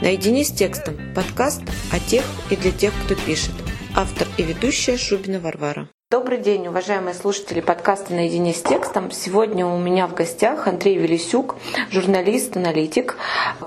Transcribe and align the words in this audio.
Наедине 0.00 0.44
с 0.44 0.52
текстом. 0.52 0.96
Подкаст 1.14 1.62
о 1.92 1.98
тех 1.98 2.24
и 2.50 2.56
для 2.56 2.72
тех, 2.72 2.92
кто 3.04 3.14
пишет. 3.14 3.54
Автор 3.94 4.26
и 4.38 4.42
ведущая 4.42 4.96
Шубина 4.96 5.38
Варвара. 5.38 5.88
Добрый 6.10 6.38
день, 6.38 6.66
уважаемые 6.68 7.14
слушатели 7.14 7.60
подкаста 7.60 8.12
«Наедине 8.12 8.52
с 8.52 8.62
текстом». 8.62 9.10
Сегодня 9.10 9.66
у 9.66 9.78
меня 9.78 10.06
в 10.06 10.14
гостях 10.14 10.68
Андрей 10.68 10.98
Велисюк, 10.98 11.56
журналист, 11.90 12.54
аналитик, 12.56 13.16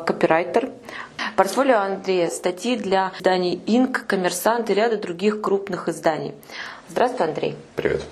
копирайтер. 0.05 0.69
Портфолио 1.35 1.77
Андрея– 1.77 2.29
статьи 2.31 2.77
для 2.77 3.11
изданий 3.17 3.59
«Инк», 3.65 4.05
«Коммерсант» 4.05 4.69
и 4.69 4.75
ряда 4.75 4.97
других 4.97 5.41
крупных 5.41 5.89
изданий. 5.89 6.33
Здравствуй, 6.87 7.27
Андрей. 7.27 7.55
Привет. 7.75 8.03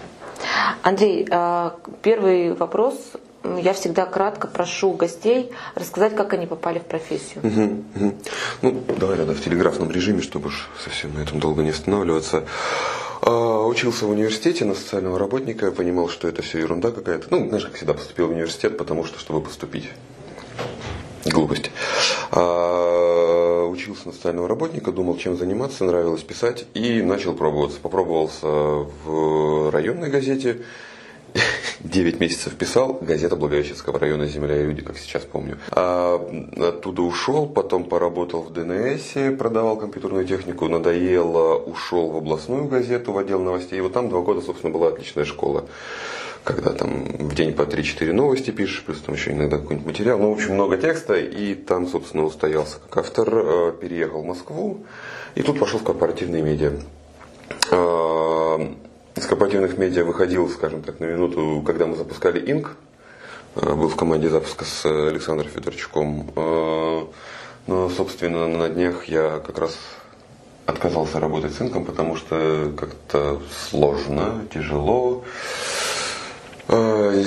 Андрей, 0.82 1.28
э, 1.30 1.72
первый 2.02 2.54
вопрос 2.54 2.96
я 3.44 3.74
всегда 3.74 4.06
кратко 4.06 4.48
прошу 4.48 4.94
гостей 4.94 5.52
рассказать, 5.76 6.16
как 6.16 6.34
они 6.34 6.48
попали 6.48 6.80
в 6.80 6.84
профессию. 6.84 7.44
Угу, 7.44 8.06
угу. 8.06 8.16
Ну, 8.62 8.84
давай 8.98 9.18
тогда 9.18 9.34
в 9.34 9.42
телеграфном 9.42 9.92
режиме, 9.92 10.22
чтобы 10.22 10.48
уж 10.48 10.70
совсем 10.84 11.14
на 11.14 11.20
этом 11.20 11.40
долго 11.40 11.64
не 11.64 11.70
останавливаться. 11.70 12.46
А, 13.22 13.66
учился 13.66 14.06
в 14.06 14.10
университете 14.10 14.66
на 14.66 14.76
социального 14.76 15.18
работника, 15.18 15.72
понимал, 15.72 16.10
что 16.10 16.28
это 16.28 16.42
все 16.42 16.60
ерунда 16.60 16.92
какая-то. 16.92 17.28
Ну, 17.30 17.48
знаешь, 17.48 17.66
как 17.66 17.76
всегда 17.76 17.94
поступил 17.94 18.28
в 18.28 18.32
университет, 18.32 18.78
потому 18.78 19.06
что, 19.06 19.20
чтобы 19.20 19.42
поступить. 19.42 19.90
Глупость. 21.26 21.72
А, 22.32 23.66
учился 23.66 24.08
на 24.08 24.14
социального 24.14 24.48
работника, 24.48 24.92
думал, 24.92 25.18
чем 25.18 25.38
заниматься, 25.38 25.86
нравилось 25.86 26.22
писать 26.22 26.66
и 26.74 27.02
начал 27.02 27.34
пробоваться. 27.34 27.80
Попробовался 27.80 28.48
в 28.48 29.72
районной 29.72 30.10
газете, 30.10 30.62
9 31.80 32.20
месяцев 32.20 32.56
писал, 32.56 32.98
газета 33.02 33.36
Благовещенского 33.36 34.00
района 34.00 34.26
«Земля 34.26 34.62
и 34.62 34.66
люди», 34.66 34.82
как 34.82 34.98
сейчас 34.98 35.24
помню. 35.24 35.58
А, 35.72 36.16
оттуда 36.58 37.02
ушел, 37.02 37.48
потом 37.48 37.84
поработал 37.86 38.42
в 38.42 38.54
ДНС, 38.54 39.38
продавал 39.38 39.78
компьютерную 39.78 40.26
технику, 40.26 40.68
надоело, 40.68 41.56
ушел 41.56 42.10
в 42.10 42.18
областную 42.18 42.66
газету, 42.66 43.12
в 43.12 43.18
отдел 43.18 43.42
новостей. 43.42 43.80
И 43.80 43.82
вот 43.82 43.94
там 43.94 44.10
два 44.10 44.22
года, 44.22 44.42
собственно, 44.42 44.74
была 44.74 44.90
отличная 44.90 45.26
школа 45.26 45.66
когда 46.44 46.72
там 46.72 47.06
в 47.06 47.36
день 47.36 47.54
по 47.54 47.62
3-4 47.62 48.12
новости 48.12 48.52
пишешь, 48.52 48.84
плюс 48.84 49.00
там 49.00 49.16
еще 49.16 49.32
иногда 49.32 49.58
какой-нибудь 49.58 49.88
материал. 49.88 50.20
Ну, 50.20 50.30
в 50.30 50.34
общем, 50.34 50.56
много 50.56 50.78
текста, 50.78 51.14
и 51.16 51.56
там, 51.56 51.88
собственно, 51.88 52.26
устоялся 52.26 52.80
как 52.80 53.06
автор, 53.06 53.30
э, 53.32 53.74
переехал 53.80 54.22
в 54.22 54.26
Москву, 54.26 54.86
и 55.36 55.42
тут 55.42 55.60
пошел 55.60 55.80
в 55.80 55.84
корпоративные 55.84 56.42
медиа. 56.42 56.74
Из 59.16 59.28
корпоративных 59.28 59.78
медиа 59.78 60.04
выходил, 60.04 60.50
скажем 60.50 60.82
так, 60.82 61.00
на 61.00 61.06
минуту, 61.06 61.62
когда 61.64 61.86
мы 61.86 61.96
запускали 61.96 62.52
Инк. 62.52 62.76
Э, 63.56 63.76
был 63.76 63.88
в 63.88 63.96
команде 63.96 64.28
запуска 64.28 64.66
с 64.66 64.86
Александром 64.86 65.52
Федорчуком. 65.52 66.32
Э, 66.36 67.06
но, 67.68 67.90
собственно, 67.90 68.48
на 68.48 68.70
днях 68.70 69.06
я 69.06 69.40
как 69.46 69.60
раз 69.60 69.78
отказался 70.66 71.20
работать 71.20 71.54
с 71.54 71.62
Инком, 71.62 71.86
потому 71.86 72.16
что 72.16 72.74
как-то 72.76 73.40
сложно, 73.70 74.46
тяжело. 74.52 75.24
Э, 76.68 77.24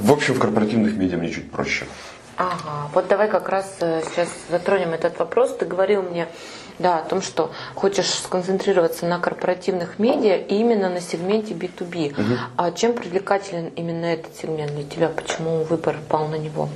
в 0.00 0.12
общем, 0.12 0.34
в 0.34 0.38
корпоративных 0.38 0.96
медиа 0.96 1.18
мне 1.18 1.30
чуть 1.30 1.50
проще. 1.50 1.84
Ага, 2.36 2.90
вот 2.92 3.08
давай 3.08 3.28
как 3.28 3.48
раз 3.48 3.76
сейчас 3.80 4.28
затронем 4.50 4.90
этот 4.90 5.18
вопрос. 5.18 5.56
Ты 5.56 5.64
говорил 5.64 6.02
мне, 6.02 6.28
да, 6.78 6.98
о 6.98 7.02
том, 7.02 7.22
что 7.22 7.50
хочешь 7.74 8.10
сконцентрироваться 8.10 9.06
на 9.06 9.18
корпоративных 9.18 9.98
медиа 9.98 10.36
и 10.36 10.56
именно 10.56 10.90
на 10.90 11.00
сегменте 11.00 11.54
B2B. 11.54 12.12
Угу. 12.12 12.38
А 12.56 12.72
чем 12.72 12.92
привлекателен 12.92 13.68
именно 13.76 14.06
этот 14.06 14.36
сегмент 14.36 14.72
для 14.74 14.84
тебя? 14.84 15.08
Почему 15.08 15.64
выбор 15.64 15.96
пал 16.08 16.28
на 16.28 16.36
него? 16.36 16.68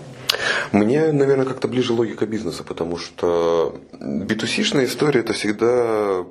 Мне, 0.73 1.13
наверное, 1.13 1.45
как-то 1.45 1.69
ближе 1.69 1.93
логика 1.93 2.27
бизнеса, 2.27 2.65
потому 2.65 2.97
что 2.97 3.75
B2C-шная 3.93 4.87
история 4.87 5.21
это 5.21 5.33
всегда 5.33 6.25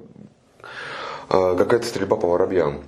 а, 1.30 1.56
какая-то 1.56 1.86
стрельба 1.86 2.16
по 2.16 2.28
воробьям. 2.28 2.84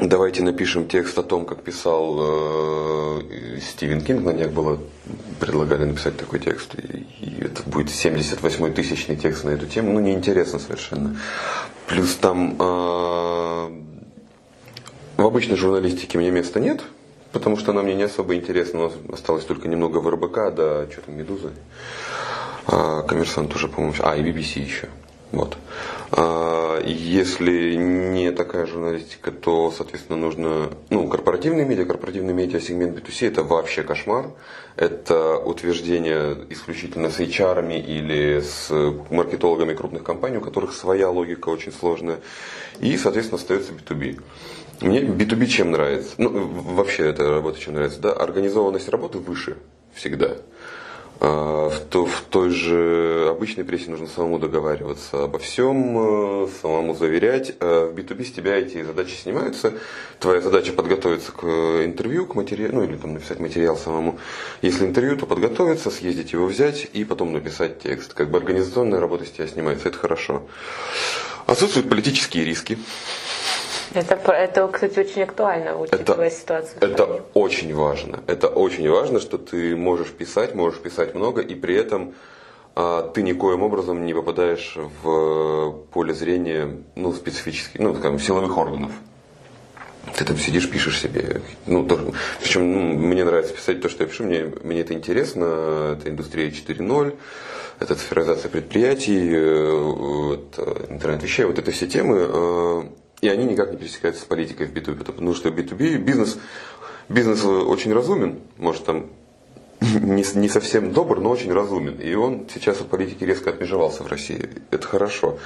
Давайте 0.00 0.44
напишем 0.44 0.86
текст 0.86 1.18
о 1.18 1.24
том, 1.24 1.44
как 1.44 1.62
писал 1.62 2.18
э, 2.20 3.58
Стивен 3.60 4.00
Кинг. 4.00 4.24
На 4.24 4.32
днях 4.32 4.52
было 4.52 4.78
предлагали 5.40 5.84
написать 5.86 6.16
такой 6.16 6.38
текст. 6.38 6.74
И, 6.76 7.06
и 7.20 7.42
это 7.42 7.62
будет 7.68 7.90
78 7.90 8.74
тысячный 8.74 9.16
текст 9.16 9.42
на 9.44 9.50
эту 9.50 9.66
тему. 9.66 9.92
Ну, 9.92 10.00
неинтересно 10.00 10.60
совершенно. 10.60 11.16
Плюс 11.88 12.14
там 12.14 12.56
э, 12.60 13.68
в 15.16 15.26
обычной 15.26 15.56
журналистике 15.56 16.16
мне 16.16 16.30
места 16.30 16.60
нет, 16.60 16.80
потому 17.32 17.56
что 17.56 17.72
она 17.72 17.82
мне 17.82 17.94
не 17.94 18.04
особо 18.04 18.36
интересна. 18.36 18.80
У 18.80 18.82
нас 18.84 18.92
осталось 19.12 19.44
только 19.44 19.66
немного 19.66 19.98
в 19.98 20.08
РБК, 20.08 20.54
да, 20.54 20.86
что 20.90 21.00
там, 21.00 21.16
Медуза. 21.18 21.50
А, 22.66 23.02
коммерсант 23.02 23.52
тоже, 23.52 23.66
по-моему, 23.66 23.96
а, 24.00 24.16
и 24.16 24.22
BBC 24.22 24.60
еще. 24.60 24.88
Вот. 25.30 25.58
А, 26.10 26.80
если 26.84 27.74
не 27.74 28.32
такая 28.32 28.66
журналистика, 28.66 29.30
то, 29.30 29.70
соответственно, 29.70 30.18
нужно, 30.18 30.70
ну, 30.90 31.06
корпоративные 31.08 31.66
медиа, 31.66 31.84
корпоративный 31.84 32.32
медиа, 32.32 32.60
сегмент 32.60 32.98
B2C, 32.98 33.28
это 33.28 33.42
вообще 33.42 33.82
кошмар. 33.82 34.30
Это 34.76 35.36
утверждение 35.36 36.36
исключительно 36.50 37.10
с 37.10 37.20
HR 37.20 37.78
или 37.78 38.40
с 38.40 38.70
маркетологами 39.10 39.74
крупных 39.74 40.02
компаний, 40.02 40.38
у 40.38 40.40
которых 40.40 40.72
своя 40.72 41.10
логика 41.10 41.48
очень 41.48 41.72
сложная. 41.72 42.20
И, 42.80 42.96
соответственно, 42.96 43.40
остается 43.40 43.72
B2B. 43.72 44.22
Мне 44.80 45.00
B2B 45.00 45.46
чем 45.46 45.72
нравится? 45.72 46.14
Ну, 46.18 46.30
вообще 46.46 47.08
эта 47.08 47.28
работа 47.28 47.58
чем 47.58 47.74
нравится, 47.74 48.00
да? 48.00 48.12
Организованность 48.12 48.88
работы 48.88 49.18
выше 49.18 49.56
всегда. 49.92 50.36
А, 51.20 51.68
в, 51.68 51.80
то, 51.80 52.06
в 52.06 52.20
той 52.22 52.50
же 52.50 53.26
обычной 53.28 53.64
прессе 53.64 53.90
нужно 53.90 54.06
самому 54.06 54.38
договариваться 54.38 55.24
обо 55.24 55.38
всем, 55.38 56.44
э, 56.44 56.48
самому 56.62 56.94
заверять. 56.94 57.54
А 57.58 57.90
в 57.90 57.94
B2B 57.94 58.24
с 58.24 58.32
тебя 58.32 58.56
эти 58.56 58.82
задачи 58.84 59.14
снимаются. 59.14 59.72
Твоя 60.20 60.40
задача 60.40 60.72
подготовиться 60.72 61.32
к 61.32 61.42
э, 61.42 61.84
интервью, 61.86 62.26
к 62.26 62.36
материалу, 62.36 62.76
ну 62.76 62.84
или 62.84 62.96
там 62.96 63.14
написать 63.14 63.40
материал 63.40 63.76
самому. 63.76 64.18
Если 64.62 64.84
интервью, 64.84 65.16
то 65.16 65.26
подготовиться, 65.26 65.90
съездить 65.90 66.32
его 66.32 66.46
взять 66.46 66.86
и 66.92 67.04
потом 67.04 67.32
написать 67.32 67.80
текст. 67.80 68.14
Как 68.14 68.30
бы 68.30 68.38
организационная 68.38 69.00
работа 69.00 69.24
с 69.24 69.30
тебя 69.30 69.48
снимается, 69.48 69.88
это 69.88 69.98
хорошо. 69.98 70.42
Отсутствуют 71.46 71.88
политические 71.88 72.44
риски. 72.44 72.78
Это, 73.94 74.14
это, 74.32 74.68
кстати, 74.68 74.98
очень 74.98 75.22
актуально, 75.22 75.78
учитывая 75.78 76.26
это, 76.26 76.36
ситуацию. 76.36 76.76
Это 76.80 77.04
очень 77.34 77.74
важно. 77.74 78.20
Это 78.26 78.48
очень 78.48 78.88
важно, 78.90 79.20
что 79.20 79.38
ты 79.38 79.76
можешь 79.76 80.08
писать, 80.08 80.54
можешь 80.54 80.80
писать 80.80 81.14
много, 81.14 81.40
и 81.40 81.54
при 81.54 81.74
этом 81.74 82.14
а, 82.74 83.02
ты 83.02 83.22
никоим 83.22 83.62
образом 83.62 84.04
не 84.04 84.14
попадаешь 84.14 84.76
в 85.02 85.84
поле 85.92 86.14
зрения 86.14 86.76
ну, 86.94 87.12
специфических, 87.12 87.80
ну, 87.80 87.94
скажем, 87.94 88.18
силовых 88.18 88.56
органов. 88.56 88.92
Ты 90.16 90.24
там 90.24 90.36
сидишь, 90.36 90.70
пишешь 90.70 91.00
себе. 91.00 91.42
Ну, 91.66 91.86
тоже, 91.86 92.12
причем 92.40 92.72
ну, 92.72 92.80
мне 92.98 93.24
нравится 93.24 93.54
писать 93.54 93.80
то, 93.80 93.88
что 93.88 94.04
я 94.04 94.08
пишу, 94.08 94.24
мне, 94.24 94.52
мне 94.62 94.80
это 94.80 94.94
интересно. 94.94 95.96
Это 95.98 96.08
индустрия 96.08 96.50
4.0, 96.50 97.16
это 97.80 97.94
цифровизация 97.94 98.48
предприятий, 98.48 99.28
э, 99.32 100.34
это 100.34 100.92
интернет 100.92 101.22
вещей, 101.22 101.44
вот 101.44 101.58
это 101.58 101.70
все 101.70 101.86
темы 101.86 102.16
э, 102.20 102.82
и 103.20 103.28
они 103.28 103.44
никак 103.44 103.70
не 103.70 103.76
пересекаются 103.76 104.22
с 104.22 104.24
политикой 104.24 104.66
в 104.66 104.72
B2B, 104.72 105.04
потому 105.04 105.34
что 105.34 105.48
B2B 105.48 105.98
бизнес, 105.98 106.38
бизнес 107.08 107.44
очень 107.44 107.92
разумен, 107.92 108.40
может 108.56 108.84
там 108.84 109.10
не, 109.80 110.24
не 110.34 110.48
совсем 110.48 110.92
добр, 110.92 111.20
но 111.20 111.30
очень 111.30 111.52
разумен. 111.52 112.00
И 112.00 112.14
он 112.14 112.46
сейчас 112.52 112.80
от 112.80 112.88
политики 112.88 113.24
резко 113.24 113.50
отмежевался 113.50 114.02
в 114.02 114.06
России. 114.08 114.48
Это 114.70 114.86
хорошо. 114.86 115.38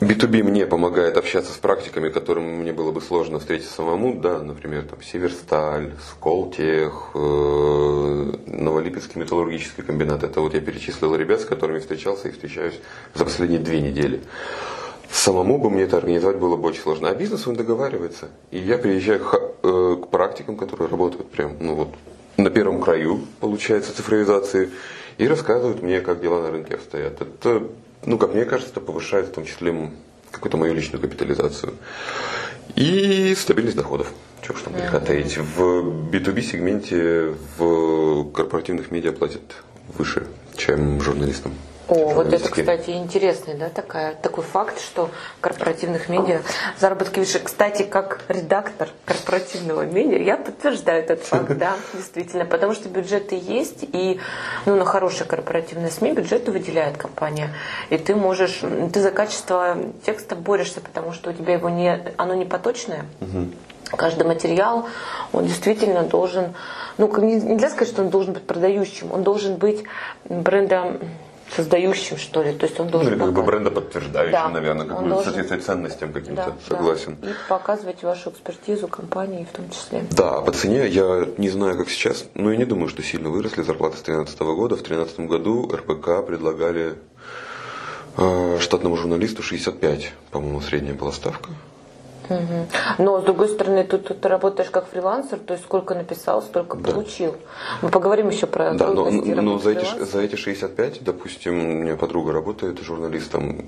B2B 0.00 0.42
мне 0.42 0.66
помогает 0.66 1.16
общаться 1.16 1.52
с 1.52 1.56
практиками, 1.56 2.10
которым 2.10 2.44
мне 2.60 2.72
было 2.72 2.90
бы 2.90 3.00
сложно 3.00 3.38
встретить 3.38 3.68
самому, 3.68 4.14
да, 4.20 4.40
например, 4.40 4.82
там 4.82 5.00
Северсталь, 5.02 5.92
Сколтех, 6.10 7.10
э, 7.14 8.32
Новолипецкий 8.46 9.20
металлургический 9.20 9.82
комбинат. 9.82 10.24
Это 10.24 10.40
вот 10.40 10.52
я 10.52 10.60
перечислил 10.60 11.14
ребят, 11.14 11.40
с 11.40 11.44
которыми 11.44 11.78
встречался 11.78 12.28
и 12.28 12.32
встречаюсь 12.32 12.78
за 13.14 13.24
последние 13.24 13.60
две 13.60 13.80
недели. 13.80 14.20
Самому 15.14 15.58
бы 15.58 15.70
мне 15.70 15.84
это 15.84 15.96
организовать 15.96 16.38
было 16.38 16.56
бы 16.56 16.68
очень 16.68 16.82
сложно. 16.82 17.08
А 17.08 17.14
бизнес 17.14 17.46
он 17.46 17.54
договаривается. 17.54 18.30
И 18.50 18.58
я 18.58 18.78
приезжаю 18.78 19.20
к, 19.20 19.40
э, 19.62 19.96
к 20.02 20.08
практикам, 20.08 20.56
которые 20.56 20.88
работают 20.88 21.30
прям, 21.30 21.56
ну 21.60 21.76
вот, 21.76 21.94
на 22.36 22.50
первом 22.50 22.80
краю, 22.80 23.20
получается, 23.38 23.94
цифровизации, 23.94 24.70
и 25.16 25.28
рассказывают 25.28 25.82
мне, 25.82 26.00
как 26.00 26.20
дела 26.20 26.42
на 26.42 26.50
рынке 26.50 26.74
обстоят. 26.74 27.22
Это, 27.22 27.62
ну, 28.04 28.18
как 28.18 28.34
мне 28.34 28.44
кажется, 28.44 28.72
это 28.72 28.80
повышает 28.80 29.28
в 29.28 29.32
том 29.32 29.44
числе 29.44 29.92
какую-то 30.32 30.56
мою 30.56 30.74
личную 30.74 31.00
капитализацию. 31.00 31.74
И 32.74 33.36
стабильность 33.36 33.76
доходов. 33.76 34.12
Чего 34.42 34.56
уж 34.56 34.62
там 34.62 34.74
греха 34.74 34.98
таить. 34.98 35.38
В 35.38 36.10
B2B 36.10 36.42
сегменте 36.42 37.34
в 37.56 38.32
корпоративных 38.32 38.90
медиа 38.90 39.12
платят 39.12 39.62
выше, 39.96 40.26
чем 40.56 41.00
журналистам. 41.00 41.52
О, 41.86 42.14
вот 42.14 42.32
это, 42.32 42.48
кстати, 42.48 42.90
интересный, 42.90 43.54
да, 43.54 43.68
такая, 43.68 44.14
такой 44.14 44.42
факт, 44.42 44.80
что 44.80 45.10
корпоративных 45.42 46.08
медиа 46.08 46.40
заработки 46.78 47.18
выше. 47.18 47.40
Кстати, 47.40 47.82
как 47.82 48.22
редактор 48.28 48.88
корпоративного 49.04 49.82
медиа, 49.82 50.18
я 50.18 50.36
подтверждаю 50.38 51.02
этот 51.02 51.22
факт, 51.22 51.54
да, 51.58 51.74
действительно, 51.92 52.46
потому 52.46 52.72
что 52.72 52.88
бюджеты 52.88 53.38
есть, 53.38 53.82
и 53.82 54.18
ну, 54.64 54.76
на 54.76 54.86
хорошие 54.86 55.26
корпоративные 55.26 55.90
СМИ 55.90 56.12
бюджеты 56.12 56.52
выделяет 56.52 56.96
компания, 56.96 57.50
и 57.90 57.98
ты 57.98 58.14
можешь, 58.14 58.62
ты 58.92 59.00
за 59.00 59.10
качество 59.10 59.76
текста 60.06 60.36
борешься, 60.36 60.80
потому 60.80 61.12
что 61.12 61.30
у 61.30 61.32
тебя 61.34 61.52
его 61.52 61.68
не, 61.68 62.00
оно 62.16 62.34
не 62.34 62.46
поточное. 62.46 63.04
Угу. 63.20 63.96
Каждый 63.96 64.26
материал, 64.26 64.86
он 65.32 65.44
действительно 65.44 66.02
должен, 66.02 66.54
ну, 66.96 67.14
нельзя 67.18 67.68
сказать, 67.68 67.92
что 67.92 68.02
он 68.02 68.08
должен 68.08 68.32
быть 68.32 68.46
продающим, 68.46 69.12
он 69.12 69.22
должен 69.22 69.56
быть 69.56 69.84
брендом 70.24 70.98
создающим, 71.50 72.16
что 72.16 72.42
ли. 72.42 72.52
То 72.52 72.66
есть 72.66 72.78
он 72.80 72.88
должен 72.88 73.10
ну, 73.10 73.16
или 73.16 73.24
как 73.24 73.34
бы 73.34 73.42
бренда 73.42 73.70
подтверждающим, 73.70 74.32
да. 74.32 74.48
наверное, 74.48 74.86
как 74.86 74.98
он 74.98 75.04
бы 75.04 75.10
должен... 75.10 75.24
соответствовать 75.24 75.64
ценностям 75.64 76.12
каким-то, 76.12 76.46
да, 76.46 76.54
согласен. 76.68 77.16
Да. 77.20 77.30
И 77.30 77.34
показывать 77.48 78.02
вашу 78.02 78.30
экспертизу 78.30 78.88
компании 78.88 79.46
в 79.50 79.56
том 79.56 79.68
числе. 79.70 80.04
Да, 80.10 80.40
по 80.40 80.52
цене 80.52 80.86
я 80.88 81.26
не 81.36 81.48
знаю, 81.48 81.76
как 81.76 81.88
сейчас, 81.88 82.24
но 82.34 82.50
я 82.50 82.56
не 82.56 82.64
думаю, 82.64 82.88
что 82.88 83.02
сильно 83.02 83.28
выросли 83.28 83.62
зарплаты 83.62 83.96
с 83.96 84.02
2013 84.02 84.40
года. 84.40 84.76
В 84.76 84.82
2013 84.82 85.20
году 85.20 85.70
РПК 85.72 86.26
предлагали 86.26 86.94
э, 88.16 88.58
штатному 88.60 88.96
журналисту 88.96 89.42
65, 89.42 90.12
по-моему, 90.30 90.60
средняя 90.60 90.94
была 90.94 91.12
ставка. 91.12 91.50
Угу. 92.28 92.66
Но 92.98 93.20
с 93.20 93.24
другой 93.24 93.48
стороны, 93.48 93.84
тут, 93.84 94.08
тут 94.08 94.20
ты 94.20 94.28
работаешь 94.28 94.70
как 94.70 94.88
фрилансер, 94.88 95.38
то 95.38 95.54
есть 95.54 95.64
сколько 95.64 95.94
написал, 95.94 96.42
столько 96.42 96.76
да. 96.76 96.90
получил. 96.92 97.36
Мы 97.82 97.90
поговорим 97.90 98.28
еще 98.28 98.46
про 98.46 98.74
Да, 98.74 98.88
но, 98.88 99.10
но 99.10 99.58
за, 99.58 99.70
эти, 99.70 100.04
за 100.04 100.20
эти 100.20 100.36
65, 100.36 101.02
допустим, 101.02 101.54
у 101.54 101.72
меня 101.82 101.96
подруга 101.96 102.32
работает 102.32 102.80
журналистом, 102.80 103.66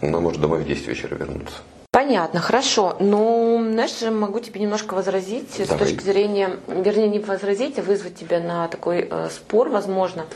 она 0.00 0.20
может 0.20 0.40
домой 0.40 0.60
в 0.60 0.66
10 0.66 0.88
вечера 0.88 1.14
вернуться. 1.14 1.56
Понятно, 1.90 2.40
хорошо. 2.40 2.96
Но, 3.00 3.58
знаешь, 3.62 4.02
могу 4.02 4.40
тебе 4.40 4.60
немножко 4.60 4.92
возразить 4.92 5.48
Давай. 5.56 5.66
с 5.66 5.78
точки 5.80 6.02
зрения, 6.04 6.58
вернее, 6.66 7.08
не 7.08 7.18
возразить, 7.18 7.78
а 7.78 7.82
вызвать 7.82 8.14
тебя 8.14 8.40
на 8.40 8.68
такой 8.68 9.08
э, 9.10 9.28
спор, 9.30 9.70
возможно, 9.70 10.26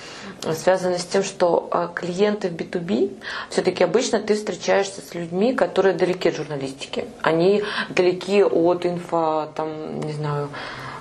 связанный 0.54 0.98
с 0.98 1.04
тем, 1.04 1.22
что 1.22 1.68
э, 1.70 1.88
клиенты 1.94 2.48
в 2.48 2.54
B2B, 2.54 3.18
все-таки 3.50 3.84
обычно 3.84 4.18
ты 4.18 4.34
встречаешься 4.34 5.02
с 5.02 5.14
людьми, 5.14 5.52
которые 5.52 5.94
далеки 5.94 6.30
от 6.30 6.36
журналистики. 6.36 7.04
Они 7.20 7.62
далеки 7.90 8.42
от 8.42 8.86
инфо, 8.86 9.50
там, 9.54 10.00
не 10.00 10.14
знаю, 10.14 10.48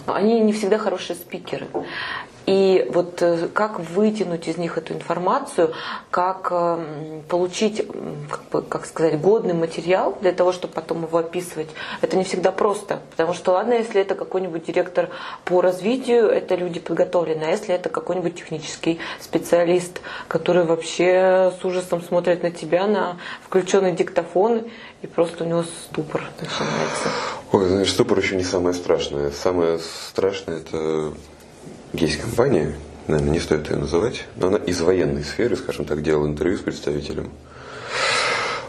они 0.06 0.42
не 0.42 0.52
всегда 0.52 0.78
хорошие 0.78 1.16
спикеры. 1.16 1.68
И 2.46 2.90
вот 2.92 3.22
э, 3.22 3.48
как 3.54 3.80
вытянуть 3.80 4.48
из 4.48 4.58
них 4.58 4.78
эту 4.78 4.94
информацию, 4.94 5.74
как 6.10 6.48
эм, 6.52 7.24
получить, 7.28 7.86
как, 8.30 8.44
бы, 8.52 8.62
как 8.64 8.86
сказать, 8.86 9.20
годный 9.22 9.54
материал 9.54 10.18
для 10.22 10.32
того, 10.32 10.52
чтобы 10.52 10.74
потом 10.74 11.04
его 11.04 11.20
описывать, 11.20 11.70
это 12.02 12.18
не 12.18 12.24
всегда 12.24 12.52
просто. 12.52 13.02
Потому 13.12 13.34
что 13.34 13.52
ладно, 13.52 13.74
если 13.74 14.02
это 14.02 14.16
какой-нибудь 14.16 14.66
директор 14.66 15.10
по 15.46 15.62
развитию, 15.62 16.28
это 16.28 16.56
люди 16.56 16.80
подготовленные, 16.80 17.48
а 17.48 17.52
если 17.52 17.76
это 17.76 17.90
какой-нибудь 17.90 18.36
технический 18.36 19.00
специалист, 19.20 20.02
который 20.28 20.66
вообще 20.66 21.54
с 21.60 21.64
ужасом 21.64 22.02
смотрит 22.02 22.44
на 22.44 22.52
тебя, 22.52 22.88
на 22.88 23.18
включенный 23.46 23.92
диктофон, 23.92 24.64
и 25.02 25.08
просто 25.08 25.44
у 25.44 25.48
него 25.48 25.64
ступор 25.64 26.24
начинается. 26.40 27.10
Ой, 27.52 27.68
знаешь, 27.68 27.92
ступор 27.92 28.20
еще 28.20 28.36
не 28.36 28.44
самое 28.44 28.74
страшное. 28.74 29.32
Самое 29.32 29.80
страшное 29.80 30.58
это 30.58 31.14
есть 31.94 32.22
компания, 32.22 32.74
наверное, 33.08 33.34
не 33.34 33.40
стоит 33.40 33.70
ее 33.70 33.78
называть, 33.78 34.26
но 34.36 34.48
она 34.48 34.58
из 34.58 34.82
военной 34.82 35.24
сферы, 35.24 35.56
скажем 35.56 35.86
так, 35.86 36.02
делала 36.02 36.28
интервью 36.28 36.58
с 36.58 36.62
представителем. 36.62 37.32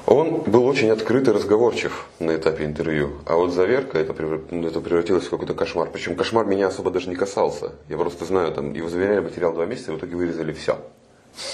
Он 0.06 0.42
был 0.42 0.66
очень 0.66 0.90
открыт 0.90 1.28
и 1.28 1.30
разговорчив 1.30 2.06
на 2.18 2.34
этапе 2.34 2.64
интервью. 2.64 3.20
А 3.24 3.36
вот 3.36 3.52
заверка, 3.52 3.98
это, 3.98 4.12
это 4.12 4.80
превратилось 4.80 5.24
в 5.24 5.30
какой-то 5.30 5.54
кошмар. 5.54 5.88
Причем 5.92 6.16
кошмар 6.16 6.44
меня 6.44 6.66
особо 6.66 6.90
даже 6.90 7.08
не 7.08 7.14
касался. 7.14 7.72
Я 7.88 7.96
просто 7.96 8.24
знаю, 8.24 8.52
там, 8.52 8.72
его 8.74 8.88
заверяли 8.88 9.20
материал 9.20 9.54
два 9.54 9.64
месяца, 9.64 9.92
и 9.92 9.94
в 9.94 9.98
итоге 9.98 10.16
вырезали 10.16 10.52
все. 10.52 10.78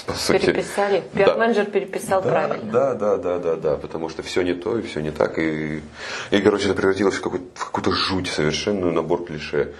По 0.05 0.13
сути. 0.13 0.47
Переписали. 0.47 1.03
Пиар-менеджер 1.13 1.65
да. 1.65 1.71
переписал 1.71 2.21
да, 2.21 2.29
правильно. 2.29 2.71
Да, 2.71 2.93
да, 2.95 3.17
да, 3.17 3.39
да, 3.39 3.55
да, 3.55 3.75
потому 3.77 4.09
что 4.09 4.23
все 4.23 4.41
не 4.41 4.53
то 4.53 4.77
и 4.77 4.81
все 4.81 4.99
не 4.99 5.11
так. 5.11 5.39
И, 5.39 5.81
и 6.31 6.41
короче, 6.41 6.65
это 6.65 6.73
превратилось 6.73 7.15
в 7.15 7.21
какую-то, 7.21 7.45
в 7.53 7.65
какую-то 7.65 7.91
жуть 7.91 8.27
совершенную, 8.27 8.91
набор 8.91 9.23
клише. 9.23 9.73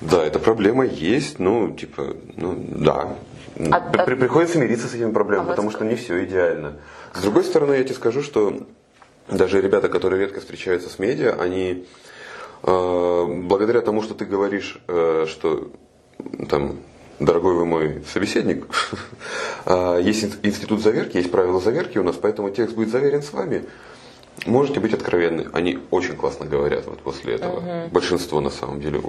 Да, 0.00 0.24
эта 0.24 0.38
проблема 0.38 0.86
есть, 0.86 1.38
ну, 1.38 1.72
типа, 1.72 2.16
ну, 2.36 2.54
да. 2.68 3.16
А, 3.70 3.80
При, 4.04 4.14
а... 4.14 4.16
Приходится 4.16 4.58
мириться 4.58 4.88
с 4.88 4.94
этими 4.94 5.12
проблемами, 5.12 5.48
а 5.48 5.50
потому 5.50 5.70
что 5.70 5.84
не 5.84 5.94
все 5.94 6.24
идеально. 6.24 6.76
С 7.14 7.20
другой 7.20 7.44
стороны, 7.44 7.74
я 7.74 7.84
тебе 7.84 7.94
скажу, 7.94 8.22
что 8.22 8.66
даже 9.28 9.60
ребята, 9.60 9.88
которые 9.88 10.22
редко 10.22 10.40
встречаются 10.40 10.88
с 10.88 10.98
медиа, 10.98 11.36
они 11.38 11.86
э, 12.62 13.24
благодаря 13.44 13.82
тому, 13.82 14.02
что 14.02 14.14
ты 14.14 14.24
говоришь, 14.24 14.80
э, 14.88 15.26
что 15.28 15.70
там 16.48 16.78
дорогой 17.18 17.54
вы 17.54 17.66
мой 17.66 18.02
собеседник, 18.10 18.66
а, 19.66 19.98
есть 20.00 20.38
институт 20.42 20.80
заверки, 20.80 21.18
есть 21.18 21.30
правила 21.30 21.60
заверки 21.60 21.98
у 21.98 22.02
нас, 22.02 22.16
поэтому 22.16 22.50
текст 22.50 22.74
будет 22.74 22.90
заверен 22.90 23.22
с 23.22 23.32
вами. 23.32 23.64
Можете 24.46 24.80
быть 24.80 24.94
откровенны. 24.94 25.46
Они 25.52 25.78
очень 25.90 26.16
классно 26.16 26.46
говорят 26.46 26.86
вот 26.86 27.00
после 27.00 27.34
этого. 27.34 27.58
Угу. 27.58 27.90
Большинство 27.92 28.40
на 28.40 28.50
самом 28.50 28.80
деле. 28.80 29.02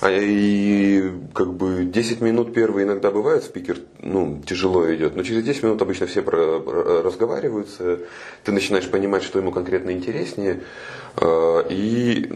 А, 0.00 0.10
и 0.10 1.10
как 1.32 1.54
бы 1.54 1.84
10 1.84 2.20
минут 2.20 2.52
первые 2.52 2.84
иногда 2.84 3.10
бывает, 3.10 3.44
спикер 3.44 3.78
ну, 4.00 4.42
тяжело 4.46 4.92
идет, 4.94 5.16
но 5.16 5.22
через 5.22 5.42
10 5.42 5.62
минут 5.62 5.82
обычно 5.82 6.06
все 6.06 6.22
про, 6.22 7.02
разговариваются, 7.02 8.00
ты 8.44 8.52
начинаешь 8.52 8.88
понимать, 8.88 9.22
что 9.22 9.38
ему 9.38 9.52
конкретно 9.52 9.90
интереснее. 9.90 10.60
А, 11.16 11.66
и 11.68 12.30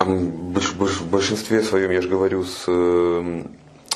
в 0.00 1.10
большинстве 1.10 1.62
своем, 1.62 1.92
я 1.92 2.00
же 2.00 2.08
говорю, 2.08 2.44
с 2.44 2.64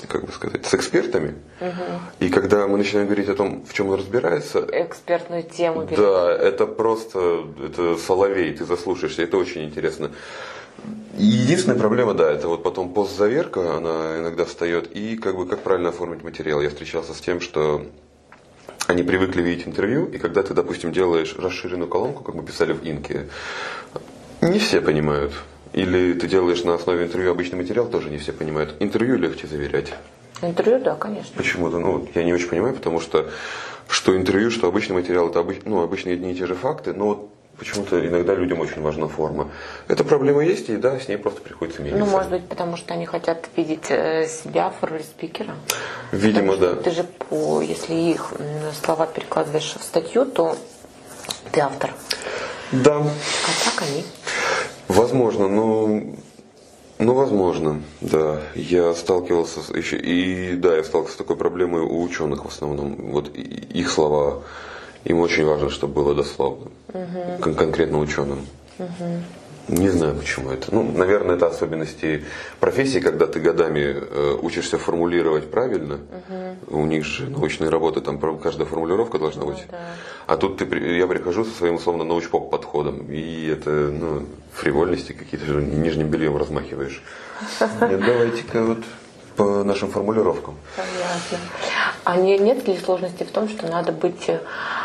как 0.06 0.24
бы 0.24 0.32
сказать, 0.32 0.64
с 0.66 0.74
экспертами. 0.74 1.34
Угу. 1.60 2.00
И 2.20 2.28
когда 2.28 2.66
мы 2.66 2.78
начинаем 2.78 3.06
говорить 3.06 3.28
о 3.28 3.34
том, 3.34 3.64
в 3.64 3.72
чем 3.72 3.88
он 3.88 3.98
разбирается... 3.98 4.66
Экспертную 4.70 5.42
тему. 5.42 5.84
Берем. 5.84 5.96
Да, 5.96 6.32
это 6.32 6.66
просто, 6.66 7.44
это 7.64 7.96
соловей, 7.96 8.52
ты 8.54 8.64
заслушаешься, 8.64 9.22
это 9.22 9.36
очень 9.36 9.64
интересно. 9.64 10.10
Единственная 11.16 11.78
проблема, 11.78 12.14
да, 12.14 12.30
это 12.30 12.46
вот 12.48 12.62
потом 12.62 12.92
постзаверка, 12.92 13.76
она 13.76 14.18
иногда 14.20 14.44
встает, 14.44 14.92
и 14.94 15.16
как 15.16 15.36
бы 15.36 15.46
как 15.46 15.60
правильно 15.60 15.88
оформить 15.88 16.22
материал. 16.22 16.60
Я 16.60 16.68
встречался 16.68 17.14
с 17.14 17.20
тем, 17.20 17.40
что 17.40 17.84
они 18.86 19.02
привыкли 19.02 19.42
видеть 19.42 19.66
интервью, 19.66 20.06
и 20.06 20.18
когда 20.18 20.42
ты, 20.42 20.54
допустим, 20.54 20.92
делаешь 20.92 21.34
расширенную 21.36 21.88
колонку, 21.88 22.22
как 22.22 22.34
мы 22.36 22.44
писали 22.44 22.72
в 22.72 22.86
Инке, 22.88 23.28
не 24.40 24.60
все 24.60 24.80
понимают, 24.80 25.32
или 25.78 26.12
ты 26.14 26.26
делаешь 26.26 26.64
на 26.64 26.75
основе 26.75 27.04
интервью 27.04 27.30
обычный 27.30 27.56
материал, 27.56 27.86
тоже 27.86 28.10
не 28.10 28.19
все 28.19 28.32
понимают. 28.32 28.75
Интервью 28.80 29.16
легче 29.16 29.46
заверять. 29.46 29.94
Интервью, 30.42 30.80
да, 30.80 30.96
конечно. 30.96 31.32
Почему-то, 31.36 31.78
ну, 31.78 32.08
я 32.14 32.25
не 32.25 32.32
очень 32.32 32.48
понимаю, 32.48 32.75
потому 32.75 33.00
что 33.00 33.30
что 33.88 34.16
интервью, 34.16 34.50
что 34.50 34.66
обычный 34.66 34.94
материал, 34.94 35.28
это 35.30 35.38
обыч, 35.40 35.58
ну, 35.64 35.80
обычные 35.80 36.14
одни 36.14 36.32
и 36.32 36.34
те 36.34 36.46
же 36.46 36.55
факты, 36.55 36.93
но 36.93 37.06
вот 37.06 37.31
почему-то 37.58 38.05
иногда 38.06 38.34
людям 38.34 38.60
очень 38.60 38.82
важна 38.82 39.06
форма. 39.06 39.50
Эта 39.86 40.03
проблема 40.03 40.44
есть, 40.44 40.69
и 40.69 40.76
да, 40.76 40.98
с 40.98 41.06
ней 41.06 41.17
просто 41.17 41.41
приходится 41.43 41.81
мириться. 41.81 42.05
Ну, 42.05 42.10
может 42.10 42.31
быть, 42.31 42.46
потому 42.48 42.76
что 42.76 42.94
они 42.94 43.06
хотят 43.06 43.48
видеть 43.56 43.86
э, 43.88 44.26
себя 44.26 44.70
в 44.70 44.84
роли 44.84 45.03
спикера. 45.03 45.55
Видимо, 46.10 46.56
да. 46.56 46.74
Ты 46.74 46.91
же, 46.91 47.05
по, 47.05 47.62
если 47.62 47.94
их 47.94 48.32
слова 48.84 49.06
перекладываешь 49.06 49.76
в 49.79 49.82
статью, 49.82 50.26
то 50.26 50.56
ты 51.53 51.60
автор. 51.60 51.93
Да. 52.72 52.96
А 52.96 53.64
так 53.64 53.82
они. 53.88 54.05
Возможно, 54.88 55.48
но 55.48 56.02
ну, 56.98 57.14
возможно, 57.14 57.80
да. 58.00 58.40
Я 58.56 58.92
сталкивался 58.94 59.60
еще, 59.76 59.96
и 59.96 60.56
да, 60.56 60.76
я 60.76 60.82
сталкивался 60.82 61.14
с 61.14 61.18
такой 61.18 61.36
проблемой 61.36 61.82
у 61.82 62.02
ученых 62.02 62.44
в 62.44 62.48
основном. 62.48 62.96
Вот 63.12 63.28
их 63.36 63.88
слова, 63.90 64.42
им 65.04 65.20
очень 65.20 65.44
важно, 65.44 65.70
чтобы 65.70 65.94
было 65.94 66.14
дословно, 66.14 66.66
угу. 66.88 67.42
кон- 67.42 67.54
конкретно 67.54 68.00
ученым. 68.00 68.40
Угу. 68.78 69.22
Не 69.69 69.91
знаю, 69.91 70.15
почему 70.15 70.51
это. 70.51 70.75
Ну, 70.75 70.82
наверное, 70.82 71.37
это 71.37 71.46
особенности 71.46 72.25
профессии, 72.58 73.01
когда 73.01 73.27
ты 73.27 73.39
годами 73.39 73.96
э, 74.01 74.39
учишься 74.41 74.79
формулировать 74.79 75.51
правильно. 75.51 76.01
Угу. 76.69 76.79
У 76.79 76.87
них 76.87 77.05
же 77.05 77.29
научные 77.29 77.69
работы, 77.69 78.01
там 78.01 78.19
каждая 78.39 78.67
формулировка 78.67 79.19
должна 79.19 79.44
быть. 79.44 79.58
Ну, 79.58 79.72
да. 79.72 79.79
А 80.27 80.37
тут 80.37 80.56
ты, 80.56 80.96
я 80.96 81.06
прихожу 81.06 81.44
со 81.44 81.51
своим 81.51 81.75
условно 81.75 82.05
научпоп 82.05 82.51
подходом, 82.51 83.10
и 83.10 83.46
это 83.46 83.70
ну, 83.70 84.27
фривольности 84.53 85.13
какие-то 85.13 85.46
же 85.46 85.63
нижним 85.63 86.08
бельем 86.08 86.37
размахиваешь. 86.37 87.03
Нет, 87.60 88.01
давайте-ка 88.05 88.63
вот 88.63 88.79
по 89.38 89.62
нашим 89.62 89.88
формулировкам. 89.88 90.56
Понятно. 90.76 91.38
А 92.04 92.16
не, 92.16 92.38
нет 92.38 92.66
ли 92.66 92.76
сложности 92.76 93.22
в 93.22 93.30
том, 93.30 93.48
что 93.48 93.68
надо 93.68 93.92
быть 93.92 94.28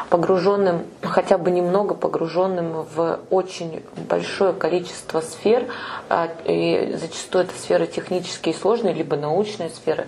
погруженным, 0.10 0.86
хотя 1.02 1.40
бы 1.40 1.50
немного 1.50 1.96
погруженным 1.96 2.86
в 2.96 3.20
очень 3.32 3.82
большое 4.08 4.54
количество 4.54 5.22
сфер, 5.22 5.66
а, 6.08 6.30
и 6.46 6.96
зачастую 7.02 7.46
это 7.46 7.54
сферы 7.58 7.88
технические 7.88 8.54
сложные, 8.54 8.94
либо 8.94 9.16
научные 9.16 9.72
сферы, 9.72 10.06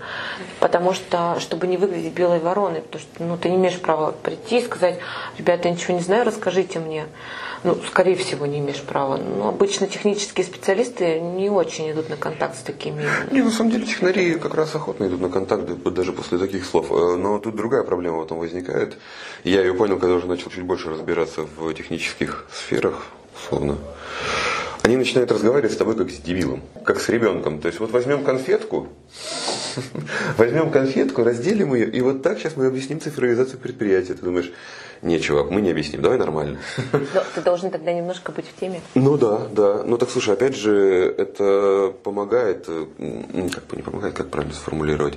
потому 0.59 0.93
что, 0.93 1.37
чтобы 1.39 1.65
не 1.65 1.77
выглядеть 1.77 2.13
белой 2.13 2.39
вороной, 2.39 2.81
потому 2.81 3.01
что 3.01 3.23
ну, 3.23 3.37
ты 3.37 3.49
не 3.49 3.55
имеешь 3.55 3.79
права 3.79 4.11
прийти 4.11 4.59
и 4.59 4.63
сказать, 4.63 4.99
ребята, 5.39 5.69
я 5.69 5.73
ничего 5.73 5.95
не 5.95 6.03
знаю, 6.03 6.23
расскажите 6.23 6.77
мне. 6.77 7.07
Ну, 7.65 7.77
скорее 7.87 8.15
всего, 8.15 8.45
не 8.45 8.59
имеешь 8.59 8.81
права. 8.81 9.17
Но 9.17 9.49
обычно 9.49 9.87
технические 9.87 10.45
специалисты 10.45 11.19
не 11.19 11.49
очень 11.49 11.91
идут 11.91 12.09
на 12.09 12.15
контакт 12.15 12.57
с 12.57 12.61
такими. 12.61 13.03
Не, 13.31 13.41
на 13.41 13.51
самом 13.51 13.71
деле 13.71 13.85
технари 13.85 14.35
как 14.35 14.53
раз 14.53 14.75
охотно 14.75 15.07
идут 15.07 15.21
на 15.21 15.29
контакт 15.29 15.65
даже 15.65 16.13
после 16.13 16.37
таких 16.37 16.65
слов. 16.65 16.91
Э, 16.91 17.15
но 17.15 17.39
тут 17.39 17.55
другая 17.55 17.83
проблема 17.83 18.17
в 18.17 18.23
этом 18.23 18.37
возникает. 18.37 18.97
Я 19.43 19.61
ее 19.61 19.73
понял, 19.73 19.97
когда 19.97 20.15
уже 20.15 20.27
начал 20.27 20.51
чуть 20.51 20.63
больше 20.63 20.89
разбираться 20.89 21.41
в 21.57 21.73
технических 21.73 22.45
сферах, 22.51 23.07
условно. 23.35 23.77
Они 24.83 24.97
начинают 24.97 25.31
разговаривать 25.31 25.73
с 25.73 25.77
тобой 25.77 25.95
как 25.95 26.11
с 26.11 26.17
дебилом, 26.17 26.61
как 26.85 27.01
с 27.01 27.09
ребенком. 27.09 27.59
То 27.59 27.67
есть 27.67 27.79
вот 27.79 27.91
возьмем 27.91 28.23
конфетку, 28.23 28.87
возьмем 30.37 30.71
конфетку, 30.71 31.23
разделим 31.23 31.73
ее, 31.75 31.89
и 31.89 32.01
вот 32.01 32.21
так 32.21 32.39
сейчас 32.39 32.55
мы 32.55 32.67
объясним 32.67 33.01
цифровизацию 33.01 33.59
предприятия. 33.59 34.13
Ты 34.13 34.23
думаешь, 34.23 34.51
чувак, 35.21 35.49
мы 35.49 35.61
не 35.61 35.71
объясним, 35.71 36.01
давай 36.01 36.17
нормально. 36.17 36.59
Но 36.93 37.23
ты 37.33 37.41
должен 37.41 37.71
тогда 37.71 37.91
немножко 37.91 38.31
быть 38.31 38.45
в 38.47 38.59
теме. 38.59 38.81
Ну 38.93 39.17
да, 39.17 39.47
да. 39.51 39.83
Ну 39.83 39.97
так 39.97 40.09
слушай, 40.09 40.33
опять 40.33 40.55
же, 40.55 41.13
это 41.17 41.93
помогает, 42.03 42.65
как 42.65 43.65
бы 43.65 43.75
не 43.75 43.81
помогает, 43.81 44.15
как 44.15 44.29
правильно 44.29 44.53
сформулировать. 44.53 45.15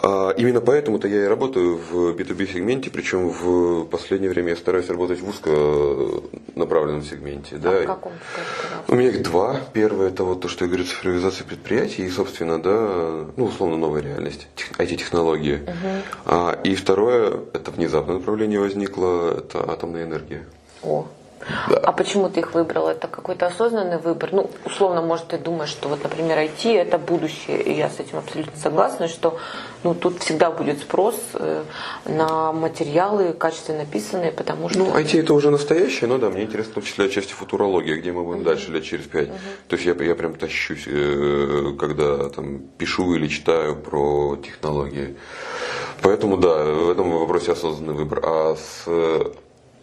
А, 0.00 0.30
именно 0.30 0.60
поэтому-то 0.60 1.08
я 1.08 1.24
и 1.24 1.26
работаю 1.26 1.76
в 1.76 2.14
B2B 2.14 2.52
сегменте, 2.52 2.90
причем 2.90 3.30
в 3.30 3.84
последнее 3.86 4.30
время 4.30 4.50
я 4.50 4.56
стараюсь 4.56 4.88
работать 4.88 5.20
в 5.20 5.28
узконаправленном 5.28 7.02
сегменте. 7.02 7.56
А 7.56 7.58
да. 7.58 7.80
в 7.82 7.86
каком? 7.86 8.12
У 8.88 8.94
меня 8.94 9.10
их 9.10 9.22
два. 9.22 9.60
Первое 9.72 10.08
это 10.08 10.24
вот 10.24 10.40
то, 10.40 10.48
что 10.48 10.64
я 10.64 10.68
говорю, 10.68 10.86
цифровизация 10.98 11.46
предприятий 11.46 12.04
и, 12.04 12.10
собственно, 12.10 12.60
да, 12.60 13.26
ну, 13.36 13.44
условно, 13.44 13.76
новая 13.76 14.02
реальность, 14.02 14.48
IT-технологии. 14.78 15.62
Угу. 15.62 16.02
А, 16.26 16.60
и 16.64 16.74
второе, 16.74 17.40
это 17.52 17.70
внезапное 17.70 18.16
направление 18.16 18.58
возникло, 18.58 19.38
это 19.38 19.70
атомная 19.70 20.04
энергия. 20.04 20.44
О, 20.82 21.06
да. 21.68 21.76
А 21.78 21.92
почему 21.92 22.28
ты 22.28 22.40
их 22.40 22.54
выбрал? 22.54 22.88
Это 22.88 23.08
какой-то 23.08 23.46
осознанный 23.46 23.98
выбор? 23.98 24.30
Ну, 24.32 24.50
условно, 24.64 25.02
может, 25.02 25.28
ты 25.28 25.38
думаешь, 25.38 25.70
что 25.70 25.88
вот, 25.88 26.02
например, 26.02 26.38
IT– 26.38 26.76
это 26.76 26.98
будущее, 26.98 27.62
и 27.62 27.74
я 27.74 27.88
с 27.88 28.00
этим 28.00 28.18
абсолютно 28.18 28.58
согласна, 28.58 29.08
что 29.08 29.38
ну, 29.84 29.94
тут 29.94 30.20
всегда 30.20 30.50
будет 30.50 30.80
спрос 30.80 31.16
э, 31.34 31.62
на 32.06 32.52
материалы 32.52 33.32
качественно 33.32 33.78
написанные, 33.78 34.32
потому 34.32 34.68
что… 34.68 34.78
Ну, 34.78 34.96
IT– 34.96 35.20
это 35.22 35.34
уже 35.34 35.50
настоящее, 35.50 36.08
но 36.08 36.18
да, 36.18 36.30
мне 36.30 36.42
интересно 36.42 36.72
в 36.72 36.74
том 36.74 36.84
числе 36.84 37.08
части 37.10 37.32
футурологии, 37.32 37.94
где 37.94 38.12
мы 38.12 38.24
будем 38.24 38.40
uh-huh. 38.40 38.44
дальше 38.44 38.70
лет 38.70 38.84
через 38.84 39.06
пять. 39.06 39.28
Uh-huh. 39.28 39.68
То 39.68 39.76
есть 39.76 39.86
я, 39.86 40.04
я 40.04 40.14
прям 40.14 40.34
тащусь, 40.34 40.84
э, 40.86 41.72
когда 41.78 42.28
там 42.28 42.60
пишу 42.78 43.14
или 43.14 43.28
читаю 43.28 43.76
про 43.76 44.36
технологии. 44.36 45.16
Поэтому 46.02 46.36
да, 46.36 46.64
в 46.64 46.90
этом 46.90 47.10
вопросе 47.10 47.52
осознанный 47.52 47.94
выбор. 47.94 48.20
А 48.22 48.56
с 48.56 48.86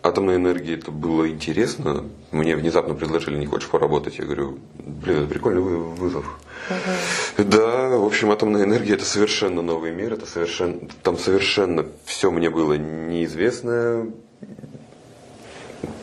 атомной 0.06 0.36
энергии 0.36 0.78
это 0.78 0.92
было 0.92 1.30
интересно. 1.30 2.06
Мне 2.32 2.56
внезапно 2.56 2.94
предложили, 2.96 3.38
не 3.38 3.46
хочешь 3.46 3.70
поработать? 3.70 4.18
Я 4.20 4.26
говорю, 4.26 4.60
блин, 4.78 5.20
это 5.20 5.28
прикольный 5.28 5.62
вызов. 5.62 6.26
Угу. 6.70 7.44
Да, 7.46 7.90
в 7.90 8.06
общем, 8.06 8.32
атомная 8.32 8.64
энергия 8.64 8.94
это 8.94 9.06
совершенно 9.06 9.62
новый 9.62 9.92
мир, 9.92 10.14
это 10.14 10.26
совершенно, 10.26 10.88
там 11.04 11.18
совершенно 11.18 11.86
все 12.06 12.32
мне 12.32 12.50
было 12.50 12.74
неизвестное. 12.74 14.08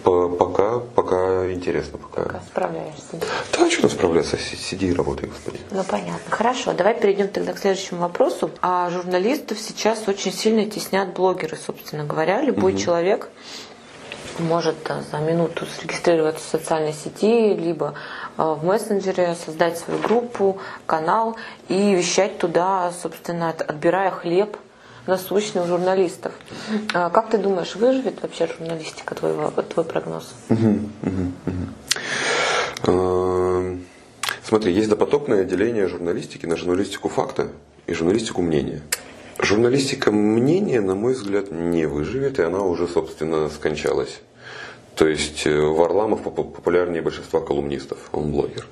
Пока, 0.04 0.80
пока 0.80 1.52
интересно, 1.52 1.98
пока. 1.98 2.24
Пока 2.24 2.40
справляешься. 2.40 3.20
Да, 3.56 3.70
что 3.70 3.82
там 3.82 3.90
справляться? 3.90 4.36
Сиди 4.36 4.88
и 4.88 4.92
работай, 4.92 5.28
господи. 5.28 5.58
Ну 5.70 5.84
понятно. 5.84 6.30
Хорошо, 6.30 6.72
давай 6.72 6.98
перейдем 6.98 7.28
тогда 7.28 7.52
к 7.52 7.58
следующему 7.58 8.00
вопросу. 8.00 8.50
А 8.60 8.90
журналистов 8.90 9.58
сейчас 9.60 10.08
очень 10.08 10.32
сильно 10.32 10.68
теснят 10.68 11.12
блогеры, 11.14 11.56
собственно 11.56 12.04
говоря. 12.04 12.42
Любой 12.42 12.72
угу. 12.72 12.80
человек 12.80 13.28
может 14.42 14.76
э, 14.88 15.02
за 15.10 15.18
минуту 15.18 15.66
зарегистрироваться 15.76 16.44
в 16.44 16.60
социальной 16.60 16.92
сети, 16.92 17.54
либо 17.54 17.94
э, 18.36 18.42
в 18.42 18.64
мессенджере, 18.64 19.34
создать 19.34 19.78
свою 19.78 20.00
группу, 20.00 20.58
канал 20.86 21.36
и 21.68 21.94
вещать 21.94 22.38
туда, 22.38 22.92
собственно, 23.02 23.50
отбирая 23.50 24.10
хлеб 24.10 24.56
насущный 25.06 25.62
у 25.62 25.66
журналистов. 25.66 26.32
А 26.94 27.10
как 27.10 27.30
ты 27.30 27.38
думаешь, 27.38 27.74
выживет 27.74 28.22
вообще 28.22 28.46
журналистика, 28.46 29.14
твой, 29.14 29.34
твой 29.68 29.84
прогноз? 29.84 30.32
Смотри, 34.44 34.72
есть 34.72 34.88
допотопное 34.88 35.44
деление 35.44 35.88
журналистики 35.88 36.46
на 36.46 36.56
журналистику 36.56 37.08
факта 37.08 37.48
и 37.86 37.94
журналистику 37.94 38.42
мнения. 38.42 38.82
Журналистика 39.38 40.12
мнения, 40.12 40.80
на 40.80 40.94
мой 40.94 41.14
взгляд, 41.14 41.50
не 41.50 41.86
выживет, 41.86 42.38
и 42.38 42.42
она 42.42 42.60
уже, 42.60 42.86
собственно, 42.86 43.48
скончалась. 43.48 44.20
То 44.94 45.06
есть 45.06 45.46
э, 45.46 45.58
Варламов 45.58 46.22
популярнее 46.22 47.02
большинства 47.02 47.40
колумнистов, 47.40 47.98
он 48.12 48.30
блогер. 48.30 48.66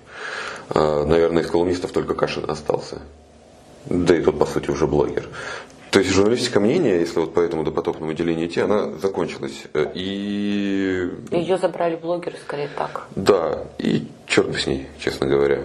А, 0.68 1.04
наверное, 1.04 1.42
из 1.42 1.50
колумнистов 1.50 1.92
только 1.92 2.14
Кашин 2.14 2.48
остался. 2.48 3.00
Да 3.86 4.14
и 4.14 4.22
тот, 4.22 4.38
по 4.38 4.46
сути, 4.46 4.70
уже 4.70 4.86
блогер. 4.86 5.28
То 5.90 5.98
есть 5.98 6.12
журналистика 6.12 6.60
мнения, 6.60 7.00
если 7.00 7.18
вот 7.18 7.34
по 7.34 7.40
этому 7.40 7.64
допотопному 7.64 8.12
делению 8.12 8.46
идти, 8.46 8.60
она 8.60 8.92
закончилась. 8.98 9.64
Э, 9.74 9.90
и... 9.94 11.10
Ее 11.30 11.58
забрали 11.58 11.96
блогеры, 11.96 12.36
скорее 12.36 12.68
так. 12.76 13.08
Да, 13.16 13.64
и 13.78 14.06
черт 14.26 14.50
бы 14.50 14.58
с 14.58 14.66
ней, 14.66 14.86
честно 15.00 15.26
говоря. 15.26 15.64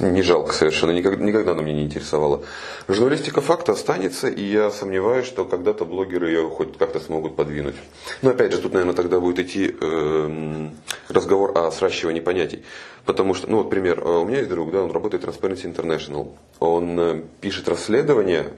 Не 0.00 0.22
жалко 0.22 0.52
совершенно, 0.52 0.92
никогда, 0.92 1.22
никогда 1.24 1.52
она 1.52 1.62
меня 1.62 1.76
не 1.76 1.84
интересовала. 1.84 2.42
Журналистика 2.88 3.40
факта 3.40 3.72
останется, 3.72 4.28
и 4.28 4.42
я 4.42 4.70
сомневаюсь, 4.70 5.26
что 5.26 5.44
когда-то 5.44 5.84
блогеры 5.84 6.28
ее 6.28 6.48
хоть 6.48 6.76
как-то 6.78 7.00
смогут 7.00 7.36
подвинуть. 7.36 7.76
Но 8.22 8.30
опять 8.30 8.52
же, 8.52 8.60
тут, 8.60 8.72
наверное, 8.72 8.94
тогда 8.94 9.20
будет 9.20 9.38
идти 9.38 9.74
э, 9.78 10.68
разговор 11.08 11.56
о 11.56 11.70
сращивании 11.70 12.20
понятий. 12.20 12.64
Потому 13.04 13.34
что, 13.34 13.50
ну 13.50 13.58
вот 13.58 13.70
пример, 13.70 14.00
э, 14.00 14.08
у 14.08 14.24
меня 14.24 14.38
есть 14.38 14.50
друг, 14.50 14.70
да, 14.70 14.82
он 14.82 14.90
работает 14.90 15.24
в 15.24 15.28
Transparency 15.28 15.72
International. 15.72 16.32
Он 16.58 17.00
э, 17.00 17.22
пишет 17.40 17.68
расследование 17.68 18.54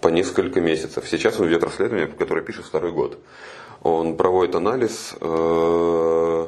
по 0.00 0.08
несколько 0.08 0.60
месяцев. 0.60 1.04
Сейчас 1.08 1.38
он 1.38 1.46
ведет 1.46 1.64
расследование, 1.64 2.06
которое 2.06 2.42
пишет 2.42 2.64
второй 2.64 2.92
год. 2.92 3.18
Он 3.82 4.16
проводит 4.16 4.54
анализ 4.54 5.14
э, 5.20 6.46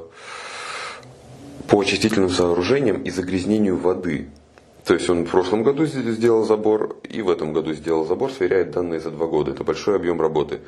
по 1.68 1.80
очистительным 1.80 2.30
сооружениям 2.30 3.02
и 3.02 3.10
загрязнению 3.10 3.76
воды. 3.76 4.28
То 4.84 4.94
есть 4.94 5.10
он 5.10 5.24
в 5.24 5.30
прошлом 5.30 5.64
году 5.64 5.84
сделал 5.86 6.44
забор 6.44 6.96
и 7.02 7.20
в 7.20 7.28
этом 7.28 7.52
году 7.52 7.72
сделал 7.72 8.06
забор, 8.06 8.30
сверяет 8.30 8.70
данные 8.70 9.00
за 9.00 9.10
два 9.10 9.26
года. 9.26 9.50
Это 9.50 9.64
большой 9.64 9.96
объем 9.96 10.20
работы. 10.20 10.60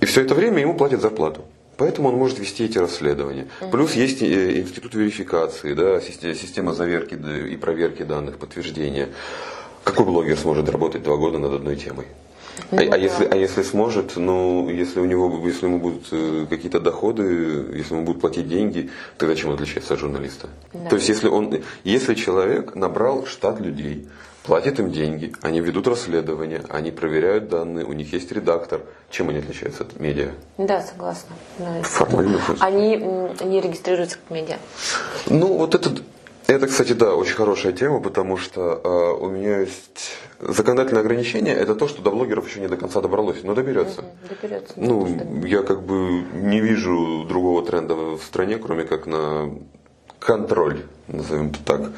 И 0.00 0.06
все 0.06 0.22
это 0.22 0.34
время 0.34 0.60
ему 0.60 0.74
платят 0.74 1.02
зарплату. 1.02 1.44
Поэтому 1.76 2.08
он 2.08 2.16
может 2.16 2.38
вести 2.38 2.64
эти 2.64 2.78
расследования. 2.78 3.46
Плюс 3.70 3.92
есть 3.92 4.22
э, 4.22 4.58
институт 4.58 4.94
верификации, 4.94 5.74
да, 5.74 6.00
система 6.00 6.72
заверки 6.72 7.14
и 7.14 7.56
проверки 7.56 8.02
данных, 8.02 8.38
подтверждения. 8.38 9.10
Какой 9.84 10.04
блогер 10.04 10.36
сможет 10.36 10.68
работать 10.68 11.02
два 11.02 11.16
года 11.16 11.38
над 11.38 11.52
одной 11.52 11.76
темой? 11.76 12.06
А, 12.70 12.74
ну, 12.76 12.92
а, 12.92 12.98
если, 12.98 13.24
а 13.24 13.36
если 13.36 13.62
сможет, 13.62 14.16
ну, 14.16 14.68
если 14.68 15.00
у 15.00 15.04
него, 15.04 15.40
если 15.46 15.66
ему 15.66 15.78
будут 15.78 16.08
э, 16.12 16.46
какие-то 16.48 16.80
доходы, 16.80 17.22
если 17.74 17.94
ему 17.94 18.04
будут 18.04 18.20
платить 18.20 18.48
деньги, 18.48 18.90
тогда 19.16 19.34
чем 19.34 19.50
отличается 19.50 19.94
от 19.94 20.00
журналиста? 20.00 20.48
Да. 20.72 20.88
То 20.90 20.96
есть, 20.96 21.08
если 21.08 21.28
он, 21.28 21.62
если 21.84 22.14
человек 22.14 22.74
набрал 22.74 23.26
штат 23.26 23.60
людей, 23.60 24.08
платит 24.48 24.80
им 24.80 24.90
деньги, 24.90 25.32
они 25.42 25.60
ведут 25.60 25.86
расследование, 25.86 26.62
они 26.70 26.90
проверяют 26.90 27.48
данные, 27.48 27.84
у 27.84 27.92
них 27.92 28.12
есть 28.14 28.32
редактор, 28.32 28.80
чем 29.10 29.28
они 29.28 29.38
отличаются 29.38 29.82
от 29.84 30.00
медиа? 30.00 30.30
Да, 30.56 30.82
согласна. 30.82 31.36
Формально. 31.82 32.40
Они 32.60 32.96
не 32.96 33.60
регистрируются 33.60 34.16
как 34.16 34.30
медиа. 34.30 34.56
Ну, 35.26 35.58
вот 35.58 35.74
это 35.74 35.90
это, 36.48 36.66
кстати, 36.66 36.94
да, 36.94 37.14
очень 37.14 37.34
хорошая 37.34 37.72
тема, 37.72 38.00
потому 38.00 38.38
что 38.38 38.80
э, 38.82 39.22
у 39.22 39.28
меня 39.28 39.60
есть 39.60 40.16
законодательное 40.40 41.02
ограничение, 41.02 41.54
это 41.54 41.74
то, 41.74 41.86
что 41.88 42.00
до 42.00 42.10
блогеров 42.10 42.48
еще 42.48 42.60
не 42.60 42.68
до 42.68 42.76
конца 42.76 43.00
добралось, 43.02 43.42
но 43.42 43.54
доберется. 43.54 44.00
Угу, 44.00 44.28
доберется. 44.28 44.72
Ну, 44.76 45.44
я 45.44 45.62
как 45.62 45.82
бы 45.82 46.24
не 46.32 46.60
вижу 46.60 47.24
другого 47.28 47.64
тренда 47.64 47.94
в 47.94 48.22
стране, 48.22 48.56
кроме 48.56 48.84
как 48.84 49.06
на 49.06 49.54
контроль, 50.18 50.86
назовем 51.06 51.52
так. 51.52 51.92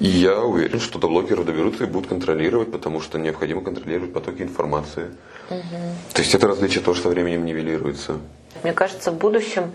И 0.00 0.06
я 0.06 0.40
уверен, 0.40 0.80
что 0.80 0.98
до 0.98 1.08
блогеров 1.08 1.44
доберутся 1.44 1.84
и 1.84 1.86
будут 1.86 2.08
контролировать, 2.08 2.72
потому 2.72 3.00
что 3.00 3.18
необходимо 3.18 3.60
контролировать 3.60 4.12
потоки 4.12 4.42
информации. 4.42 5.10
Угу. 5.50 5.78
То 6.14 6.22
есть 6.22 6.34
это 6.34 6.48
различие 6.48 6.82
тоже 6.82 7.02
со 7.02 7.08
временем 7.08 7.44
нивелируется. 7.44 8.16
Мне 8.62 8.72
кажется, 8.72 9.10
в 9.10 9.18
будущем 9.18 9.72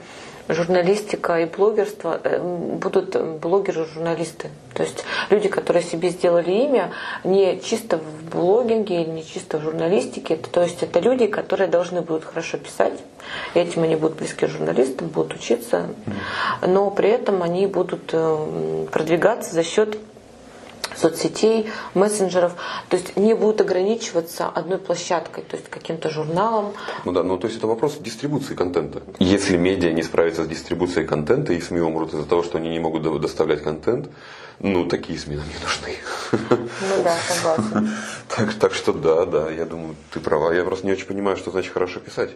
журналистика 0.50 1.40
и 1.40 1.46
блогерство 1.46 2.20
э, 2.24 2.40
будут 2.40 3.16
блогеры-журналисты. 3.40 4.50
То 4.74 4.84
есть 4.84 5.04
люди, 5.30 5.50
которые 5.50 5.84
себе 5.84 6.10
сделали 6.10 6.52
имя 6.52 6.92
не 7.24 7.60
чисто 7.62 7.98
в 7.98 8.30
блогинге 8.30 9.06
не 9.06 9.26
чисто 9.26 9.58
в 9.58 9.64
журналистике. 9.64 10.38
То 10.38 10.64
есть 10.64 10.84
это 10.84 11.00
люди, 11.00 11.28
которые 11.28 11.68
должны 11.68 12.02
будут 12.02 12.26
хорошо 12.26 12.58
писать. 12.58 12.94
Этим 13.54 13.84
они 13.84 13.96
будут 13.96 14.18
близки 14.18 14.46
к 14.46 14.50
журналистам, 14.50 15.08
будут 15.08 15.36
учиться. 15.36 15.88
Но 16.66 16.92
при 16.92 17.10
этом 17.10 17.44
они 17.44 17.68
будут 17.68 18.10
э, 18.14 18.88
продвигаться 18.92 19.54
за 19.54 19.64
счет 19.64 19.98
соцсетей, 20.98 21.70
мессенджеров, 21.94 22.54
то 22.90 22.98
есть 22.98 23.16
не 23.16 23.34
будут 23.34 23.62
ограничиваться 23.62 24.48
одной 24.48 24.78
площадкой, 24.78 25.44
то 25.44 25.56
есть 25.56 25.70
каким-то 25.70 26.10
журналом. 26.10 26.74
Ну 27.06 27.12
да, 27.12 27.24
ну 27.24 27.38
то 27.38 27.48
есть 27.48 27.58
это 27.58 27.68
вопрос 27.68 27.98
дистрибуции 28.00 28.56
контента. 28.56 29.02
Если 29.20 29.58
медиа 29.58 29.92
не 29.92 30.04
справится 30.04 30.44
с 30.44 30.48
дистрибуцией 30.48 31.08
контента 31.08 31.54
и 31.54 31.62
СМИ 31.62 31.82
умрут 31.82 32.14
из-за 32.14 32.26
того, 32.26 32.44
что 32.44 32.58
они 32.58 32.70
не 32.70 32.80
могут 32.80 33.04
доставлять 33.22 33.64
контент, 33.64 34.10
ну 34.60 34.86
такие 34.86 35.20
СМИ 35.20 35.36
нам 35.36 35.46
не 35.48 35.64
нужны. 35.64 36.68
Ну 36.82 37.04
да, 37.04 37.16
согласна. 37.28 37.90
Так, 38.28 38.54
так 38.56 38.74
что 38.74 38.92
да, 38.92 39.26
да, 39.26 39.50
я 39.50 39.66
думаю, 39.66 39.96
ты 40.12 40.20
права. 40.20 40.52
Я 40.52 40.64
просто 40.64 40.86
не 40.86 40.92
очень 40.92 41.08
понимаю, 41.08 41.38
что 41.38 41.50
значит 41.50 41.72
хорошо 41.72 42.00
писать. 42.02 42.32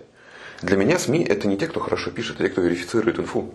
Для 0.61 0.77
меня 0.77 0.97
СМИ 0.97 1.23
это 1.23 1.47
не 1.47 1.57
те, 1.57 1.67
кто 1.67 1.79
хорошо 1.79 2.11
пишет, 2.11 2.39
а 2.39 2.43
те, 2.43 2.49
кто 2.49 2.61
верифицирует 2.61 3.19
инфу. 3.19 3.53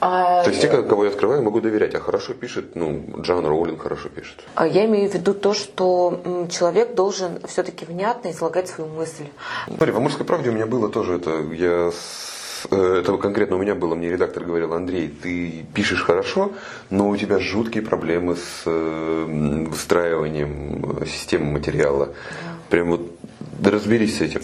А, 0.00 0.44
То 0.44 0.50
есть 0.50 0.62
те, 0.62 0.68
кого 0.68 1.04
я 1.04 1.10
открываю, 1.10 1.42
могу 1.42 1.60
доверять. 1.60 1.94
А 1.94 2.00
хорошо 2.00 2.34
пишет, 2.34 2.76
ну, 2.76 3.04
Джан 3.20 3.44
Роулинг 3.46 3.82
хорошо 3.82 4.08
пишет. 4.08 4.44
А 4.54 4.66
я 4.66 4.84
имею 4.86 5.10
в 5.10 5.14
виду 5.14 5.34
то, 5.34 5.54
что 5.54 6.46
человек 6.50 6.94
должен 6.94 7.40
все-таки 7.46 7.84
внятно 7.84 8.30
излагать 8.30 8.68
свою 8.68 8.90
мысль. 8.90 9.24
Смотри, 9.66 9.92
в 9.92 9.96
«Амурской 9.96 10.26
правде» 10.26 10.50
у 10.50 10.52
меня 10.52 10.66
было 10.66 10.88
тоже 10.88 11.16
это. 11.16 11.40
Я 11.52 11.90
э, 12.70 13.00
это 13.00 13.16
конкретно 13.16 13.56
у 13.56 13.58
меня 13.58 13.74
было, 13.74 13.94
мне 13.94 14.10
редактор 14.10 14.44
говорил, 14.44 14.72
Андрей, 14.74 15.08
ты 15.08 15.64
пишешь 15.74 16.02
хорошо, 16.02 16.52
но 16.90 17.08
у 17.08 17.16
тебя 17.16 17.38
жуткие 17.38 17.82
проблемы 17.82 18.36
с 18.36 18.62
э, 18.66 19.66
выстраиванием 19.68 21.06
системы 21.06 21.52
материала. 21.52 22.06
Да. 22.06 22.12
Прям 22.70 22.90
вот 22.90 23.02
разберись 23.64 24.18
с 24.18 24.20
этим. 24.20 24.42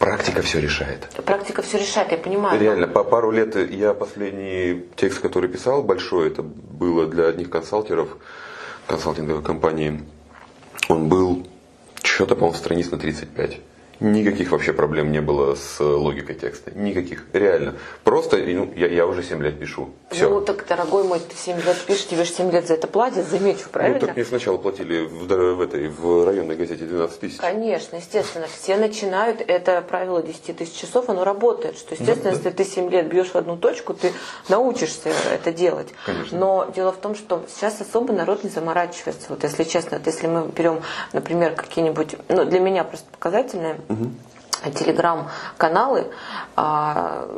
Практика 0.00 0.40
все 0.40 0.60
решает. 0.60 1.10
Практика 1.26 1.60
все 1.60 1.76
решает, 1.76 2.10
я 2.10 2.16
понимаю. 2.16 2.58
Реально, 2.58 2.88
по 2.88 3.04
пару 3.04 3.30
лет 3.30 3.54
я 3.70 3.92
последний 3.92 4.86
текст, 4.96 5.20
который 5.20 5.50
писал, 5.50 5.82
большой, 5.82 6.28
это 6.28 6.42
было 6.42 7.06
для 7.06 7.26
одних 7.26 7.50
консалтеров, 7.50 8.16
консалтинговой 8.86 9.42
компании. 9.42 10.02
Он 10.88 11.10
был 11.10 11.46
что-то, 12.02 12.34
по-моему, 12.34 12.56
страниц 12.56 12.90
на 12.90 12.98
35. 12.98 13.60
Никаких 14.00 14.50
вообще 14.50 14.72
проблем 14.72 15.12
не 15.12 15.20
было 15.20 15.54
с 15.54 15.78
логикой 15.78 16.34
текста. 16.34 16.70
Никаких. 16.70 17.26
Реально. 17.34 17.74
Просто, 18.02 18.38
ну, 18.38 18.72
я, 18.74 18.86
я 18.88 19.06
уже 19.06 19.22
7 19.22 19.42
лет 19.42 19.58
пишу. 19.58 19.90
Все. 20.10 20.30
Ну, 20.30 20.40
так, 20.40 20.66
дорогой 20.66 21.04
мой, 21.04 21.20
ты 21.20 21.36
7 21.36 21.56
лет 21.58 21.76
пишешь, 21.86 22.06
тебе 22.06 22.24
же 22.24 22.32
7 22.32 22.50
лет 22.50 22.66
за 22.66 22.74
это 22.74 22.86
платят, 22.86 23.28
замечу, 23.28 23.68
правильно? 23.70 23.98
Ну, 24.00 24.06
так 24.06 24.16
мне 24.16 24.24
сначала 24.24 24.56
платили 24.56 25.04
в, 25.04 25.26
в, 25.26 25.60
этой, 25.60 25.88
в 25.88 26.24
районной 26.24 26.56
газете 26.56 26.86
12 26.86 27.20
тысяч. 27.20 27.36
Конечно, 27.36 27.96
естественно. 27.96 28.46
Все 28.46 28.78
начинают, 28.78 29.42
это 29.46 29.82
правило 29.82 30.22
10 30.22 30.56
тысяч 30.56 30.74
часов, 30.74 31.10
оно 31.10 31.22
работает. 31.22 31.76
Что, 31.76 31.94
естественно, 31.94 32.30
да, 32.30 32.36
если 32.36 32.50
да. 32.50 32.56
ты 32.56 32.64
7 32.64 32.88
лет 32.88 33.06
бьешь 33.06 33.28
в 33.28 33.36
одну 33.36 33.58
точку, 33.58 33.92
ты 33.92 34.12
научишься 34.48 35.10
это 35.30 35.52
делать. 35.52 35.88
Конечно. 36.06 36.38
Но 36.38 36.72
дело 36.74 36.92
в 36.92 36.96
том, 36.96 37.14
что 37.14 37.44
сейчас 37.54 37.78
особо 37.82 38.14
народ 38.14 38.44
не 38.44 38.50
заморачивается. 38.50 39.26
Вот 39.28 39.42
если 39.42 39.64
честно, 39.64 39.98
вот 39.98 40.06
если 40.06 40.26
мы 40.26 40.46
берем, 40.46 40.80
например, 41.12 41.54
какие-нибудь, 41.54 42.16
ну, 42.28 42.46
для 42.46 42.60
меня 42.60 42.84
просто 42.84 43.06
показательные, 43.10 43.76
угу 43.90 44.06
телеграм-каналы, 44.74 46.06
а, 46.56 47.28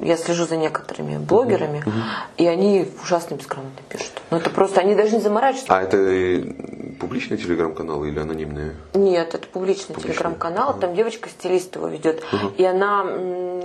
я 0.00 0.16
слежу 0.16 0.46
за 0.46 0.56
некоторыми 0.56 1.18
блогерами, 1.18 1.80
угу. 1.80 1.90
и 2.36 2.46
они 2.46 2.88
ужасно 3.02 3.34
бесграмотно 3.34 3.82
пишут. 3.88 4.12
Ну 4.30 4.36
это 4.36 4.50
просто, 4.50 4.80
они 4.80 4.94
даже 4.94 5.16
не 5.16 5.20
заморачиваются. 5.22 5.76
А 5.76 5.82
это 5.82 5.96
публичные 7.00 7.38
телеграм-каналы 7.38 8.08
или 8.08 8.18
анонимные? 8.18 8.74
Нет, 8.94 9.34
это 9.34 9.46
публичный 9.46 9.94
публичные. 9.94 10.14
телеграм-канал, 10.14 10.70
угу. 10.70 10.80
там 10.80 10.94
девочка 10.94 11.28
стилист 11.28 11.76
его 11.76 11.88
ведет, 11.88 12.22
угу. 12.32 12.52
и 12.56 12.64
она 12.64 13.04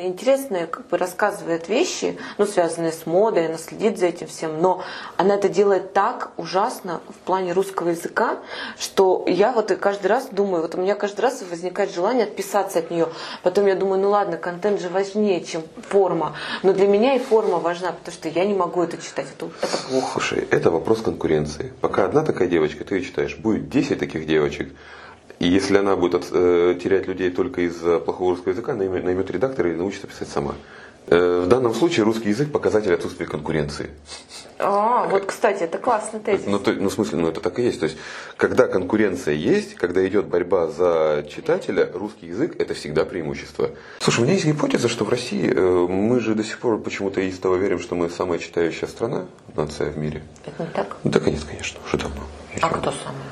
интересная, 0.01 0.67
как 0.67 0.87
бы 0.87 0.97
рассказывает 0.97 1.69
вещи, 1.69 2.17
ну 2.37 2.45
связанные 2.45 2.91
с 2.91 3.05
модой, 3.05 3.47
она 3.47 3.57
следит 3.57 3.99
за 3.99 4.07
этим 4.07 4.27
всем, 4.27 4.61
но 4.61 4.83
она 5.17 5.35
это 5.35 5.49
делает 5.49 5.93
так 5.93 6.31
ужасно 6.37 7.01
в 7.09 7.15
плане 7.25 7.53
русского 7.53 7.89
языка, 7.89 8.37
что 8.77 9.25
я 9.27 9.51
вот 9.51 9.71
каждый 9.79 10.07
раз 10.07 10.27
думаю, 10.31 10.61
вот 10.61 10.75
у 10.75 10.77
меня 10.79 10.95
каждый 10.95 11.21
раз 11.21 11.43
возникает 11.49 11.93
желание 11.93 12.25
отписаться 12.25 12.79
от 12.79 12.91
нее 12.91 13.00
нее. 13.01 13.13
Потом 13.43 13.67
я 13.67 13.75
думаю, 13.75 14.01
ну 14.01 14.09
ладно, 14.09 14.37
контент 14.37 14.81
же 14.81 14.89
важнее, 14.89 15.43
чем 15.43 15.63
форма. 15.89 16.35
Но 16.63 16.73
для 16.73 16.87
меня 16.87 17.15
и 17.15 17.19
форма 17.19 17.59
важна, 17.59 17.91
потому 17.91 18.13
что 18.13 18.29
я 18.29 18.45
не 18.45 18.53
могу 18.53 18.83
это 18.83 18.97
читать. 18.97 19.27
Это, 19.37 19.49
это. 19.61 19.77
Слушай, 20.13 20.47
это 20.49 20.71
вопрос 20.71 21.01
конкуренции. 21.01 21.73
Пока 21.81 22.05
одна 22.05 22.23
такая 22.23 22.47
девочка, 22.47 22.83
ты 22.83 22.95
ее 22.95 23.03
читаешь, 23.03 23.37
будет 23.37 23.69
10 23.69 23.99
таких 23.99 24.25
девочек. 24.27 24.69
И 25.39 25.47
если 25.47 25.77
она 25.77 25.95
будет 25.95 26.27
э, 26.31 26.77
терять 26.81 27.07
людей 27.07 27.31
только 27.31 27.61
из-за 27.61 27.99
плохого 27.99 28.31
русского 28.31 28.51
языка, 28.51 28.73
наймет, 28.75 29.03
наймет 29.03 29.31
редактора 29.31 29.71
и 29.71 29.75
научится 29.75 30.07
писать 30.07 30.27
сама. 30.27 30.53
Э, 31.11 31.41
в 31.41 31.47
данном 31.49 31.73
случае 31.73 32.05
русский 32.05 32.29
язык 32.29 32.53
показатель 32.53 32.93
отсутствия 32.93 33.25
конкуренции. 33.25 33.89
А, 34.59 35.07
вот, 35.09 35.25
кстати, 35.25 35.63
это 35.63 35.77
классный 35.77 36.21
тезис. 36.21 36.45
Ну, 36.47 36.57
то, 36.57 36.71
ну, 36.71 36.87
в 36.87 36.93
смысле, 36.93 37.17
ну, 37.17 37.27
это 37.27 37.41
так 37.41 37.59
и 37.59 37.63
есть. 37.63 37.81
То 37.81 37.87
есть, 37.87 37.97
когда 38.37 38.67
конкуренция 38.67 39.33
есть, 39.33 39.75
когда 39.75 40.07
идет 40.07 40.27
борьба 40.27 40.67
за 40.67 41.25
читателя, 41.29 41.89
русский 41.93 42.27
язык– 42.27 42.55
это 42.59 42.73
всегда 42.75 43.03
преимущество. 43.03 43.71
Слушай, 43.99 44.21
у 44.21 44.23
меня 44.23 44.35
есть 44.35 44.45
гипотеза, 44.45 44.87
что 44.87 45.03
в 45.03 45.09
России 45.09 45.51
э, 45.53 45.87
мы 45.87 46.21
же 46.21 46.33
до 46.33 46.45
сих 46.45 46.59
пор 46.59 46.79
почему-то 46.79 47.19
истово 47.19 47.57
верим, 47.57 47.79
что 47.79 47.95
мы 47.95 48.09
самая 48.09 48.39
читающая 48.39 48.87
страна, 48.87 49.25
нация 49.53 49.89
в 49.89 49.97
мире. 49.97 50.23
Это 50.45 50.63
не 50.63 50.69
так? 50.69 50.95
Да, 51.03 51.19
конечно, 51.19 51.47
конечно, 51.49 51.81
уже 51.85 51.97
давно. 51.97 52.21
А 52.61 52.69
кто 52.69 52.91
самый? 52.91 53.25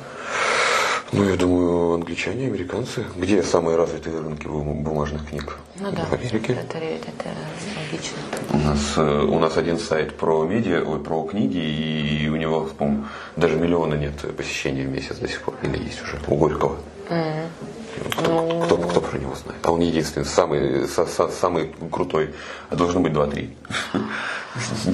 Ну, 1.12 1.24
я 1.28 1.36
думаю, 1.36 1.94
англичане, 1.96 2.48
американцы. 2.48 3.04
Где 3.16 3.42
самые 3.42 3.78
развитые 3.78 4.20
рынки 4.20 4.46
бумажных 4.46 5.28
книг? 5.28 5.58
Ну 5.80 5.92
да, 5.92 6.06
в 6.06 6.14
Америке. 6.14 6.54
Это, 6.54 6.78
это, 6.78 7.30
логично. 7.76 8.18
У 8.54 8.58
нас, 8.58 8.94
э, 8.98 9.24
у 9.24 9.40
нас 9.40 9.58
один 9.58 9.80
сайт 9.80 10.16
про 10.16 10.46
медиа, 10.46 10.84
ой, 10.86 11.00
про 11.00 11.24
книги, 11.24 11.58
и 11.58 12.30
у 12.30 12.36
него, 12.36 12.70
по 12.78 12.94
даже 13.36 13.56
миллиона 13.56 13.96
нет 13.96 14.14
посещений 14.36 14.86
в 14.86 14.90
месяц 14.90 15.18
до 15.18 15.28
сих 15.28 15.42
пор. 15.42 15.56
Или 15.64 15.84
есть 15.84 16.02
уже 16.04 16.20
у 16.28 16.36
Горького. 16.36 16.78
Mm-hmm. 17.10 18.12
Кто, 18.12 18.42
ну... 18.42 18.62
кто, 18.62 18.78
кто 18.78 19.02
про 19.02 19.18
него 19.18 19.34
знает? 19.36 19.60
А 19.64 19.72
он 19.72 19.80
единственный, 19.80 20.26
самый, 20.26 20.88
со, 20.88 21.08
со, 21.08 21.28
самый 21.30 21.74
крутой. 21.92 22.36
А 22.70 22.76
должно 22.76 23.00
быть 23.00 23.14
два-три. 23.14 23.50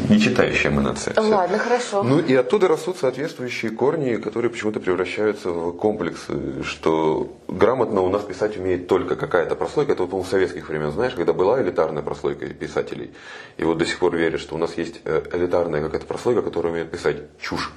Не 0.10 0.20
читающая 0.20 0.70
мы 0.70 0.82
нация. 0.82 1.14
Ладно, 1.20 1.58
хорошо. 1.58 2.04
Ну 2.04 2.20
и 2.20 2.34
оттуда 2.36 2.68
растут 2.68 2.98
соответствующие 2.98 3.72
корни, 3.72 4.16
которые 4.18 4.52
почему-то 4.52 4.80
превращаются 4.80 5.50
в 5.50 5.72
комплексы, 5.74 6.64
что 6.64 7.34
грамотно 7.48 8.02
у 8.02 8.10
нас 8.10 8.24
писать 8.24 8.58
умеет 8.58 8.88
только 8.88 9.16
какая-то 9.16 9.56
прослойка. 9.56 9.94
Это 9.94 10.04
вот 10.04 10.14
у 10.14 10.24
советских 10.24 10.70
времен, 10.70 10.92
знаешь, 10.92 11.14
когда 11.14 11.34
была 11.34 11.62
элитарная 11.62 12.04
прослойка 12.04 12.48
писателей. 12.48 13.12
И 13.58 13.64
вот 13.64 13.78
до 13.78 13.86
сих 13.86 14.00
пор 14.00 14.16
верят, 14.16 14.42
что 14.42 14.56
у 14.56 14.58
нас 14.58 14.78
есть 14.78 15.02
э, 15.06 15.24
элитарная 15.32 15.82
какая-то 15.82 16.06
прослойка, 16.06 16.42
которая 16.42 16.74
умеет 16.74 16.92
писать 16.92 17.18
чушь. 17.40 17.72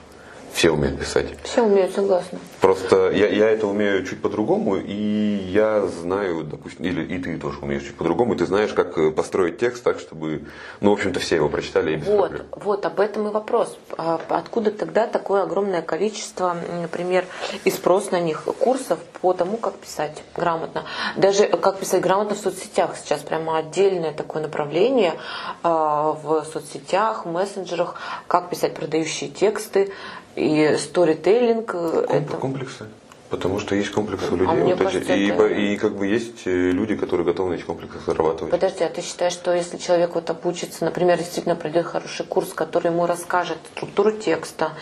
Все 0.53 0.71
умеют 0.71 0.99
писать. 0.99 1.27
Все 1.45 1.63
умеют, 1.63 1.95
согласна. 1.95 2.39
Просто 2.61 3.11
я, 3.11 3.29
я 3.29 3.49
это 3.49 3.67
умею 3.67 4.05
чуть 4.05 4.21
по-другому, 4.21 4.77
и 4.77 4.93
я 4.93 5.87
знаю, 5.87 6.43
допустим, 6.45 6.85
или 6.85 7.03
и 7.05 7.19
ты 7.19 7.39
тоже 7.39 7.59
умеешь 7.61 7.85
чуть 7.85 7.97
по-другому, 7.97 8.35
и 8.35 8.37
ты 8.37 8.47
знаешь, 8.47 8.73
как 8.73 8.99
э, 8.99 9.11
построить 9.13 9.59
текст 9.59 9.85
так, 9.85 10.01
чтобы, 10.01 10.45
ну, 10.81 10.91
в 10.91 10.95
общем-то, 10.95 11.21
все 11.21 11.37
его 11.37 11.49
прочитали 11.49 11.93
и 11.93 11.97
без 11.97 12.07
Вот, 12.07 12.29
проблем. 12.31 12.47
вот, 12.57 12.87
об 12.87 13.01
этом 13.01 13.29
и 13.29 13.31
вопрос. 13.31 13.79
А 13.97 14.21
откуда 14.29 14.73
тогда 14.73 15.07
такое 15.07 15.43
огромное 15.45 15.83
количество, 15.83 16.57
например, 16.83 17.25
и 17.65 17.71
спрос 17.71 18.11
на 18.11 18.21
них, 18.21 18.43
курсов 18.59 18.99
по 19.21 19.33
тому, 19.33 19.57
как 19.57 19.75
писать 19.77 20.23
грамотно. 20.37 20.85
Даже 21.17 21.47
как 21.47 21.79
писать 21.79 22.01
грамотно 22.01 22.35
в 22.35 22.39
соцсетях. 22.39 22.97
Сейчас 22.97 23.21
прямо 23.21 23.59
отдельное 23.59 24.13
такое 24.13 24.43
направление 24.43 25.15
а, 25.63 26.13
в 26.13 26.45
соцсетях, 26.53 27.25
мессенджерах, 27.25 27.95
как 28.27 28.51
писать 28.51 28.75
продающие 28.75 29.31
тексты, 29.31 29.93
и 30.39 30.77
сторителлинг. 30.79 31.75
Э, 31.75 32.07
это... 32.09 32.37
Комплексы. 32.37 32.87
Потому 33.31 33.61
что 33.61 33.75
есть 33.75 33.91
комплексы 33.91 34.33
у 34.33 34.37
людей. 34.37 34.51
А 34.51 34.55
вот 34.55 34.79
кажется, 34.79 35.13
и, 35.13 35.29
это... 35.29 35.47
и 35.49 35.77
как 35.77 35.97
бы 35.97 36.07
есть 36.07 36.47
э, 36.47 36.71
люди, 36.71 36.97
которые 36.97 37.27
готовы 37.27 37.51
на 37.51 37.55
этих 37.55 37.67
комплексах 37.67 38.01
зарабатывать. 38.07 38.51
Подожди, 38.51 38.83
а 38.85 38.89
ты 38.89 39.03
считаешь, 39.03 39.35
что 39.35 39.53
если 39.53 39.77
человек 39.77 40.15
вот 40.15 40.31
обучится, 40.31 40.87
например, 40.87 41.19
действительно 41.19 41.55
пройдет 41.55 41.85
хороший 41.85 42.25
курс, 42.25 42.55
который 42.55 42.91
ему 42.91 43.05
расскажет 43.05 43.59
структуру 43.75 44.13
текста, 44.13 44.73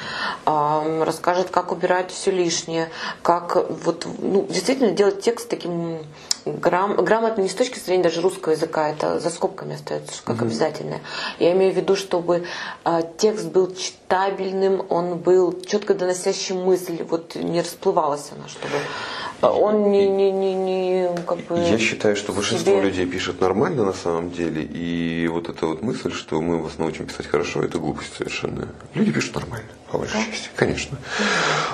расскажет, 0.44 1.50
как 1.50 1.72
убирать 1.72 2.12
все 2.12 2.30
лишнее, 2.30 2.88
как 3.22 3.68
вот, 3.68 4.06
ну, 4.20 4.46
действительно 4.48 4.92
делать 4.92 5.20
текст 5.20 5.48
таким 5.48 5.98
грам, 6.46 6.94
грамотно 6.96 7.42
не 7.42 7.48
с 7.48 7.54
точки 7.54 7.80
зрения 7.80 8.04
даже 8.04 8.20
русского 8.20 8.52
языка, 8.52 8.88
это 8.88 9.18
за 9.18 9.30
скобками 9.30 9.74
остается 9.74 10.22
как 10.24 10.36
mm 10.36 10.46
обязательное. 10.46 11.00
Я 11.40 11.52
имею 11.52 11.72
в 11.72 11.76
виду, 11.76 11.96
чтобы 11.96 12.44
э, 12.84 13.00
текст 13.18 13.46
был 13.46 13.74
читабельным, 14.06 14.86
он 14.88 15.18
был 15.18 15.60
четко 15.62 15.94
доносящим 15.94 16.62
мысль, 16.62 17.02
вот 17.02 17.34
не 17.34 17.60
расплывалась 17.60 18.30
она, 18.32 18.48
чтобы 18.48 18.74
он 19.42 19.90
не, 19.90 20.08
не, 20.08 20.30
не, 20.30 20.54
не 20.54 21.08
как 21.26 21.38
бы... 21.40 21.58
Я 21.58 21.78
считаю, 21.78 22.16
что 22.16 22.32
большинство 22.32 22.72
себе... 22.72 22.82
людей 22.82 23.06
пишет 23.06 23.40
нормально 23.40 23.84
на 23.84 23.92
самом 23.92 24.30
деле, 24.30 24.62
и 24.62 25.28
вот 25.28 25.48
эта 25.48 25.66
вот 25.66 25.82
мысль, 25.82 26.12
что 26.12 26.40
мы 26.40 26.58
вас 26.62 26.78
научим 26.78 27.06
писать 27.06 27.26
хорошо, 27.26 27.62
это 27.62 27.78
глупость 27.78 28.14
совершенно. 28.16 28.68
Люди 28.94 29.12
пишут 29.12 29.34
нормально, 29.34 29.68
по 29.90 29.98
большей 29.98 30.14
да? 30.14 30.26
части, 30.30 30.48
конечно. 30.56 30.98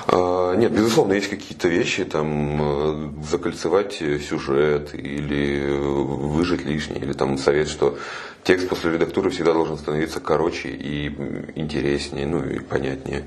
А, 0.07 0.55
нет, 0.55 0.71
безусловно, 0.71 1.13
есть 1.13 1.29
какие-то 1.29 1.67
вещи, 1.67 2.03
там, 2.03 2.59
э, 2.61 3.09
закольцевать 3.29 3.93
сюжет, 3.93 4.93
или 4.93 5.77
выжить 5.77 6.65
лишнее, 6.65 6.99
или 6.99 7.13
там 7.13 7.37
совет, 7.37 7.69
что 7.69 7.97
текст 8.43 8.67
после 8.67 8.91
редактуры 8.91 9.29
всегда 9.29 9.53
должен 9.53 9.77
становиться 9.77 10.19
короче 10.19 10.69
и 10.69 11.07
интереснее, 11.55 12.27
ну 12.27 12.43
и 12.43 12.59
понятнее. 12.59 13.25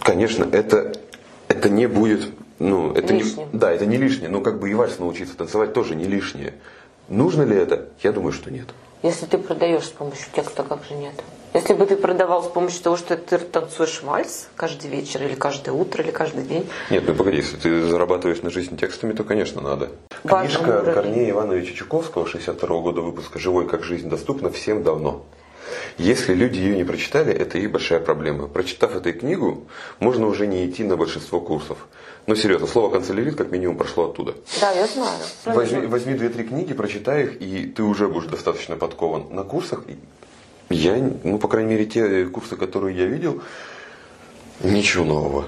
Конечно, 0.00 0.44
это, 0.50 0.92
это 1.48 1.68
не 1.68 1.86
будет 1.86 2.30
ну, 2.58 2.92
это 2.92 3.12
лишним. 3.12 3.48
не, 3.52 3.58
да, 3.58 3.72
это 3.72 3.86
не 3.86 3.96
лишнее, 3.96 4.28
но 4.28 4.40
как 4.40 4.60
бы 4.60 4.70
и 4.70 4.74
вальс 4.74 4.98
научиться 4.98 5.36
танцевать 5.36 5.72
тоже 5.72 5.94
не 5.94 6.04
лишнее. 6.04 6.54
Нужно 7.08 7.42
ли 7.42 7.56
это? 7.56 7.88
Я 8.02 8.12
думаю, 8.12 8.32
что 8.32 8.50
нет. 8.50 8.68
Если 9.02 9.26
ты 9.26 9.36
продаешь 9.36 9.84
с 9.84 9.90
помощью 9.90 10.26
текста, 10.34 10.62
как 10.62 10.82
же 10.84 10.94
нет? 10.94 11.12
Если 11.52 11.74
бы 11.74 11.86
ты 11.86 11.94
продавал 11.94 12.42
с 12.42 12.48
помощью 12.48 12.82
того, 12.82 12.96
что 12.96 13.16
ты 13.16 13.38
танцуешь 13.38 14.02
вальс 14.02 14.48
каждый 14.56 14.90
вечер, 14.90 15.22
или 15.22 15.34
каждое 15.34 15.72
утро, 15.72 16.02
или 16.02 16.10
каждый 16.10 16.44
день. 16.44 16.66
Нет, 16.90 17.04
ну 17.06 17.14
погоди, 17.14 17.36
если 17.36 17.56
ты 17.56 17.82
зарабатываешь 17.82 18.42
на 18.42 18.50
жизнь 18.50 18.76
текстами, 18.76 19.12
то, 19.12 19.22
конечно, 19.22 19.60
надо. 19.60 19.90
Книжка 20.26 20.82
Корнея 20.94 21.30
Ивановича 21.30 21.74
Чуковского, 21.74 22.26
62 22.26 22.80
года 22.80 23.02
выпуска 23.02 23.38
«Живой 23.38 23.68
как 23.68 23.84
жизнь» 23.84 24.08
доступна 24.08 24.50
всем 24.50 24.82
давно. 24.82 25.22
Если 25.98 26.34
люди 26.34 26.58
ее 26.58 26.76
не 26.76 26.84
прочитали, 26.84 27.32
это 27.32 27.58
их 27.58 27.70
большая 27.70 28.00
проблема. 28.00 28.48
Прочитав 28.48 28.96
эту 28.96 29.12
книгу, 29.12 29.66
можно 30.00 30.26
уже 30.26 30.46
не 30.46 30.66
идти 30.66 30.84
на 30.84 30.96
большинство 30.96 31.40
курсов. 31.40 31.78
Ну, 32.26 32.34
серьезно, 32.34 32.66
слово 32.66 32.90
канцелярит 32.90 33.36
как 33.36 33.50
минимум 33.50 33.76
прошло 33.76 34.10
оттуда. 34.10 34.34
Да, 34.60 34.72
я 34.72 34.86
знаю. 34.86 35.18
Возьми, 35.44 35.86
возьми 35.86 36.14
две-три 36.14 36.44
книги, 36.44 36.72
прочитай 36.72 37.24
их, 37.24 37.40
и 37.40 37.66
ты 37.66 37.82
уже 37.82 38.08
будешь 38.08 38.28
достаточно 38.28 38.76
подкован. 38.76 39.26
На 39.30 39.44
курсах, 39.44 39.84
я, 40.70 40.96
ну, 41.22 41.38
по 41.38 41.48
крайней 41.48 41.70
мере, 41.70 41.86
те 41.86 42.26
курсы, 42.26 42.56
которые 42.56 42.96
я 42.96 43.06
видел, 43.06 43.42
ничего 44.62 45.04
нового. 45.04 45.44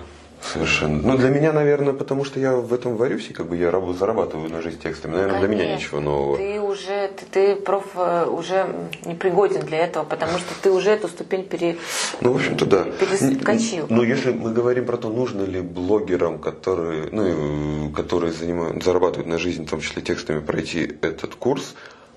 Совершенно. 0.53 1.03
Ну, 1.03 1.17
для 1.19 1.31
меня, 1.31 1.53
наверное, 1.53 1.93
потому 1.93 2.25
что 2.25 2.41
я 2.41 2.55
в 2.55 2.73
этом 2.73 2.97
варюсь, 2.97 3.29
и 3.31 3.33
как 3.33 3.47
бы 3.47 3.57
я 3.57 3.71
работаю, 3.71 3.99
зарабатываю 3.99 4.51
на 4.51 4.63
жизнь 4.63 4.79
текстами. 4.81 5.13
Наверное, 5.13 5.41
Конечно. 5.41 5.57
для 5.57 5.65
меня 5.65 5.77
ничего 5.77 6.01
нового. 6.01 6.37
Ты 6.37 6.61
уже, 6.61 7.09
ты, 7.09 7.27
ты 7.31 7.57
проф, 7.57 7.85
э, 7.97 8.27
уже 8.27 8.67
не 9.05 9.15
пригоден 9.15 9.61
для 9.61 9.79
этого, 9.79 10.05
потому 10.05 10.39
что 10.39 10.55
ты 10.63 10.71
уже 10.71 10.91
эту 10.91 11.09
ступень 11.09 11.45
пере... 11.45 11.77
Ну, 12.21 12.33
в 12.33 12.37
общем-то, 12.37 12.67
да. 12.67 12.85
перескочил. 12.85 13.87
Но 13.89 14.03
если 14.03 14.33
мы 14.33 14.53
говорим 14.53 14.87
про 14.87 14.97
то, 14.97 15.09
нужно 15.09 15.43
ли 15.43 15.61
блогерам, 15.61 16.39
которые, 16.39 17.09
ну, 17.13 17.91
которые 17.91 18.33
занимают, 18.33 18.83
зарабатывают 18.83 19.27
на 19.27 19.39
жизнь, 19.39 19.67
в 19.67 19.71
том 19.71 19.81
числе 19.81 20.03
текстами, 20.03 20.41
пройти 20.41 20.99
этот 21.03 21.35
курс, 21.35 21.75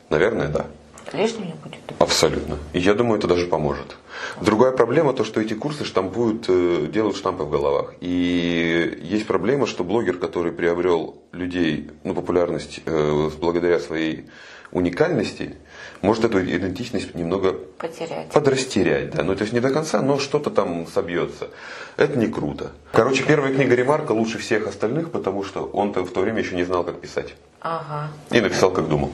наверное, 0.10 0.48
да. 0.48 0.68
Лишним 1.14 1.48
не 1.48 1.54
будет? 1.54 1.80
Абсолютно. 2.00 2.58
И 2.74 2.80
я 2.80 2.94
думаю, 2.94 3.18
это 3.18 3.28
даже 3.28 3.48
поможет. 3.48 3.98
Другая 4.42 4.72
проблема 4.72 5.14
то, 5.14 5.24
что 5.24 5.42
эти 5.42 5.54
курсы 5.54 5.86
штампуют, 5.86 6.46
э, 6.48 6.88
делают 6.92 7.18
штампы 7.18 7.44
в 7.44 7.50
головах. 7.50 7.94
И 8.02 9.00
есть 9.02 9.28
проблема, 9.28 9.66
что 9.66 9.84
блогер, 9.84 10.18
который 10.18 10.52
приобрел 10.52 11.16
людей, 11.32 11.90
ну, 12.04 12.14
популярность 12.14 12.82
э, 12.86 13.30
благодаря 13.40 13.80
своей 13.80 14.26
уникальности, 14.72 15.56
может 16.02 16.26
эту 16.26 16.42
идентичность 16.44 17.16
немного 17.16 17.54
потерять. 17.78 18.30
подрастерять. 18.32 19.12
Да. 19.12 19.24
Ну, 19.24 19.36
то 19.36 19.42
есть 19.42 19.54
не 19.54 19.60
до 19.60 19.72
конца, 19.72 20.02
но 20.02 20.20
что-то 20.20 20.50
там 20.50 20.88
собьется. 20.88 21.50
Это 21.98 22.18
не 22.18 22.28
круто. 22.28 22.72
Короче, 22.92 23.24
первая 23.24 23.54
книга 23.54 23.76
Ремарка 23.76 24.12
лучше 24.12 24.38
всех 24.38 24.68
остальных, 24.68 25.12
потому 25.12 25.44
что 25.44 25.66
он-то 25.66 26.04
в 26.04 26.12
то 26.12 26.22
время 26.22 26.40
еще 26.40 26.56
не 26.56 26.64
знал, 26.64 26.84
как 26.84 27.02
писать. 27.02 27.34
Ага. 27.62 28.10
И 28.32 28.40
написал, 28.40 28.72
как 28.72 28.88
думал. 28.88 29.12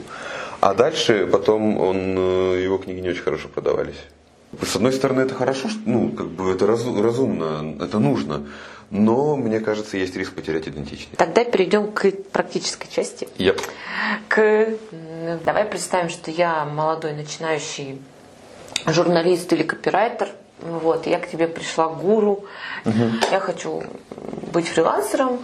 А 0.66 0.74
дальше 0.74 1.28
потом 1.32 1.80
он, 1.80 2.18
э, 2.18 2.64
его 2.64 2.80
книги 2.80 3.00
не 3.00 3.10
очень 3.10 3.22
хорошо 3.22 3.50
продавались. 3.50 4.02
С 4.64 4.76
одной 4.76 4.94
стороны, 4.94 5.22
это 5.22 5.36
хорошо, 5.36 5.70
ну, 5.86 6.10
как 6.10 6.26
бы 6.26 6.52
это 6.52 6.66
разумно, 6.66 7.76
это 7.84 8.00
нужно. 8.00 8.48
Но, 8.90 9.36
мне 9.36 9.60
кажется, 9.60 9.98
есть 9.98 10.16
риск 10.16 10.34
потерять 10.34 10.68
идентичность. 10.68 11.18
Тогда 11.18 11.44
перейдем 11.44 11.92
к 11.92 12.12
практической 12.32 12.90
части. 12.90 13.28
Yep. 13.38 13.62
К... 14.28 14.70
Давай 15.46 15.66
представим, 15.66 16.10
что 16.10 16.32
я 16.32 16.66
молодой 16.66 17.14
начинающий 17.14 18.02
журналист 18.88 19.54
или 19.54 19.62
копирайтер. 19.62 20.30
Вот, 20.66 21.08
я 21.08 21.20
к 21.20 21.30
тебе 21.30 21.48
пришла 21.48 21.88
гуру. 21.88 22.46
Угу. 22.86 23.04
Я 23.32 23.40
хочу 23.40 23.84
быть 24.52 24.68
фрилансером, 24.68 25.40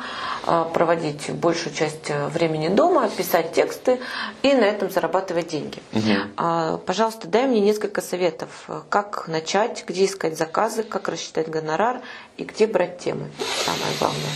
а, 0.46 0.64
проводить 0.66 1.30
большую 1.32 1.74
часть 1.76 2.10
э, 2.10 2.28
времени 2.28 2.70
дома, 2.70 3.10
писать 3.10 3.52
тексты 3.52 4.00
и 4.42 4.54
на 4.54 4.64
этом 4.64 4.90
зарабатывать 4.90 5.48
деньги. 5.48 5.80
Угу. 5.94 6.80
Пожалуйста, 6.86 7.28
дай 7.28 7.46
мне 7.46 7.60
несколько 7.60 8.02
советов, 8.02 8.50
как 8.90 9.28
начать, 9.28 9.84
где 9.88 10.06
искать 10.06 10.38
заказы, 10.38 10.84
как 10.84 11.10
рассчитать 11.10 11.50
гонорар 11.50 12.02
и 12.38 12.44
где 12.44 12.68
брать 12.68 13.00
темы. 13.00 13.30
Самое 13.66 13.94
главное. 14.00 14.32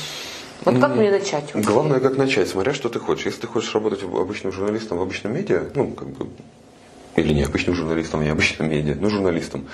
Вот 0.65 0.79
как 0.79 0.95
мне 0.95 1.11
начать? 1.11 1.51
Главное, 1.53 1.99
как 1.99 2.17
начать, 2.17 2.49
смотря 2.49 2.73
что 2.73 2.89
ты 2.89 2.99
хочешь. 2.99 3.25
Если 3.25 3.41
ты 3.41 3.47
хочешь 3.47 3.73
работать 3.73 4.03
обычным 4.03 4.51
журналистом 4.51 4.97
в 4.97 5.01
обычном 5.01 5.33
медиа, 5.33 5.69
ну, 5.75 5.91
как 5.91 6.07
бы, 6.09 6.27
или 7.15 7.33
не 7.33 7.43
обычным 7.43 7.75
журналистом, 7.75 8.23
не 8.23 8.29
обычным 8.29 8.69
медиа, 8.69 8.95
ну, 8.99 9.09
журналистом, 9.09 9.67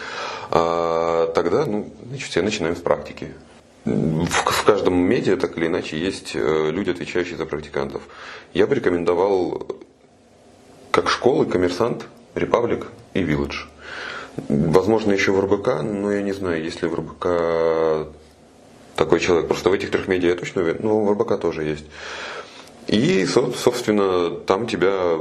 а, 0.49 1.32
тогда, 1.34 1.65
ну, 1.65 1.91
значит, 2.08 2.30
все 2.30 2.41
начинаем 2.41 2.75
с 2.75 2.80
практики. 2.80 3.34
В, 3.84 4.25
в 4.27 4.63
каждом 4.63 4.95
медиа 4.95 5.38
так 5.38 5.58
или 5.58 5.65
иначе 5.65 5.97
есть 5.97 6.36
э, 6.36 6.69
люди, 6.69 6.91
отвечающие 6.91 7.36
за 7.36 7.47
практикантов. 7.47 8.04
Я 8.54 8.67
бы 8.67 8.75
рекомендовал 8.75 9.67
как 10.91 11.10
школы 11.10 11.47
коммерсант, 11.47 12.06
Репаблик 12.36 12.88
и 13.15 13.23
Village. 13.23 13.65
Возможно, 14.47 15.12
еще 15.12 15.32
в 15.32 15.39
РБК, 15.39 15.82
но 15.82 16.12
я 16.12 16.21
не 16.21 16.32
знаю, 16.32 16.63
есть 16.63 16.84
ли 16.84 16.88
в 16.88 16.93
РБК 16.93 18.13
такой 18.95 19.19
человек. 19.19 19.47
Просто 19.47 19.71
в 19.71 19.73
этих 19.73 19.89
трех 19.89 20.08
медиа 20.08 20.30
я 20.30 20.36
точно 20.36 20.62
уверен, 20.62 20.82
но 20.84 21.04
в 21.04 21.12
РБК 21.13 21.39
тоже 21.41 21.63
есть. 21.63 21.86
И, 22.88 23.25
собственно, 23.25 24.30
там 24.30 24.67
тебя 24.67 25.17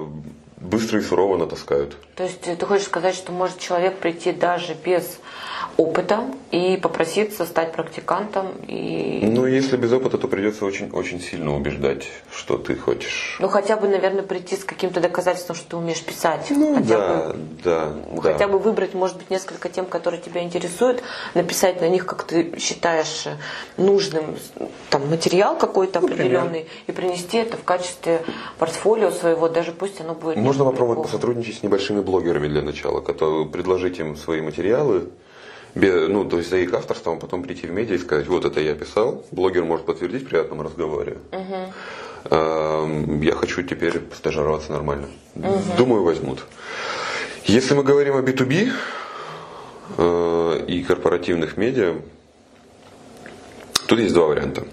быстро 0.60 0.98
и 0.98 1.02
сурово 1.02 1.36
натаскают. 1.36 1.96
То 2.14 2.24
есть 2.24 2.40
ты 2.42 2.66
хочешь 2.66 2.86
сказать, 2.86 3.14
что 3.14 3.32
может 3.32 3.58
человек 3.58 3.98
прийти 3.98 4.32
даже 4.32 4.74
без 4.74 5.18
опыта 5.76 6.24
и 6.50 6.76
попроситься 6.76 7.46
стать 7.46 7.72
практикантом. 7.72 8.48
И... 8.66 9.20
Ну, 9.22 9.46
если 9.46 9.76
без 9.76 9.92
опыта, 9.92 10.18
то 10.18 10.28
придется 10.28 10.64
очень, 10.64 10.90
очень 10.90 11.20
сильно 11.20 11.56
убеждать, 11.56 12.06
что 12.34 12.58
ты 12.58 12.74
хочешь. 12.76 13.36
Ну, 13.40 13.48
хотя 13.48 13.76
бы, 13.76 13.88
наверное, 13.88 14.22
прийти 14.22 14.56
с 14.56 14.64
каким-то 14.64 15.00
доказательством, 15.00 15.56
что 15.56 15.70
ты 15.70 15.76
умеешь 15.76 16.02
писать. 16.02 16.46
Ну, 16.50 16.76
хотя 16.76 16.98
да, 16.98 17.28
бы, 17.28 17.36
да. 17.64 17.92
Хотя 18.22 18.46
да. 18.46 18.48
бы 18.48 18.58
выбрать, 18.58 18.94
может 18.94 19.16
быть, 19.16 19.30
несколько 19.30 19.68
тем, 19.68 19.86
которые 19.86 20.20
тебя 20.20 20.42
интересуют, 20.42 21.02
написать 21.34 21.80
на 21.80 21.88
них, 21.88 22.04
как 22.04 22.24
ты 22.24 22.58
считаешь 22.58 23.26
нужным, 23.76 24.36
там, 24.90 25.08
материал 25.08 25.56
какой-то 25.56 26.00
определенный, 26.00 26.66
и 26.86 26.92
принести 26.92 27.38
это 27.38 27.56
в 27.56 27.64
качестве 27.64 28.22
портфолио 28.58 29.10
своего, 29.10 29.48
даже 29.48 29.72
пусть 29.72 30.00
оно 30.00 30.14
будет... 30.14 30.36
Можно 30.50 30.64
попробовать 30.64 31.02
посотрудничать 31.04 31.58
с 31.58 31.62
небольшими 31.62 32.00
блогерами 32.00 32.48
для 32.48 32.60
начала, 32.60 33.00
которые 33.00 33.46
предложить 33.46 34.00
им 34.00 34.16
свои 34.16 34.40
материалы, 34.40 35.10
ну, 35.76 36.24
то 36.24 36.38
есть 36.38 36.50
за 36.50 36.56
их 36.56 36.74
авторством, 36.74 37.18
а 37.18 37.20
потом 37.20 37.44
прийти 37.44 37.68
в 37.68 37.70
медиа 37.70 37.94
и 37.94 37.98
сказать, 37.98 38.26
вот 38.26 38.44
это 38.44 38.58
я 38.58 38.74
писал, 38.74 39.24
блогер 39.30 39.62
может 39.62 39.86
подтвердить 39.86 40.24
в 40.24 40.26
приятном 40.26 40.60
разговоре. 40.62 41.18
Угу. 41.30 43.22
Я 43.22 43.34
хочу 43.36 43.62
теперь 43.62 44.00
стажироваться 44.12 44.72
нормально. 44.72 45.06
Угу. 45.36 45.76
Думаю, 45.78 46.02
возьмут. 46.02 46.40
Если 47.44 47.74
мы 47.74 47.84
говорим 47.84 48.16
о 48.16 48.20
B2B 48.20 48.72
э, 49.98 50.64
и 50.66 50.82
корпоративных 50.82 51.56
медиа, 51.58 51.94
тут 53.86 54.00
есть 54.00 54.14
два 54.14 54.26
варианта. 54.26 54.64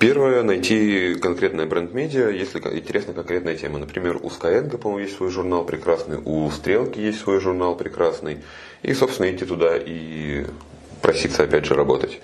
Первое, 0.00 0.42
найти 0.42 1.14
конкретное 1.16 1.66
бренд-медиа, 1.66 2.30
если 2.30 2.58
интересна 2.74 3.12
конкретная 3.12 3.54
тема. 3.54 3.78
Например, 3.78 4.16
у 4.16 4.28
Skyeng, 4.28 4.78
по-моему, 4.78 5.04
есть 5.04 5.16
свой 5.18 5.28
журнал 5.28 5.66
прекрасный, 5.66 6.16
у 6.24 6.50
Стрелки 6.50 6.98
есть 6.98 7.20
свой 7.20 7.38
журнал 7.38 7.76
прекрасный. 7.76 8.38
И, 8.80 8.94
собственно, 8.94 9.30
идти 9.30 9.44
туда 9.44 9.76
и 9.76 10.46
проситься, 11.02 11.42
опять 11.42 11.66
же, 11.66 11.74
работать. 11.74 12.18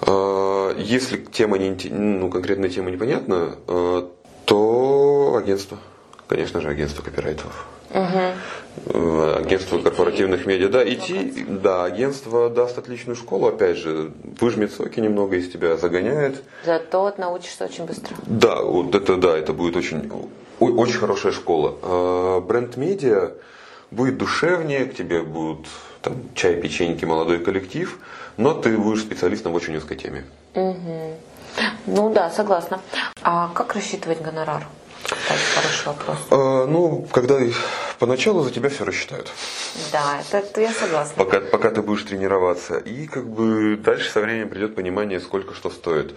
А, 0.00 0.74
если 0.76 1.18
тема 1.18 1.58
не, 1.58 1.76
ну, 1.90 2.28
конкретная 2.28 2.70
тема 2.70 2.90
непонятна, 2.90 3.54
а, 3.68 4.10
то 4.44 5.36
агентство. 5.40 5.78
Конечно 6.26 6.60
же, 6.60 6.70
агентство 6.70 7.02
копирайтеров. 7.02 7.68
Угу. 7.90 9.36
Агентство 9.36 9.78
корпоративных 9.78 10.46
медиа. 10.46 10.68
Да, 10.68 10.88
идти, 10.88 11.44
да, 11.48 11.84
агентство 11.84 12.48
даст 12.48 12.78
отличную 12.78 13.16
школу, 13.16 13.48
опять 13.48 13.76
же, 13.76 14.12
выжмет 14.40 14.72
соки 14.72 15.00
немного 15.00 15.36
из 15.36 15.50
тебя, 15.50 15.76
загоняет. 15.76 16.42
Зато 16.64 17.12
научишься 17.18 17.64
очень 17.64 17.84
быстро. 17.84 18.16
Да, 18.26 18.62
вот 18.62 18.94
это 18.94 19.16
да, 19.16 19.36
это 19.36 19.52
будет 19.52 19.76
очень, 19.76 20.10
очень 20.60 20.98
хорошая 20.98 21.32
школа. 21.32 21.74
А, 21.82 22.40
бренд-медиа 22.40 23.32
будет 23.90 24.18
душевнее, 24.18 24.84
к 24.86 24.94
тебе 24.94 25.22
будут 25.22 25.66
там, 26.00 26.14
чай, 26.34 26.54
печеньки, 26.54 27.04
молодой 27.04 27.40
коллектив, 27.40 27.98
но 28.36 28.54
ты 28.54 28.78
будешь 28.78 29.00
специалистом 29.00 29.52
в 29.52 29.56
очень 29.56 29.76
узкой 29.76 29.96
теме. 29.96 30.24
Угу. 30.54 31.14
Ну 31.86 32.12
да, 32.12 32.30
согласна. 32.30 32.80
А 33.22 33.50
как 33.54 33.74
рассчитывать 33.74 34.22
гонорар? 34.22 34.66
Хороший 35.04 35.86
вопрос. 35.86 36.18
А, 36.30 36.66
ну, 36.66 37.06
когда 37.12 37.38
поначалу 37.98 38.42
за 38.42 38.50
тебя 38.50 38.68
все 38.68 38.84
рассчитают. 38.84 39.32
Да, 39.92 40.20
это, 40.20 40.38
это 40.38 40.60
я 40.60 40.72
согласна. 40.72 41.14
Пока, 41.16 41.40
пока 41.40 41.70
ты 41.70 41.82
будешь 41.82 42.02
тренироваться. 42.02 42.78
И 42.78 43.06
как 43.06 43.28
бы 43.28 43.76
дальше 43.76 44.10
со 44.10 44.20
временем 44.20 44.48
придет 44.48 44.74
понимание, 44.74 45.20
сколько 45.20 45.54
что 45.54 45.70
стоит. 45.70 46.14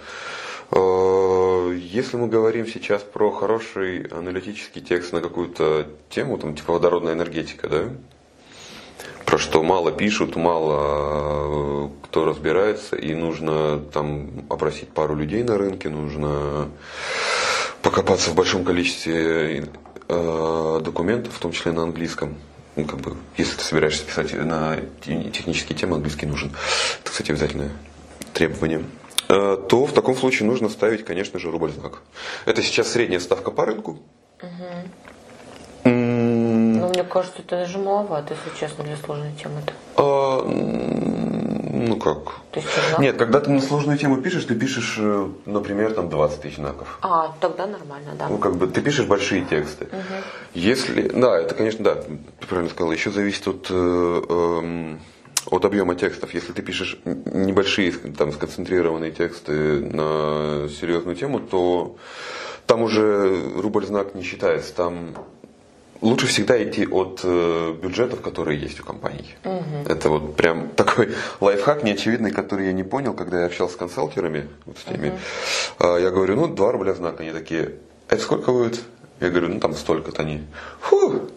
А, 0.72 1.72
если 1.72 2.18
мы 2.18 2.28
говорим 2.28 2.68
сейчас 2.68 3.02
про 3.02 3.32
хороший 3.32 4.04
аналитический 4.08 4.82
текст 4.82 5.14
на 5.14 5.22
какую-то 5.22 5.88
тему, 6.10 6.38
там 6.38 6.56
типа 6.56 6.74
водородная 6.74 7.14
энергетика, 7.14 7.68
да, 7.68 7.90
про 9.26 9.38
что 9.38 9.64
мало 9.64 9.92
пишут, 9.92 10.36
мало 10.36 11.88
э, 11.88 11.90
кто 12.04 12.26
разбирается, 12.26 12.96
и 12.96 13.16
нужно 13.16 13.80
там 13.80 14.46
опросить 14.50 14.90
пару 14.90 15.16
людей 15.16 15.44
на 15.44 15.58
рынке, 15.58 15.90
нужно 15.90 16.70
покопаться 17.84 18.32
в 18.32 18.36
большом 18.36 18.64
количестве 18.64 19.70
э, 20.08 20.82
документов, 20.84 21.34
в 21.36 21.40
том 21.40 21.52
числе 21.52 21.74
на 21.74 21.84
английском. 21.84 22.38
Ну, 22.76 22.86
как 22.86 23.02
бы, 23.02 23.16
если 23.38 23.56
ты 23.58 23.64
собираешься 23.64 24.04
писать 24.04 24.34
на 24.34 24.78
технические 25.04 25.78
темы, 25.78 25.98
английский 25.98 26.26
нужен. 26.26 26.52
Это, 27.02 27.12
кстати, 27.12 27.30
обязательное 27.30 27.70
требование. 28.34 28.84
Э, 29.30 29.58
то 29.70 29.86
в 29.86 29.94
таком 29.94 30.16
случае 30.16 30.48
нужно 30.48 30.70
ставить, 30.70 31.06
конечно 31.06 31.38
же, 31.38 31.52
рубль 31.52 31.72
знак. 31.72 32.02
Это 32.46 32.64
сейчас 32.64 32.88
средняя 32.88 33.20
ставка 33.20 33.52
по 33.52 33.66
рынку. 33.66 34.00
Угу 34.42 34.90
мне 36.94 37.04
кажется, 37.04 37.40
это 37.40 37.58
даже 37.58 37.78
маловато, 37.78 38.34
если 38.34 38.60
честно, 38.60 38.84
для 38.84 38.96
сложной 38.98 39.34
темы-то. 39.34 39.74
А, 39.98 40.42
ну 41.88 41.98
как? 41.98 42.42
Нет, 43.00 43.18
когда 43.18 43.40
ты 43.40 43.52
на 43.52 43.62
сложную 43.62 43.98
тему 43.98 44.18
пишешь, 44.18 44.46
ты 44.46 44.56
пишешь, 44.56 44.96
э, 45.00 45.28
например, 45.46 45.94
там 45.94 46.10
20 46.10 46.42
тысяч 46.42 46.56
знаков. 46.56 47.00
А, 47.02 47.36
тогда 47.40 47.66
нормально, 47.66 48.12
да. 48.18 48.28
Ну, 48.30 48.38
как 48.38 48.56
бы 48.56 48.68
ты 48.68 48.82
пишешь 48.82 49.06
большие 49.06 49.44
тексты. 49.46 49.86
Угу. 49.86 50.14
Если. 50.54 51.10
Да, 51.10 51.40
это, 51.40 51.56
конечно, 51.56 51.84
да, 51.84 51.96
ты 51.96 52.48
правильно 52.48 52.70
сказал, 52.70 52.92
еще 52.92 53.12
зависит 53.12 53.48
от. 53.48 53.68
Э, 53.70 54.22
э, 54.30 54.96
от 55.52 55.66
объема 55.66 55.96
текстов. 55.96 56.34
Если 56.34 56.54
ты 56.54 56.62
пишешь 56.62 56.98
небольшие, 57.04 57.92
там, 57.92 58.32
сконцентрированные 58.32 59.12
тексты 59.12 59.82
на 59.82 60.70
серьезную 60.70 61.18
тему, 61.18 61.42
то 61.42 61.98
там 62.66 62.82
уже 62.82 63.52
рубль 63.58 63.86
знак 63.86 64.16
не 64.16 64.24
считается. 64.24 64.74
Там 64.74 65.16
лучше 66.04 66.28
всегда 66.28 66.62
идти 66.62 66.86
от 66.86 67.22
э, 67.24 67.74
бюджетов, 67.82 68.22
которые 68.22 68.60
есть 68.60 68.80
у 68.80 68.84
компаний. 68.84 69.36
Угу. 69.44 69.88
Это 69.88 70.10
вот 70.10 70.36
прям 70.36 70.70
такой 70.76 71.16
лайфхак 71.40 71.84
неочевидный, 71.84 72.32
который 72.32 72.68
я 72.68 72.74
не 72.74 72.84
понял, 72.84 73.14
когда 73.14 73.40
я 73.40 73.46
общался 73.46 73.74
с 73.74 73.78
консалтерами, 73.78 74.50
вот 74.66 74.78
с 74.78 74.84
теми. 74.84 75.14
Угу. 75.80 75.98
Я 75.98 76.12
говорю, 76.12 76.36
ну, 76.36 76.48
2 76.48 76.72
рубля 76.72 76.94
знак. 76.94 77.20
Они 77.22 77.32
такие, 77.32 77.76
это 78.10 78.22
сколько 78.22 78.52
будет? 78.52 78.82
Я 79.20 79.30
говорю, 79.30 79.50
ну, 79.50 79.60
там 79.60 79.74
столько-то 79.74 80.22
они. 80.22 80.46
Фу! 80.82 81.30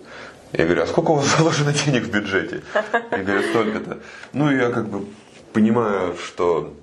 Я 0.53 0.65
говорю, 0.65 0.83
а 0.83 0.87
сколько 0.87 1.11
у 1.11 1.15
вас 1.15 1.27
заложено 1.39 1.73
денег 1.73 2.05
в 2.05 2.11
бюджете? 2.11 2.63
Я 3.11 3.19
говорю, 3.19 3.43
столько-то. 3.51 3.99
Ну, 4.33 4.51
я 4.51 4.71
как 4.71 4.89
бы 4.89 5.07
понимаю, 5.53 6.17
что, 6.17 6.75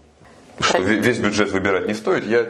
что 0.60 0.80
весь 0.80 1.20
бюджет 1.20 1.52
выбирать 1.52 1.88
не 1.88 1.94
стоит. 1.94 2.26
Я 2.26 2.48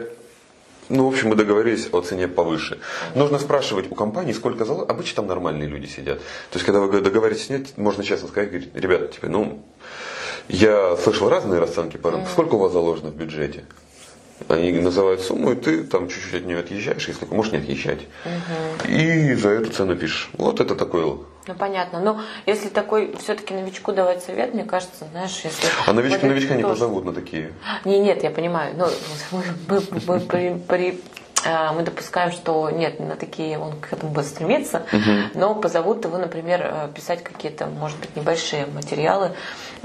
ну, 0.88 1.04
в 1.04 1.08
общем, 1.08 1.28
мы 1.28 1.36
договорились 1.36 1.88
о 1.92 2.00
цене 2.00 2.28
повыше. 2.28 2.78
Нужно 3.14 3.38
спрашивать 3.38 3.90
у 3.90 3.94
компании, 3.94 4.32
сколько 4.32 4.64
залог. 4.64 4.90
Обычно 4.90 5.16
там 5.16 5.26
нормальные 5.26 5.68
люди 5.68 5.86
сидят. 5.86 6.18
То 6.18 6.54
есть, 6.54 6.66
когда 6.66 6.80
вы 6.80 7.00
договариваетесь 7.00 7.50
нет, 7.50 7.78
можно 7.78 8.04
честно 8.04 8.28
сказать, 8.28 8.50
говорить, 8.50 8.70
ребята, 8.74 9.06
типа, 9.08 9.28
ну, 9.28 9.64
я 10.48 10.96
слышал 10.96 11.28
разные 11.28 11.60
расценки 11.60 11.96
по 11.96 12.10
рынку. 12.10 12.28
Сколько 12.30 12.54
у 12.54 12.58
вас 12.58 12.72
заложено 12.72 13.10
в 13.10 13.16
бюджете? 13.16 13.64
Они 14.48 14.72
называют 14.72 15.20
сумму, 15.20 15.52
и 15.52 15.54
ты 15.54 15.84
там 15.84 16.08
чуть-чуть 16.08 16.34
от 16.34 16.44
нее 16.44 16.58
отъезжаешь, 16.58 17.08
если 17.08 17.24
можешь 17.26 17.52
не 17.52 17.58
отъезжать. 17.58 18.00
Угу. 18.24 18.92
И 18.92 19.34
за 19.34 19.50
эту 19.50 19.70
цену 19.70 19.96
пишешь. 19.96 20.30
Вот 20.34 20.60
это 20.60 20.74
такое 20.74 21.18
ну 21.46 21.54
понятно. 21.54 22.00
Но 22.00 22.20
если 22.46 22.68
такой 22.68 23.14
все-таки 23.18 23.52
новичку 23.52 23.92
давать 23.92 24.22
совет, 24.22 24.54
мне 24.54 24.64
кажется, 24.64 25.06
знаешь, 25.10 25.38
если. 25.44 25.68
А 25.86 25.92
новички 25.92 26.24
новичка 26.24 26.54
не 26.54 26.62
позовут 26.62 27.04
на 27.04 27.12
такие. 27.12 27.52
Не, 27.84 27.98
нет, 27.98 28.22
я 28.22 28.30
понимаю. 28.30 28.74
Но 28.76 28.88
мы, 29.30 29.42
мы, 29.68 29.82
мы 30.06 30.20
при, 30.20 30.54
при 30.66 31.00
мы 31.44 31.82
допускаем, 31.82 32.32
что 32.32 32.70
нет, 32.70 33.00
на 33.00 33.16
такие 33.16 33.58
он 33.58 33.78
к 33.80 33.92
этому 33.92 34.12
будет 34.12 34.26
стремиться, 34.26 34.86
угу. 34.92 35.10
но 35.34 35.54
позовут 35.54 36.04
его, 36.04 36.18
например, 36.18 36.60
э, 36.62 36.88
писать 36.94 37.22
какие-то, 37.22 37.66
может 37.66 37.98
быть, 37.98 38.16
небольшие 38.16 38.66
материалы, 38.66 39.32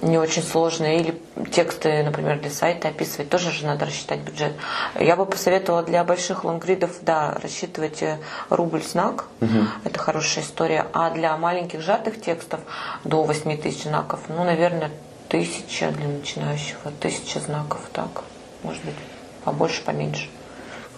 не 0.02 0.17
очень 0.17 0.43
сложные, 0.43 1.00
или 1.00 1.22
тексты, 1.52 2.04
например, 2.04 2.39
для 2.39 2.50
сайта 2.50 2.89
описывать, 2.89 3.30
тоже 3.30 3.52
же 3.52 3.65
надо 3.65 3.86
рассчитать 3.86 4.19
бюджет. 4.19 4.54
Я 5.00 5.15
бы 5.15 5.26
посоветовала 5.26 5.84
для 5.84 6.04
больших 6.04 6.43
лонгридов, 6.43 6.91
да, 7.02 7.38
рассчитывать 7.41 8.02
э, 8.02 8.17
рубль 8.50 8.82
знак, 8.82 9.26
угу. 9.41 9.67
это 9.84 10.00
хорошая 10.00 10.43
история, 10.43 10.86
а 10.93 11.10
для 11.12 11.36
маленьких 11.38 11.82
сжатых 11.82 12.22
текстов 12.22 12.62
до 13.04 13.24
8 13.24 13.58
тысяч 13.58 13.84
знаков, 13.84 14.22
ну, 14.30 14.43
наверное, 14.43 14.91
тысяча 15.28 15.91
для 15.91 16.08
начинающего, 16.08 16.91
тысяча 17.00 17.39
знаков, 17.39 17.82
так, 17.93 18.24
может 18.63 18.84
быть, 18.84 18.95
побольше, 19.43 19.84
поменьше. 19.84 20.28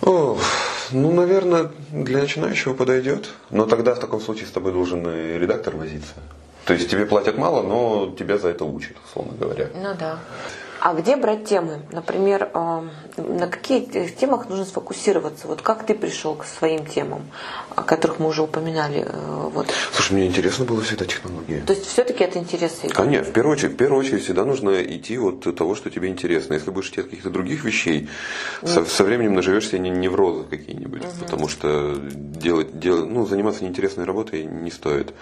О, 0.02 0.38
ну, 0.92 1.12
наверное, 1.12 1.70
для 1.92 2.20
начинающего 2.20 2.74
подойдет. 2.74 3.30
Но 3.50 3.66
тогда 3.66 3.94
в 3.96 4.00
таком 4.00 4.20
случае 4.20 4.48
с 4.48 4.52
тобой 4.52 4.72
должен 4.72 5.08
и 5.08 5.38
редактор 5.38 5.76
возиться. 5.76 6.14
То 6.66 6.74
есть 6.74 6.90
тебе 6.90 7.06
платят 7.06 7.38
мало, 7.38 7.64
но 7.64 8.14
тебя 8.18 8.38
за 8.38 8.50
это 8.50 8.66
учат, 8.66 8.96
условно 9.06 9.34
говоря. 9.38 9.70
Ну 9.74 9.94
да. 10.00 10.20
А 10.82 10.96
где 10.96 11.16
брать 11.16 11.46
темы? 11.46 11.82
Например, 11.92 12.50
э, 12.52 12.82
на 13.18 13.48
какие 13.48 13.82
темах 13.82 14.50
нужно 14.50 14.66
сфокусироваться? 14.66 15.48
Вот 15.48 15.62
как 15.62 15.86
ты 15.86 15.94
пришел 15.94 16.34
к 16.34 16.44
своим 16.44 16.88
темам, 16.88 17.22
о 17.76 17.84
которых 17.84 18.18
мы 18.18 18.28
уже 18.28 18.42
упоминали? 18.42 19.06
Э, 19.08 19.50
вот. 19.54 19.68
Слушай, 19.92 20.14
мне 20.14 20.26
интересно 20.26 20.66
было 20.66 20.82
всегда 20.82 21.06
технология. 21.06 21.62
То 21.68 21.74
есть 21.74 21.86
все-таки 21.86 22.24
это 22.24 22.40
интерес? 22.40 22.82
Конечно, 22.90 23.30
в 23.30 23.32
первую, 23.32 23.58
очередь, 23.58 23.74
в 23.74 23.78
первую 23.78 24.00
очередь 24.00 24.24
всегда 24.24 24.44
нужно 24.44 24.82
идти 24.82 25.20
от 25.20 25.56
того, 25.56 25.76
что 25.76 25.92
тебе 25.92 26.08
интересно. 26.08 26.56
Если 26.56 26.72
будешь 26.72 26.90
идти 26.90 27.02
от 27.02 27.10
каких-то 27.10 27.30
других 27.30 27.64
вещей, 27.64 28.10
со, 28.66 28.84
со 28.84 29.04
временем 29.04 29.36
наживешься 29.36 29.78
не 29.78 29.92
неврозы 29.92 30.46
какие-нибудь, 30.50 31.04
угу. 31.04 31.12
потому 31.20 31.48
что 31.48 31.96
делать, 31.96 32.80
делать, 32.80 33.08
ну, 33.08 33.28
заниматься 33.28 33.64
неинтересной 33.64 34.06
работой 34.06 34.46
не 34.46 34.72
стоит. 34.72 35.14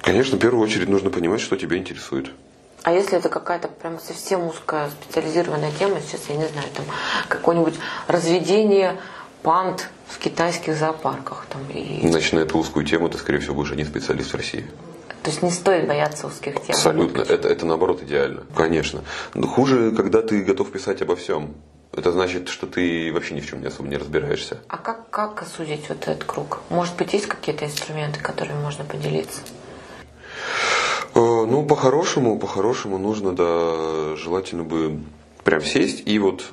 Конечно, 0.00 0.38
в 0.38 0.40
первую 0.40 0.64
очередь 0.64 0.88
нужно 0.88 1.10
понимать, 1.10 1.42
что 1.42 1.56
тебя 1.56 1.76
интересует. 1.76 2.30
А 2.82 2.92
если 2.92 3.18
это 3.18 3.28
какая-то 3.28 3.68
прям 3.68 4.00
совсем 4.00 4.46
узкая 4.46 4.90
специализированная 4.90 5.72
тема, 5.78 6.00
сейчас 6.00 6.22
я 6.28 6.36
не 6.36 6.46
знаю, 6.46 6.66
там 6.74 6.84
какое-нибудь 7.28 7.74
разведение 8.06 8.96
панд 9.42 9.88
в 10.06 10.18
китайских 10.18 10.76
зоопарках. 10.76 11.46
Там, 11.48 11.62
и... 11.70 12.06
Значит, 12.08 12.32
на 12.32 12.40
эту 12.40 12.58
узкую 12.58 12.86
тему 12.86 13.08
ты, 13.08 13.18
скорее 13.18 13.38
всего, 13.40 13.54
будешь 13.54 13.72
один 13.72 13.86
специалист 13.86 14.32
в 14.32 14.36
России. 14.36 14.66
То 15.22 15.30
есть 15.30 15.42
не 15.42 15.50
стоит 15.50 15.86
бояться 15.86 16.26
узких 16.26 16.54
тем. 16.54 16.74
Абсолютно. 16.74 17.20
Это, 17.20 17.48
это 17.48 17.66
наоборот 17.66 18.02
идеально. 18.02 18.44
Конечно. 18.56 19.04
Но 19.34 19.46
хуже, 19.46 19.92
когда 19.92 20.22
ты 20.22 20.42
готов 20.42 20.72
писать 20.72 21.02
обо 21.02 21.16
всем. 21.16 21.54
Это 21.92 22.12
значит, 22.12 22.48
что 22.48 22.66
ты 22.66 23.12
вообще 23.12 23.34
ни 23.34 23.40
в 23.40 23.46
чем 23.48 23.60
не 23.60 23.66
особо 23.66 23.88
не 23.88 23.96
разбираешься. 23.96 24.58
А 24.68 24.78
как, 24.78 25.10
как 25.10 25.42
осудить 25.42 25.88
вот 25.88 26.06
этот 26.06 26.24
круг? 26.24 26.60
Может 26.70 26.96
быть, 26.96 27.12
есть 27.12 27.26
какие-то 27.26 27.64
инструменты, 27.64 28.20
которыми 28.20 28.60
можно 28.60 28.84
поделиться? 28.84 29.40
Э, 31.14 31.18
ну, 31.18 31.64
по-хорошему, 31.64 32.38
по-хорошему 32.38 32.98
нужно, 32.98 33.34
да, 33.34 34.16
желательно 34.16 34.64
бы 34.64 35.00
прям 35.44 35.62
сесть 35.62 36.02
и 36.06 36.18
вот 36.18 36.44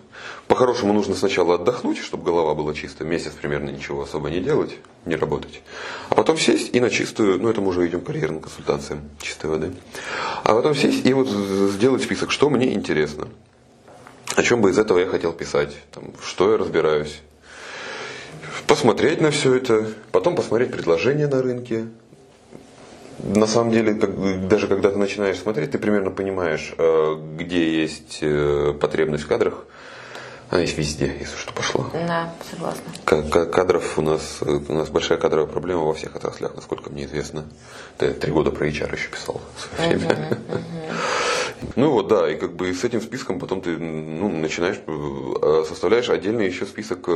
по-хорошему 0.47 0.93
нужно 0.93 1.13
сначала 1.15 1.55
отдохнуть, 1.55 1.97
чтобы 1.97 2.23
голова 2.23 2.55
была 2.55 2.73
чистая, 2.73 3.07
месяц 3.07 3.33
примерно 3.33 3.69
ничего 3.69 4.01
особо 4.01 4.29
не 4.29 4.39
делать, 4.39 4.77
не 5.05 5.15
работать. 5.15 5.61
А 6.09 6.15
потом 6.15 6.37
сесть 6.37 6.73
и 6.73 6.79
на 6.79 6.89
чистую, 6.89 7.39
ну 7.41 7.49
это 7.49 7.59
мы 7.59 7.69
уже 7.69 7.85
идем 7.87 8.01
к 8.01 8.05
карьерным 8.05 8.39
консультациям 8.39 9.01
чистой 9.21 9.49
воды. 9.49 9.73
А 10.43 10.53
потом 10.55 10.73
сесть 10.73 11.05
и 11.05 11.13
вот 11.13 11.27
сделать 11.27 12.03
список, 12.03 12.31
что 12.31 12.49
мне 12.49 12.73
интересно. 12.73 13.27
О 14.35 14.43
чем 14.43 14.61
бы 14.61 14.69
из 14.69 14.77
этого 14.77 14.99
я 14.99 15.07
хотел 15.07 15.33
писать, 15.33 15.75
там, 15.91 16.13
что 16.23 16.51
я 16.51 16.57
разбираюсь. 16.57 17.21
Посмотреть 18.67 19.19
на 19.21 19.31
все 19.31 19.55
это, 19.55 19.93
потом 20.11 20.35
посмотреть 20.35 20.71
предложения 20.71 21.27
на 21.27 21.41
рынке, 21.41 21.87
на 23.19 23.47
самом 23.47 23.71
деле, 23.71 23.95
как, 23.95 24.47
даже 24.47 24.67
когда 24.67 24.91
ты 24.91 24.97
начинаешь 24.97 25.39
смотреть, 25.39 25.71
ты 25.71 25.79
примерно 25.79 26.11
понимаешь, 26.11 26.73
э, 26.77 27.15
где 27.37 27.81
есть 27.81 28.19
э, 28.21 28.73
потребность 28.79 29.23
в 29.23 29.27
кадрах. 29.27 29.65
Она 30.49 30.61
есть 30.61 30.77
везде, 30.77 31.13
если 31.19 31.35
что 31.35 31.51
пошло. 31.51 31.89
Да, 31.93 32.33
согласна. 32.49 32.83
Кадров 33.51 33.97
у 33.97 34.01
нас, 34.01 34.41
у 34.41 34.73
нас 34.73 34.89
большая 34.89 35.17
кадровая 35.17 35.47
проблема 35.47 35.81
во 35.81 35.93
всех 35.93 36.15
отраслях, 36.15 36.55
насколько 36.55 36.89
мне 36.89 37.03
известно. 37.03 37.43
Ты 37.97 38.13
три 38.13 38.31
года 38.31 38.51
про 38.51 38.65
HR 38.65 38.93
еще 38.95 39.09
писал 39.09 39.41
в 39.57 39.75
свое 39.75 39.97
время. 39.97 40.29
Uh-huh, 40.29 40.55
uh-huh. 40.55 41.71
Ну 41.75 41.91
вот, 41.91 42.07
да, 42.07 42.31
и 42.31 42.37
как 42.37 42.53
бы 42.53 42.73
с 42.73 42.83
этим 42.85 43.01
списком 43.01 43.39
потом 43.39 43.61
ты 43.61 43.77
ну, 43.77 44.29
начинаешь, 44.29 44.77
э, 44.87 45.63
составляешь 45.67 46.09
отдельный 46.09 46.45
еще 46.45 46.65
список, 46.65 47.09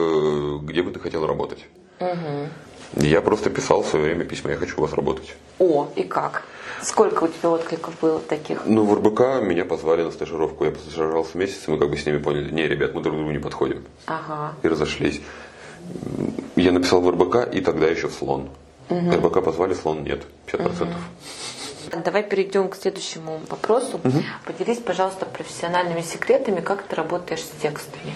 где 0.63 0.83
бы 0.83 0.91
ты 0.91 0.99
хотел 0.99 1.25
работать. 1.25 1.65
Угу. 2.01 2.49
Я 2.95 3.21
просто 3.21 3.49
писал 3.49 3.83
в 3.83 3.87
свое 3.87 4.05
время 4.05 4.25
письма, 4.25 4.51
я 4.51 4.57
хочу 4.57 4.77
у 4.77 4.81
вас 4.81 4.93
работать. 4.93 5.35
О, 5.59 5.87
и 5.95 6.03
как? 6.03 6.43
Сколько 6.81 7.25
у 7.25 7.27
тебя 7.27 7.49
откликов 7.49 7.93
было 8.01 8.19
таких? 8.19 8.63
Ну, 8.65 8.83
в 8.85 8.95
РБК 8.95 9.43
меня 9.43 9.65
позвали 9.65 10.03
на 10.03 10.11
стажировку. 10.11 10.65
Я 10.65 10.71
постажировался 10.71 11.37
месяц, 11.37 11.67
и 11.67 11.71
мы 11.71 11.77
как 11.77 11.89
бы 11.89 11.97
с 11.97 12.05
ними 12.05 12.17
поняли, 12.17 12.51
не, 12.51 12.67
ребят, 12.67 12.93
мы 12.93 13.01
друг 13.01 13.15
другу 13.15 13.31
не 13.31 13.39
подходим. 13.39 13.83
Ага. 14.07 14.53
И 14.63 14.67
разошлись. 14.67 15.21
Я 16.55 16.71
написал 16.71 17.01
в 17.01 17.09
РБК, 17.09 17.53
и 17.53 17.61
тогда 17.61 17.87
еще 17.87 18.07
в 18.07 18.13
слон. 18.13 18.49
Угу. 18.89 19.11
РБК 19.11 19.43
позвали, 19.43 19.73
слон 19.73 20.03
нет. 20.03 20.23
50%. 20.47 20.83
Угу. 20.83 22.01
Давай 22.03 22.23
перейдем 22.23 22.69
к 22.69 22.75
следующему 22.75 23.41
вопросу. 23.49 23.99
Угу. 24.03 24.23
Поделись, 24.45 24.79
пожалуйста, 24.79 25.25
профессиональными 25.25 26.01
секретами, 26.01 26.61
как 26.61 26.83
ты 26.83 26.95
работаешь 26.95 27.41
с 27.41 27.61
текстами. 27.61 28.15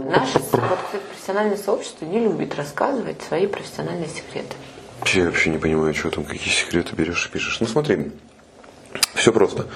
Наше 0.00 0.38
профессиональное 0.38 1.56
сообщество 1.56 2.04
не 2.04 2.20
любит 2.20 2.54
рассказывать 2.54 3.22
свои 3.22 3.46
профессиональные 3.46 4.08
секреты. 4.08 4.54
Я 5.14 5.26
вообще 5.26 5.50
не 5.50 5.58
понимаю, 5.58 5.94
что 5.94 6.10
там, 6.10 6.24
какие 6.24 6.52
секреты 6.52 6.94
берешь 6.96 7.26
и 7.26 7.30
пишешь. 7.30 7.60
Ну 7.60 7.66
смотри, 7.66 8.12
все 9.14 9.32
просто. 9.32 9.66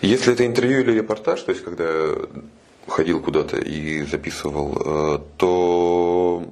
Если 0.00 0.32
это 0.32 0.46
интервью 0.46 0.80
или 0.80 0.92
репортаж, 0.92 1.42
то 1.42 1.52
есть 1.52 1.64
когда 1.64 2.14
ходил 2.86 3.20
куда-то 3.20 3.56
и 3.56 4.02
записывал, 4.04 4.82
э, 4.84 5.18
то 5.36 6.44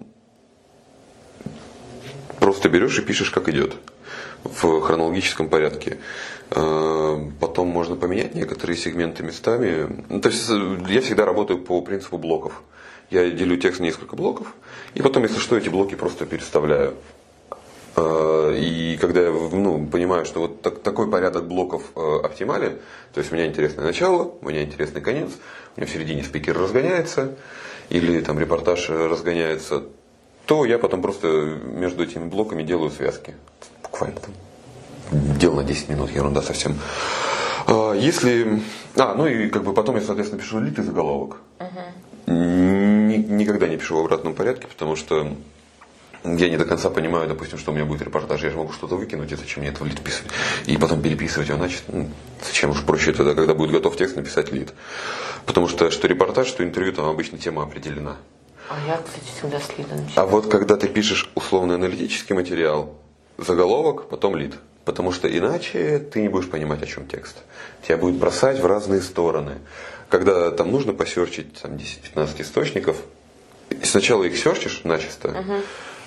просто 2.38 2.68
берешь 2.68 2.98
и 2.98 3.02
пишешь, 3.02 3.30
как 3.30 3.48
идет 3.48 3.76
в 4.44 4.80
хронологическом 4.80 5.48
порядке. 5.48 5.98
Э, 6.50 7.16
потом 7.38 7.68
можно 7.68 7.96
поменять 7.96 8.34
некоторые 8.34 8.76
сегменты 8.76 9.22
местами. 9.22 10.04
Ну, 10.08 10.20
то 10.20 10.28
есть 10.28 10.48
э, 10.48 10.78
я 10.88 11.00
всегда 11.00 11.26
работаю 11.26 11.60
по 11.60 11.80
принципу 11.82 12.18
блоков. 12.18 12.62
Я 13.10 13.28
делю 13.30 13.56
текст 13.56 13.80
на 13.80 13.84
несколько 13.84 14.16
блоков, 14.16 14.54
и 14.94 15.02
потом, 15.02 15.24
если 15.24 15.38
что, 15.38 15.56
эти 15.56 15.68
блоки 15.68 15.94
просто 15.94 16.26
переставляю. 16.26 16.94
Э, 17.96 18.56
и 18.56 18.96
когда 19.00 19.20
я 19.22 19.30
ну, 19.30 19.86
понимаю, 19.86 20.24
что 20.24 20.40
вот 20.40 20.62
так, 20.62 20.80
такой 20.80 21.10
порядок 21.10 21.46
блоков 21.46 21.82
оптимален, 21.96 22.78
то 23.12 23.20
есть 23.20 23.32
у 23.32 23.34
меня 23.34 23.46
интересное 23.46 23.84
начало, 23.84 24.34
у 24.40 24.48
меня 24.48 24.62
интересный 24.62 25.00
конец, 25.00 25.30
у 25.76 25.80
меня 25.80 25.90
в 25.90 25.92
середине 25.92 26.22
спикер 26.22 26.56
разгоняется, 26.56 27.36
или 27.88 28.20
там 28.20 28.38
репортаж 28.38 28.88
разгоняется, 28.90 29.84
то 30.46 30.64
я 30.64 30.78
потом 30.78 31.02
просто 31.02 31.26
между 31.28 32.04
этими 32.04 32.24
блоками 32.28 32.62
делаю 32.62 32.90
связки 32.90 33.34
буквально 33.82 34.20
там 34.20 34.34
дел 35.38 35.54
на 35.54 35.64
10 35.64 35.88
минут, 35.88 36.10
ерунда 36.10 36.42
совсем. 36.42 36.78
А, 37.66 37.92
если... 37.92 38.62
А, 38.96 39.14
ну 39.14 39.26
и 39.26 39.48
как 39.48 39.64
бы 39.64 39.72
потом 39.72 39.96
я, 39.96 40.02
соответственно, 40.02 40.40
пишу 40.40 40.60
лид 40.60 40.76
заголовок. 40.78 41.38
Угу. 41.58 42.09
Ни, 42.30 43.16
никогда 43.16 43.66
не 43.66 43.76
пишу 43.76 43.96
в 43.96 44.00
обратном 44.00 44.34
порядке, 44.34 44.66
потому 44.68 44.96
что 44.96 45.36
я 46.24 46.48
не 46.48 46.56
до 46.56 46.64
конца 46.64 46.90
понимаю, 46.90 47.28
допустим, 47.28 47.58
что 47.58 47.72
у 47.72 47.74
меня 47.74 47.84
будет 47.84 48.02
репортаж, 48.02 48.42
я 48.42 48.50
же 48.50 48.56
могу 48.56 48.72
что-то 48.72 48.96
выкинуть, 48.96 49.32
и 49.32 49.36
зачем 49.36 49.62
мне 49.62 49.70
это 49.70 49.82
в 49.82 49.86
лид 49.86 50.00
писать? 50.00 50.26
И 50.66 50.76
потом 50.76 51.02
переписывать 51.02 51.48
его, 51.48 51.58
значит, 51.58 51.82
ну, 51.88 52.08
зачем 52.46 52.70
уж 52.70 52.82
проще 52.84 53.12
тогда, 53.12 53.34
когда 53.34 53.54
будет 53.54 53.72
готов 53.72 53.96
текст, 53.96 54.16
написать 54.16 54.52
лид. 54.52 54.72
Потому 55.46 55.66
что 55.66 55.90
что 55.90 56.06
репортаж, 56.06 56.46
что 56.46 56.62
интервью, 56.62 56.92
там 56.92 57.06
обычно 57.06 57.38
тема 57.38 57.62
определена. 57.62 58.16
А 58.68 58.76
я, 58.86 58.98
кстати, 58.98 59.24
всегда 59.36 59.58
с 59.58 59.76
лидом 59.76 59.98
А 60.14 60.26
вот 60.26 60.48
когда 60.48 60.76
ты 60.76 60.86
пишешь 60.86 61.30
условно 61.34 61.74
аналитический 61.74 62.36
материал, 62.36 62.94
заголовок, 63.38 64.08
потом 64.08 64.36
лид. 64.36 64.54
Потому 64.84 65.12
что 65.12 65.28
иначе 65.28 65.98
ты 65.98 66.22
не 66.22 66.28
будешь 66.28 66.48
понимать, 66.48 66.82
о 66.82 66.86
чем 66.86 67.06
текст. 67.06 67.36
Тебя 67.82 67.96
будет 67.96 68.16
бросать 68.16 68.60
в 68.60 68.66
разные 68.66 69.02
стороны. 69.02 69.58
Когда 70.10 70.50
там 70.50 70.70
нужно 70.70 70.92
посерчить 70.92 71.54
там, 71.62 71.72
10-15 71.72 72.42
источников, 72.42 72.96
сначала 73.82 74.24
их 74.24 74.36
серчишь 74.36 74.82
начисто, 74.84 75.62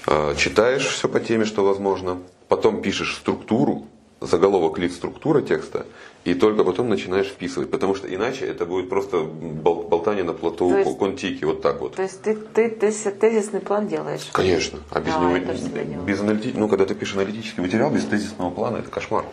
uh-huh. 0.05 0.35
читаешь 0.35 0.85
все 0.85 1.07
по 1.07 1.19
теме, 1.19 1.45
что 1.45 1.63
возможно, 1.63 2.19
потом 2.49 2.81
пишешь 2.81 3.15
структуру, 3.15 3.87
заголовок, 4.19 4.77
лид, 4.77 4.93
структура 4.93 5.41
текста, 5.41 5.85
и 6.23 6.33
только 6.33 6.63
потом 6.63 6.89
начинаешь 6.89 7.27
вписывать, 7.27 7.69
потому 7.69 7.95
что 7.95 8.13
иначе 8.13 8.45
это 8.45 8.65
будет 8.65 8.89
просто 8.89 9.19
бол- 9.21 9.83
болтание 9.83 10.23
на 10.23 10.33
плоту 10.33 10.75
есть, 10.75 10.97
контики, 10.97 11.43
вот 11.43 11.61
так 11.61 11.81
вот. 11.81 11.95
То 11.95 12.03
есть 12.03 12.21
ты, 12.21 12.35
ты, 12.35 12.69
ты 12.69 12.91
тезисный 12.91 13.59
план 13.59 13.87
делаешь? 13.87 14.27
Конечно, 14.31 14.79
а 14.91 14.99
без, 14.99 15.13
да, 15.13 15.83
него, 15.83 16.03
без 16.03 16.21
аналити... 16.21 16.53
ну 16.55 16.67
когда 16.69 16.85
ты 16.85 16.95
пишешь 16.95 17.15
аналитический 17.15 17.61
материал 17.61 17.89
без 17.89 18.05
тезисного 18.05 18.51
плана, 18.51 18.77
это 18.77 18.89
кошмар. 18.89 19.25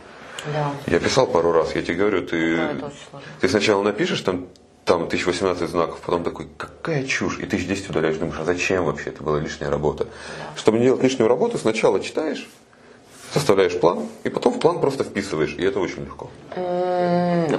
Да. 0.53 0.73
Я 0.87 0.99
писал 0.99 1.27
пару 1.27 1.53
раз, 1.53 1.75
я 1.75 1.83
тебе 1.83 1.97
говорю, 1.97 2.27
ты, 2.27 2.57
да, 2.57 2.91
ты 3.41 3.49
сначала 3.49 3.83
напишешь 3.83 4.21
там 4.23 4.47
там 4.85 5.05
1018 5.05 5.69
знаков, 5.69 6.01
потом 6.05 6.25
такой, 6.25 6.49
какая 6.57 7.05
чушь, 7.05 7.39
и 7.39 7.45
1010 7.45 7.91
удаляешь, 7.91 8.17
думаешь, 8.17 8.39
а 8.41 8.45
зачем 8.45 8.85
вообще, 8.85 9.11
это 9.11 9.23
была 9.23 9.39
лишняя 9.39 9.71
работа. 9.71 10.07
Чтобы 10.57 10.79
не 10.79 10.85
делать 10.85 11.03
лишнюю 11.03 11.29
работу, 11.29 11.59
сначала 11.59 12.01
читаешь, 12.01 12.49
составляешь 13.33 13.79
план, 13.79 14.07
и 14.25 14.29
потом 14.29 14.53
в 14.55 14.59
план 14.59 14.81
просто 14.81 15.05
вписываешь, 15.05 15.55
и 15.57 15.65
это 15.65 15.81
очень 15.81 16.05
легко. 16.05 16.31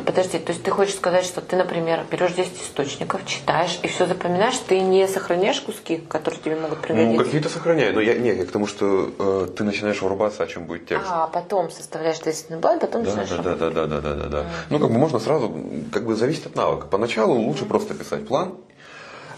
Подожди, 0.06 0.40
то 0.40 0.52
есть 0.52 0.64
ты 0.64 0.72
хочешь 0.72 0.96
сказать, 0.96 1.26
что 1.26 1.42
ты, 1.42 1.56
например, 1.56 2.06
берешь 2.12 2.34
10 2.34 2.62
источников, 2.62 3.26
читаешь 3.26 3.80
и 3.82 3.88
все 3.88 4.06
запоминаешь, 4.06 4.58
ты 4.68 4.80
не 4.82 5.08
сохраняешь 5.08 5.62
куски, 5.62 5.98
которые 5.98 6.42
тебе 6.42 6.56
могут 6.56 6.80
пригодиться? 6.80 7.18
Ну, 7.18 7.24
какие-то 7.24 7.50
сохраняю, 7.50 7.94
но 7.94 8.02
я, 8.02 8.16
не, 8.16 8.30
я 8.30 8.46
к 8.46 8.52
тому, 8.52 8.68
что 8.68 9.12
э, 9.18 9.48
ты 9.56 9.64
начинаешь 9.64 10.02
врубаться, 10.02 10.44
о 10.44 10.48
чем 10.48 10.66
будет 10.66 10.88
текст. 10.88 11.08
А, 11.10 11.28
потом 11.28 11.72
составляешь 11.72 12.20
тезисный 12.20 12.58
план, 12.58 12.80
потом 12.80 13.04
да, 13.04 13.16
начинаешь 13.16 13.30
да, 13.30 13.56
да, 13.56 13.70
да, 13.70 13.88
да, 13.88 14.02
да, 14.02 14.16
да, 14.16 14.28
да. 14.28 14.46
Ну, 14.70 14.80
как 14.80 14.90
бы 14.90 14.98
можно 14.98 15.20
сразу, 15.20 15.54
как 15.92 16.06
бы 16.06 16.16
зависит 16.16 16.48
от 16.48 16.56
навыка. 16.56 16.88
Поначалу 16.88 17.34
лучше 17.36 17.66
просто 17.66 17.94
писать 17.94 18.28
план, 18.28 18.56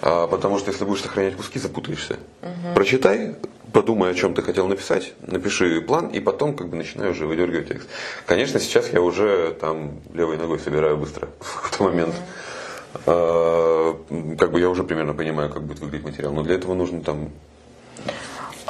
а, 0.02 0.28
потому 0.28 0.58
что 0.58 0.72
если 0.72 0.86
будешь 0.86 1.02
сохранять 1.02 1.36
куски, 1.36 1.60
запутаешься. 1.60 2.18
Mm-hmm. 2.42 2.74
Прочитай, 2.74 3.36
подумай, 3.74 4.12
о 4.12 4.14
чем 4.14 4.34
ты 4.34 4.42
хотел 4.42 4.68
написать, 4.68 5.14
напиши 5.26 5.82
план, 5.82 6.08
и 6.08 6.20
потом 6.20 6.56
как 6.56 6.70
бы 6.70 6.78
начинаю 6.78 7.12
уже 7.12 7.26
выдергивать 7.26 7.68
текст. 7.68 7.90
Конечно, 8.26 8.60
сейчас 8.60 8.94
я 8.94 9.02
уже 9.02 9.58
там 9.60 10.00
левой 10.14 10.38
ногой 10.38 10.60
собираю 10.60 10.98
быстро 10.98 11.28
в 11.40 11.56
какой-то 11.56 11.84
момент. 11.84 12.16
Mm-hmm. 13.06 14.38
как 14.38 14.52
бы 14.52 14.60
я 14.60 14.70
уже 14.70 14.84
примерно 14.84 15.16
понимаю, 15.16 15.50
как 15.50 15.64
будет 15.64 15.80
выглядеть 15.80 16.06
материал. 16.06 16.32
Но 16.32 16.44
для 16.44 16.56
этого 16.56 16.76
нужно 16.76 17.02
там 17.02 17.30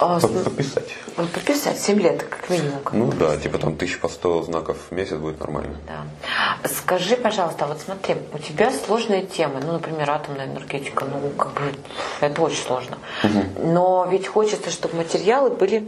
а, 0.03 0.19
Подписать. 0.19 0.89
Подписать 1.15 1.79
7 1.79 1.99
лет, 2.01 2.23
как 2.23 2.49
минимум. 2.49 2.79
Как 2.83 2.93
ну 2.93 3.11
да, 3.11 3.37
типа 3.37 3.57
там 3.57 3.75
тысяч 3.75 3.99
по 3.99 4.09
100 4.09 4.43
знаков 4.43 4.77
в 4.89 4.93
месяц 4.93 5.15
будет 5.15 5.39
нормально. 5.39 5.75
Да. 5.87 6.67
Скажи, 6.67 7.15
пожалуйста, 7.15 7.65
вот 7.65 7.79
смотри, 7.79 8.15
у 8.33 8.37
тебя 8.37 8.71
сложные 8.71 9.25
темы, 9.25 9.61
ну, 9.65 9.73
например, 9.73 10.09
атомная 10.11 10.45
энергетика, 10.47 11.05
ну, 11.05 11.29
как 11.29 11.53
бы, 11.53 11.73
это 12.19 12.41
очень 12.41 12.61
сложно. 12.61 12.97
Угу. 13.23 13.67
Но 13.67 14.07
ведь 14.11 14.27
хочется, 14.27 14.69
чтобы 14.69 14.97
материалы 14.97 15.49
были 15.49 15.87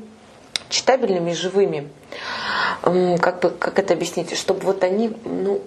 читабельными 0.70 1.32
и 1.32 1.36
живыми. 1.36 1.90
Как 2.82 3.40
бы, 3.42 3.50
как 3.50 3.80
это 3.80 3.94
объяснить? 3.94 4.38
Чтобы 4.38 4.62
вот 4.62 4.84
они, 4.84 5.16
ну, 5.26 5.62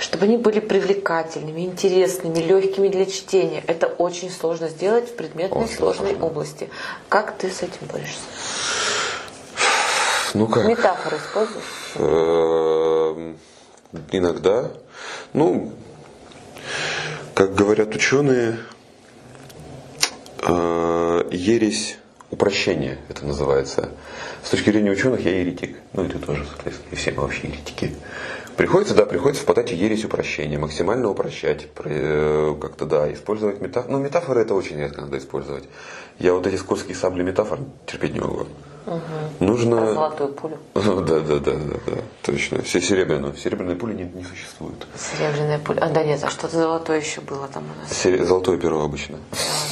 чтобы 0.00 0.24
они 0.24 0.36
были 0.36 0.60
привлекательными, 0.60 1.62
интересными, 1.62 2.38
легкими 2.38 2.88
для 2.88 3.06
чтения. 3.06 3.62
Это 3.66 3.86
очень 3.86 4.30
сложно 4.30 4.68
сделать 4.68 5.08
в 5.08 5.14
предметной 5.14 5.64
очень 5.64 5.76
сложной 5.76 6.10
сложно. 6.10 6.26
области. 6.26 6.70
Как 7.08 7.36
ты 7.36 7.50
с 7.50 7.62
этим 7.62 7.86
борешься? 7.90 8.20
Ну 10.34 10.48
как? 10.48 10.66
Метафоры 10.66 11.16
используешь? 11.16 11.64
Эм, 11.96 13.38
иногда. 14.10 14.70
Ну, 15.32 15.72
как 17.34 17.54
говорят 17.54 17.94
ученые, 17.94 18.58
э, 20.42 21.28
ересь 21.30 21.98
упрощения 22.30 22.98
это 23.08 23.24
называется. 23.24 23.90
С 24.42 24.50
точки 24.50 24.70
зрения 24.70 24.90
ученых 24.90 25.20
я 25.24 25.38
еретик. 25.40 25.76
Ну 25.92 26.04
и 26.04 26.08
ты 26.08 26.18
тоже, 26.18 26.44
соответственно, 26.46 26.90
и 26.90 26.96
все 26.96 27.12
мы 27.12 27.22
вообще 27.22 27.48
еретики. 27.48 27.94
Приходится, 28.56 28.94
да, 28.94 29.04
приходится 29.04 29.44
в 29.44 29.68
ересь 29.70 30.04
упрощения, 30.04 30.58
максимально 30.58 31.08
упрощать, 31.08 31.68
э, 31.84 32.54
как-то, 32.60 32.86
да, 32.86 33.12
использовать 33.12 33.60
метафоры. 33.60 33.92
Ну, 33.92 33.98
метафоры 33.98 34.42
это 34.42 34.54
очень 34.54 34.78
редко 34.78 35.02
надо 35.02 35.18
использовать. 35.18 35.64
Я 36.18 36.34
вот 36.34 36.46
эти 36.46 36.56
скользкие 36.56 36.94
сабли 36.94 37.22
метафор 37.22 37.58
терпеть 37.86 38.14
не 38.14 38.20
могу. 38.20 38.46
Угу. 38.86 39.00
Нужно... 39.40 39.76
Про 39.78 39.94
золотую 39.94 40.28
пулю. 40.30 40.58
Да, 40.74 41.20
да, 41.20 41.38
да, 41.38 41.38
да, 41.38 41.78
да, 41.86 41.92
точно. 42.22 42.62
Все 42.62 42.80
серебряную. 42.80 43.34
Серебряной 43.34 43.76
пули 43.76 43.94
не, 43.94 44.04
не 44.04 44.24
существует. 44.24 44.86
Серебряная 44.96 45.58
пуля. 45.58 45.80
А, 45.80 45.88
да 45.88 46.04
нет, 46.04 46.22
а 46.22 46.30
что-то 46.30 46.56
золотое 46.56 47.00
еще 47.00 47.22
было 47.22 47.48
там 47.48 47.64
у 47.64 47.80
нас. 47.80 47.92
Сере... 47.92 48.24
Золотое 48.24 48.58
перо 48.58 48.82
обычно. 48.82 49.18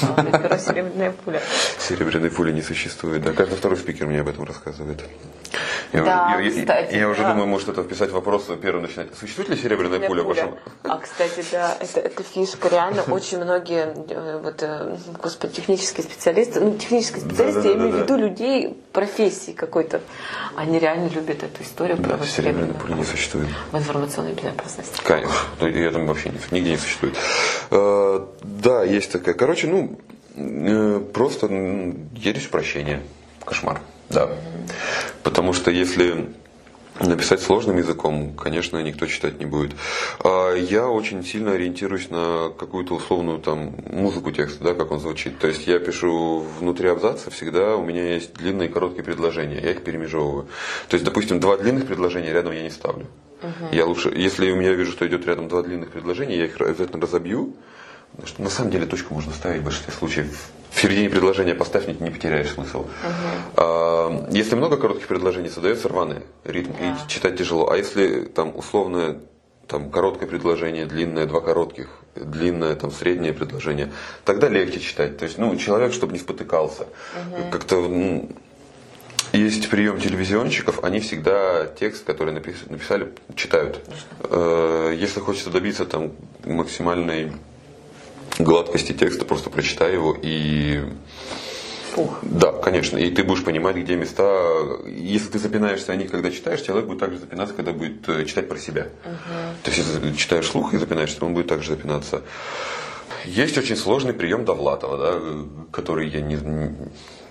Да, 0.00 0.06
золотое 0.16 0.40
перо, 0.40 0.58
серебряная 0.58 1.12
пуля. 1.12 1.42
Серебряной 1.78 2.30
пули 2.30 2.52
не 2.52 2.62
существует, 2.62 3.22
да. 3.22 3.32
Каждый 3.32 3.56
второй 3.56 3.76
спикер 3.76 4.06
мне 4.06 4.20
об 4.20 4.28
этом 4.28 4.44
рассказывает. 4.44 5.02
Я, 5.92 6.04
да, 6.04 6.40
я, 6.40 6.50
кстати, 6.50 6.94
я, 6.94 7.00
я 7.00 7.08
уже 7.08 7.22
думаю, 7.22 7.46
может 7.46 7.68
это 7.68 7.82
вписать 7.82 8.10
вопрос 8.12 8.46
первым 8.62 8.82
начинать. 8.82 9.08
Существует 9.18 9.50
ли 9.50 9.56
серебряная 9.56 10.00
пуля, 10.00 10.22
пуля. 10.22 10.22
в 10.22 10.26
вашем? 10.26 10.54
А, 10.84 10.98
кстати, 10.98 11.44
да, 11.52 11.76
это, 11.78 12.00
это 12.00 12.22
фишка. 12.22 12.68
Реально 12.68 13.02
очень 13.08 13.38
многие, 13.38 13.94
э, 14.08 14.40
вот, 14.42 14.62
э, 14.62 14.96
господи, 15.22 15.54
технические 15.54 16.04
специалисты, 16.04 16.60
ну, 16.60 16.78
технические 16.78 17.20
специалисты, 17.20 17.62
да, 17.62 17.62
да, 17.62 17.68
я 17.68 17.74
имею 17.76 17.92
в 17.92 18.00
виду 18.00 18.16
людей 18.16 18.82
профессии 18.92 19.52
какой-то, 19.52 20.00
они 20.56 20.78
реально 20.78 21.08
любят 21.08 21.42
эту 21.42 21.62
историю 21.62 21.98
да, 21.98 22.16
про 22.16 22.26
серебряную 22.26 22.74
пулю 22.74 22.94
не 22.94 23.04
существует. 23.04 23.48
В 23.70 23.76
информационной 23.76 24.32
безопасности. 24.32 24.98
Конечно. 25.04 25.34
Ну, 25.60 25.68
и 25.68 25.78
это 25.78 25.98
вообще 25.98 26.32
нигде 26.50 26.70
не 26.70 26.78
существует. 26.78 27.16
Э, 27.70 28.26
да, 28.42 28.82
есть 28.82 29.12
такая. 29.12 29.34
Короче, 29.34 29.66
ну, 29.66 29.98
просто 31.12 31.48
едешь 32.14 32.44
в 32.44 32.50
прощение. 32.50 33.02
Кошмар. 33.44 33.80
Да. 34.10 34.28
Потому 35.22 35.52
что 35.52 35.70
если 35.70 36.28
написать 37.00 37.40
сложным 37.40 37.78
языком, 37.78 38.34
конечно, 38.34 38.82
никто 38.82 39.06
читать 39.06 39.38
не 39.38 39.46
будет. 39.46 39.72
А 40.22 40.54
я 40.54 40.88
очень 40.88 41.24
сильно 41.24 41.52
ориентируюсь 41.52 42.10
на 42.10 42.50
какую-то 42.50 42.94
условную 42.94 43.38
там 43.38 43.74
музыку 43.90 44.30
текста, 44.30 44.62
да, 44.64 44.74
как 44.74 44.90
он 44.92 45.00
звучит. 45.00 45.38
То 45.38 45.48
есть 45.48 45.66
я 45.66 45.78
пишу 45.78 46.44
внутри 46.60 46.88
абзаца 46.88 47.30
всегда, 47.30 47.76
у 47.76 47.84
меня 47.84 48.14
есть 48.14 48.34
длинные 48.34 48.68
и 48.68 48.72
короткие 48.72 49.04
предложения, 49.04 49.60
я 49.60 49.70
их 49.70 49.82
перемежевываю. 49.82 50.46
То 50.88 50.94
есть, 50.94 51.04
допустим, 51.04 51.40
два 51.40 51.56
длинных 51.56 51.86
предложения 51.86 52.32
рядом 52.32 52.52
я 52.52 52.62
не 52.62 52.70
ставлю. 52.70 53.06
Угу. 53.42 53.74
Я 53.74 53.86
лучше, 53.86 54.10
если 54.14 54.50
у 54.50 54.56
меня 54.56 54.72
вижу, 54.72 54.92
что 54.92 55.06
идет 55.06 55.26
рядом 55.26 55.48
два 55.48 55.62
длинных 55.62 55.90
предложения, 55.90 56.36
я 56.36 56.44
их 56.44 56.60
обязательно 56.60 57.02
разобью. 57.02 57.56
Что 58.24 58.42
на 58.42 58.50
самом 58.50 58.70
деле 58.70 58.86
точку 58.86 59.14
можно 59.14 59.32
ставить 59.32 59.62
в 59.62 59.64
большинстве 59.64 59.92
случаев. 59.92 60.48
В 60.70 60.80
середине 60.80 61.10
предложения 61.10 61.54
поставь, 61.54 61.86
не, 61.86 61.94
не 61.94 62.10
потеряешь 62.10 62.50
смысл. 62.50 62.80
Угу. 62.80 62.88
А, 63.56 64.28
если 64.30 64.54
много 64.54 64.76
коротких 64.76 65.06
предложений, 65.06 65.50
создается 65.50 65.88
рваный 65.88 66.22
ритм, 66.44 66.72
да. 66.78 66.98
и 67.06 67.08
читать 67.08 67.36
тяжело. 67.36 67.70
А 67.70 67.76
если 67.76 68.24
там 68.24 68.56
условное 68.56 69.18
там 69.66 69.90
короткое 69.90 70.26
предложение, 70.26 70.86
длинное, 70.86 71.26
два 71.26 71.40
коротких, 71.40 71.88
длинное, 72.14 72.74
там 72.74 72.90
среднее 72.90 73.32
предложение, 73.32 73.90
тогда 74.24 74.48
легче 74.48 74.80
читать. 74.80 75.16
То 75.16 75.24
есть, 75.24 75.38
ну, 75.38 75.56
человек, 75.56 75.94
чтобы 75.94 76.12
не 76.12 76.18
спотыкался. 76.18 76.82
Угу. 76.82 77.50
Как-то 77.50 77.76
ну, 77.76 78.28
есть 79.32 79.70
прием 79.70 79.98
телевизионщиков, 79.98 80.84
они 80.84 81.00
всегда 81.00 81.66
текст, 81.66 82.04
который 82.04 82.34
написали, 82.34 83.12
читают. 83.34 83.80
Э, 84.20 84.94
если 84.94 85.20
хочется 85.20 85.50
добиться 85.50 85.86
там 85.86 86.12
максимальной 86.44 87.32
гладкости 88.38 88.92
текста, 88.92 89.24
просто 89.24 89.50
прочитай 89.50 89.92
его 89.92 90.16
и 90.20 90.80
Фух. 91.92 92.20
Да, 92.22 92.52
конечно. 92.52 92.96
И 92.96 93.10
ты 93.10 93.22
будешь 93.22 93.44
понимать, 93.44 93.76
где 93.76 93.96
места. 93.96 94.24
Если 94.86 95.28
ты 95.28 95.38
запинаешься 95.38 95.92
о 95.92 95.96
них, 95.96 96.10
когда 96.10 96.30
читаешь, 96.30 96.62
человек 96.62 96.86
будет 96.86 97.00
также 97.00 97.18
запинаться, 97.18 97.54
когда 97.54 97.72
будет 97.72 98.08
э, 98.08 98.24
читать 98.24 98.48
про 98.48 98.56
себя. 98.56 98.88
Угу. 99.04 99.62
То 99.64 99.70
есть, 99.70 99.78
если 99.78 100.16
читаешь 100.16 100.46
слух 100.46 100.72
и 100.72 100.78
запинаешься, 100.78 101.22
он 101.22 101.34
будет 101.34 101.48
также 101.48 101.72
запинаться. 101.72 102.22
Есть 103.26 103.58
очень 103.58 103.76
сложный 103.76 104.14
прием 104.14 104.46
Довлатова, 104.46 104.96
да, 104.96 105.20
который 105.70 106.08
я 106.08 106.22
не, 106.22 106.38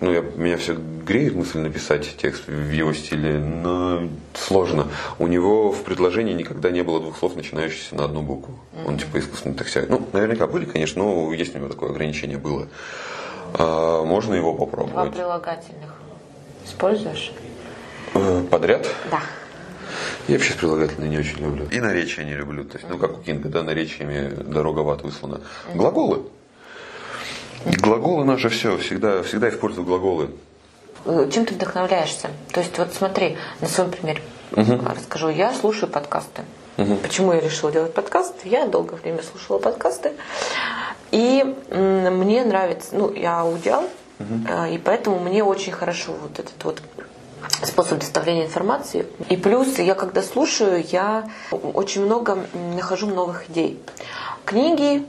ну, 0.01 0.11
я, 0.11 0.21
меня 0.21 0.57
все 0.57 0.73
греет 0.73 1.35
мысль 1.35 1.59
написать 1.59 2.17
текст 2.17 2.47
в 2.47 2.71
его 2.71 2.91
стиле, 2.93 3.37
но 3.37 4.09
сложно. 4.33 4.87
У 5.19 5.27
него 5.27 5.71
в 5.71 5.83
предложении 5.83 6.33
никогда 6.33 6.71
не 6.71 6.81
было 6.83 6.99
двух 6.99 7.17
слов, 7.17 7.35
начинающихся 7.35 7.95
на 7.95 8.05
одну 8.05 8.23
букву. 8.23 8.55
Mm-hmm. 8.73 8.87
Он 8.87 8.97
типа 8.97 9.19
искусственно 9.19 9.55
так 9.55 9.67
себя. 9.67 9.85
Ну, 9.87 10.07
наверняка 10.11 10.47
были, 10.47 10.65
конечно, 10.65 11.03
но 11.03 11.31
есть 11.33 11.55
у 11.55 11.59
него 11.59 11.69
такое 11.69 11.91
ограничение 11.91 12.39
было. 12.39 12.67
А, 13.53 14.03
можно 14.03 14.33
его 14.33 14.55
попробовать. 14.55 14.93
Два 14.93 15.05
прилагательных 15.05 15.93
используешь? 16.65 17.31
Э, 18.15 18.43
подряд? 18.49 18.87
Да. 19.11 19.21
Я 20.27 20.35
вообще 20.35 20.53
прилагательные 20.53 21.09
не 21.09 21.19
очень 21.19 21.39
люблю. 21.39 21.67
И 21.71 21.79
наречия 21.79 22.23
не 22.23 22.33
люблю. 22.33 22.63
То 22.63 22.77
есть, 22.77 22.89
ну, 22.89 22.97
как 22.97 23.19
у 23.19 23.21
Кинга, 23.21 23.49
да, 23.49 23.63
наречиями 23.63 24.33
дорога 24.43 24.79
в 24.79 24.89
ад 24.89 25.03
выслана. 25.03 25.41
Глаголы. 25.75 26.23
Глаголы 27.65 28.25
наши 28.25 28.49
все, 28.49 28.77
всегда, 28.77 29.23
всегда 29.23 29.49
использую 29.49 29.85
глаголы. 29.85 30.31
Э, 31.05 31.29
чем 31.31 31.45
ты 31.45 31.53
вдохновляешься? 31.53 32.29
То 32.51 32.59
есть 32.59 32.77
вот 32.77 32.93
смотри, 32.93 33.37
на 33.59 33.67
своем 33.67 33.91
примере 33.91 34.21
угу. 34.51 34.79
расскажу. 34.85 35.29
Я 35.29 35.53
слушаю 35.53 35.89
подкасты. 35.89 36.43
Угу. 36.77 36.95
Почему 36.97 37.33
я 37.33 37.39
решила 37.39 37.71
делать 37.71 37.93
подкаст? 37.93 38.33
Я 38.45 38.65
долгое 38.65 38.95
время 38.95 39.21
слушала 39.23 39.59
подкасты. 39.59 40.13
И 41.11 41.43
мне 41.69 42.45
нравится, 42.45 42.95
ну, 42.95 43.13
я 43.13 43.41
аудиал, 43.41 43.83
угу. 44.17 44.65
и 44.71 44.77
поэтому 44.77 45.19
мне 45.19 45.43
очень 45.43 45.73
хорошо 45.73 46.13
вот 46.13 46.39
этот 46.39 46.63
вот 46.63 46.81
способ 47.63 47.99
доставления 47.99 48.45
информации. 48.45 49.05
И 49.29 49.35
плюс 49.35 49.77
я 49.77 49.93
когда 49.93 50.23
слушаю, 50.23 50.83
я 50.87 51.29
очень 51.51 52.05
много 52.05 52.45
нахожу 52.75 53.07
новых 53.07 53.49
идей. 53.49 53.77
Книги, 54.45 55.05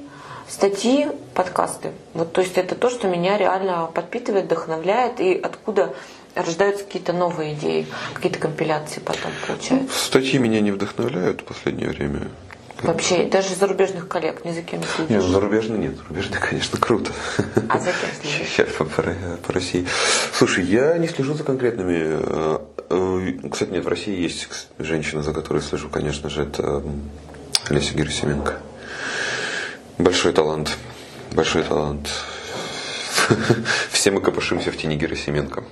статьи, 0.53 1.09
подкасты. 1.35 1.93
Вот, 2.15 2.33
то 2.33 2.43
есть 2.43 2.59
это 2.59 2.75
то, 2.75 2.91
что 2.91 3.09
меня 3.09 3.39
реально 3.39 3.91
подпитывает, 3.93 4.45
вдохновляет 4.45 5.21
и 5.21 5.35
откуда 5.35 5.95
рождаются 6.35 6.85
какие-то 6.85 7.13
новые 7.13 7.55
идеи, 7.55 7.87
какие-то 8.15 8.39
компиляции 8.39 9.01
потом 9.01 9.33
получаются. 9.47 9.97
Статьи 9.97 10.39
меня 10.39 10.61
не 10.61 10.71
вдохновляют 10.71 11.41
в 11.41 11.45
последнее 11.45 11.89
время. 11.89 12.29
Вообще, 12.83 13.25
даже 13.27 13.55
зарубежных 13.55 14.09
коллег 14.09 14.45
ни 14.45 14.51
за 14.51 14.63
кем 14.63 14.81
не 14.81 14.87
следишь? 14.87 15.11
Нет, 15.11 15.23
зарубежные 15.23 15.79
нет. 15.79 15.97
Зарубежные, 15.97 16.41
конечно, 16.41 16.79
круто. 16.81 17.13
А 17.69 17.79
за 17.79 17.87
кем 17.87 18.11
следишь? 18.21 18.49
Сейчас 18.49 18.69
по, 18.71 18.85
по, 18.85 19.03
по 19.03 19.53
России. 19.53 19.87
Слушай, 20.35 20.65
я 20.65 20.99
не 20.99 21.07
слежу 21.07 21.35
за 21.35 21.45
конкретными. 21.45 22.01
Э, 22.03 22.59
э, 22.91 23.49
кстати, 23.51 23.71
нет, 23.71 23.85
в 23.85 23.89
России 23.89 24.21
есть 24.21 24.49
женщина, 24.79 25.23
за 25.23 25.33
которой 25.33 25.63
слежу, 25.63 25.89
конечно 25.91 26.29
же, 26.29 26.43
это 26.43 26.83
Леся 27.71 27.95
Герасименко. 27.95 28.59
Большой 29.99 30.33
талант. 30.33 30.77
Большой 31.33 31.63
талант. 31.63 32.11
Все 33.91 34.11
мы 34.11 34.21
копошимся 34.21 34.73
в 34.73 34.77
тени 34.77 34.97
Герасименко. 34.97 35.65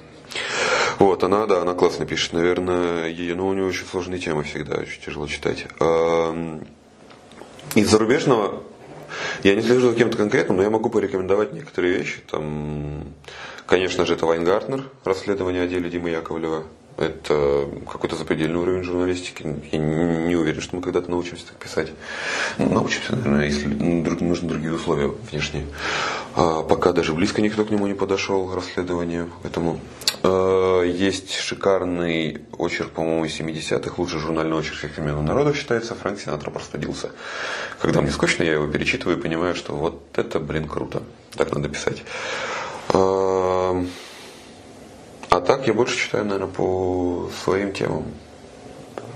Вот, 0.99 1.25
она, 1.25 1.47
да, 1.47 1.63
она 1.63 1.75
классно 1.75 2.05
пишет, 2.05 2.35
наверное, 2.35 3.09
ее, 3.09 3.35
ну, 3.35 3.49
у 3.49 3.55
нее 3.55 3.65
очень 3.65 3.87
сложные 3.87 4.21
темы 4.21 4.43
всегда, 4.43 4.77
очень 4.77 5.01
тяжело 5.01 5.27
читать. 5.27 5.67
Из 7.75 7.89
зарубежного 7.89 8.63
я 9.43 9.55
не 9.55 9.63
слежу 9.63 9.91
за 9.91 9.97
кем-то 9.97 10.17
конкретным, 10.19 10.59
но 10.59 10.63
я 10.63 10.71
могу 10.71 10.91
порекомендовать 10.91 11.53
некоторые 11.53 11.99
вещи. 11.99 12.21
Там, 12.31 13.05
конечно 13.67 14.05
же, 14.05 14.15
это 14.15 14.27
Вайнгартнер, 14.27 14.85
расследование 15.05 15.63
о 15.63 15.67
деле 15.67 15.89
Димы 15.89 16.11
Яковлева. 16.11 16.65
Это 17.01 17.67
какой-то 17.91 18.15
запредельный 18.15 18.59
уровень 18.59 18.83
журналистики. 18.83 19.43
Я 19.73 19.79
не 19.79 20.37
уверен, 20.37 20.61
что 20.61 20.77
мы 20.77 20.83
когда-то 20.83 21.11
научимся 21.11 21.47
так 21.47 21.57
писать. 21.57 21.89
Научимся, 22.59 23.17
наверное, 23.17 23.47
если 23.47 23.69
нужны 23.69 24.51
другие 24.51 24.75
условия 24.75 25.07
внешние. 25.31 25.65
А 26.37 26.63
пока 26.63 26.93
даже 26.93 27.15
близко 27.15 27.41
никто 27.41 27.65
к 27.65 27.71
нему 27.71 27.87
не 27.87 27.95
подошел, 27.95 28.55
расследованию 28.55 29.31
этому. 29.45 29.81
А, 30.23 30.83
есть 30.83 31.35
шикарный 31.37 32.43
очерк, 32.59 32.91
по-моему, 32.91 33.25
70-х, 33.25 33.95
лучший 33.97 34.21
журнальный 34.21 34.59
очерк 34.59 34.77
всех 34.77 34.95
времен 34.99 35.25
народов 35.25 35.57
считается, 35.57 35.95
Фрэнк 35.95 36.21
Синатра 36.21 36.51
простудился. 36.51 37.13
Когда 37.81 38.03
мне 38.03 38.11
скучно, 38.11 38.43
я 38.43 38.53
его 38.53 38.67
перечитываю 38.67 39.17
и 39.17 39.21
понимаю, 39.23 39.55
что 39.55 39.75
вот 39.75 40.03
это, 40.17 40.39
блин, 40.39 40.69
круто. 40.69 41.03
Так 41.35 41.55
надо 41.55 41.71
писать. 41.71 42.03
А, 45.31 45.37
а 45.37 45.41
так 45.41 45.67
я 45.67 45.75
больше 45.75 45.97
читаю, 45.97 46.25
наверное, 46.25 46.49
по 46.49 47.31
своим 47.45 47.73
темам. 47.73 48.05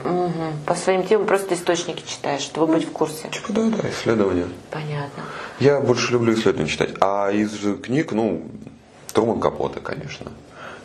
Угу. 0.04 0.32
По 0.66 0.74
своим 0.74 1.06
темам 1.06 1.26
просто 1.26 1.54
источники 1.54 2.04
читаешь, 2.06 2.42
чтобы 2.42 2.72
быть 2.72 2.86
в 2.86 2.92
курсе. 2.92 3.28
Типа 3.30 3.52
да, 3.52 3.62
да, 3.68 3.90
исследования. 3.90 4.48
Понятно. 4.70 5.24
Я 5.60 5.80
больше 5.80 6.12
люблю 6.12 6.34
исследования 6.34 6.68
читать. 6.68 6.90
А 7.00 7.30
из 7.30 7.58
книг, 7.82 8.12
ну, 8.12 8.46
Труман 9.12 9.40
Капоте, 9.40 9.80
конечно. 9.80 10.30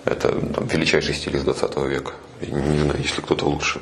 Это 0.06 0.30
там, 0.32 0.68
величайший 0.68 1.14
стиль 1.14 1.36
из 1.36 1.44
20 1.44 1.78
века. 1.78 2.14
Я 2.42 2.62
не 2.62 2.80
знаю, 2.80 3.00
если 3.00 3.22
кто-то 3.22 3.46
лучше. 3.46 3.82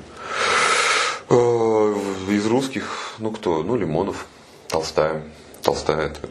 Э, 1.30 1.96
из 2.30 2.46
русских, 2.48 3.14
ну 3.20 3.32
кто? 3.32 3.64
Ну, 3.64 3.76
Лимонов, 3.76 4.26
Толстая. 4.68 5.24
Толстая 5.62 6.08
это 6.08 6.30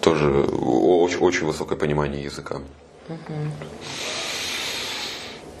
тоже 0.00 0.30
очень, 0.30 1.18
очень 1.18 1.46
высокое 1.46 1.76
понимание 1.76 2.22
языка. 2.24 2.60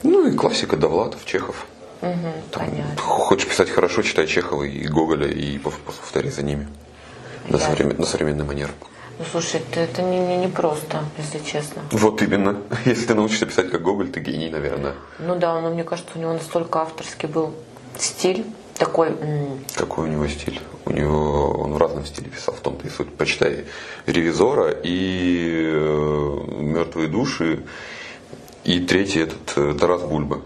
Ну 0.02 0.26
и 0.26 0.36
классика 0.36 0.76
Довлатов, 0.76 1.24
Чехов. 1.24 1.66
Угу, 2.02 2.10
Там, 2.50 2.66
понятно. 2.66 2.96
Хочешь 2.96 3.48
писать 3.48 3.70
хорошо, 3.70 4.02
читай 4.02 4.26
Чехова 4.26 4.64
и 4.64 4.86
Гоголя 4.86 5.28
и 5.28 5.58
повтори 5.58 6.30
за 6.30 6.42
ними. 6.42 6.68
На, 7.48 7.58
современ, 7.58 7.96
на 7.98 8.06
современный 8.06 8.44
манер. 8.44 8.70
Ну 9.18 9.24
слушай, 9.30 9.60
это, 9.60 9.80
это 9.80 10.02
не, 10.02 10.18
не, 10.18 10.36
не 10.38 10.48
просто, 10.48 11.04
если 11.18 11.44
честно. 11.44 11.82
Вот 11.90 12.22
именно. 12.22 12.56
Если 12.86 13.04
ты 13.06 13.14
научишься 13.14 13.44
писать 13.44 13.70
как 13.70 13.82
Гоголь, 13.82 14.08
ты 14.10 14.20
гений, 14.20 14.48
наверное. 14.48 14.94
Ну 15.18 15.36
да, 15.36 15.60
но 15.60 15.68
мне 15.68 15.84
кажется, 15.84 16.12
у 16.14 16.18
него 16.18 16.32
настолько 16.32 16.80
авторский 16.80 17.28
был 17.28 17.54
стиль 17.98 18.46
такой. 18.80 19.14
Какой 19.76 20.08
у 20.08 20.10
него 20.10 20.26
стиль? 20.26 20.58
У 20.86 20.90
него 20.90 21.50
он 21.50 21.74
в 21.74 21.76
разном 21.76 22.04
стиле 22.06 22.30
писал, 22.30 22.54
в 22.54 22.60
том-то 22.60 22.86
и 22.86 22.90
суть. 22.90 23.14
Почитай 23.14 23.66
ревизора 24.06 24.70
и 24.70 25.70
э, 25.70 26.38
мертвые 26.58 27.08
души. 27.08 27.62
И 28.64 28.80
третий 28.80 29.20
этот 29.20 29.52
э, 29.56 29.76
Тарас 29.78 30.02
Бульба. 30.02 30.40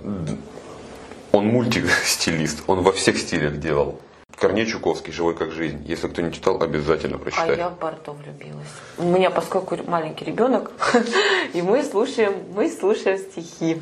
Он 1.32 1.46
мультистилист, 1.46 2.64
он 2.66 2.82
во 2.82 2.92
всех 2.92 3.18
стилях 3.18 3.58
делал. 3.58 4.00
Корней 4.44 4.66
Чуковский, 4.66 5.10
«Живой 5.10 5.34
как 5.34 5.52
жизнь». 5.52 5.82
Если 5.86 6.06
кто 6.06 6.20
не 6.20 6.30
читал, 6.30 6.62
обязательно 6.62 7.16
прочитать. 7.16 7.48
А 7.48 7.54
я 7.54 7.70
в 7.70 7.78
Барто 7.78 8.12
влюбилась. 8.12 8.68
У 8.98 9.04
меня, 9.04 9.30
поскольку 9.30 9.78
маленький 9.86 10.26
ребенок, 10.26 10.70
и 11.54 11.62
мы 11.62 11.82
слушаем, 11.82 12.34
мы 12.54 12.68
слушаем 12.68 13.16
стихи. 13.16 13.80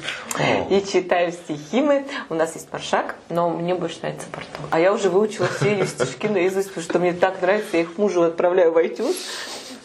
И 0.70 0.84
читаем 0.86 1.32
стихи 1.32 1.80
мы. 1.80 2.06
У 2.30 2.34
нас 2.34 2.54
есть 2.54 2.72
Маршак, 2.72 3.16
но 3.28 3.50
мне 3.50 3.74
больше 3.74 3.98
нравится 4.02 4.28
Барто. 4.32 4.60
А 4.70 4.78
я 4.78 4.92
уже 4.92 5.10
выучила 5.10 5.48
все 5.48 5.72
ее 5.72 5.84
стишки 5.84 6.28
наизусть, 6.28 6.68
потому 6.68 6.84
что 6.84 6.98
мне 7.00 7.12
так 7.12 7.42
нравится. 7.42 7.78
Я 7.78 7.82
их 7.82 7.98
мужу 7.98 8.22
отправляю 8.22 8.70
в 8.70 8.78
iTunes. 8.78 9.16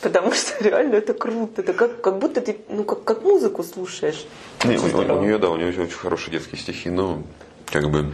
потому 0.03 0.32
что 0.32 0.53
реально 0.63 0.97
это 0.97 1.15
круто. 1.15 1.63
Это 1.63 1.73
как, 1.73 2.01
как 2.01 2.19
будто 2.19 2.39
ты 2.39 2.55
ну, 2.69 2.84
как, 2.84 3.03
как 3.03 3.23
музыку 3.23 3.63
слушаешь. 3.63 4.28
Не, 4.63 4.78
у, 4.78 4.82
у, 4.82 5.17
у 5.17 5.21
нее, 5.23 5.39
да, 5.39 5.49
у 5.49 5.55
нее 5.55 5.69
очень 5.69 5.89
хорошие 5.89 6.34
детские 6.34 6.61
стихи, 6.61 6.91
но 6.91 7.23
как 7.65 7.89
бы 7.89 8.13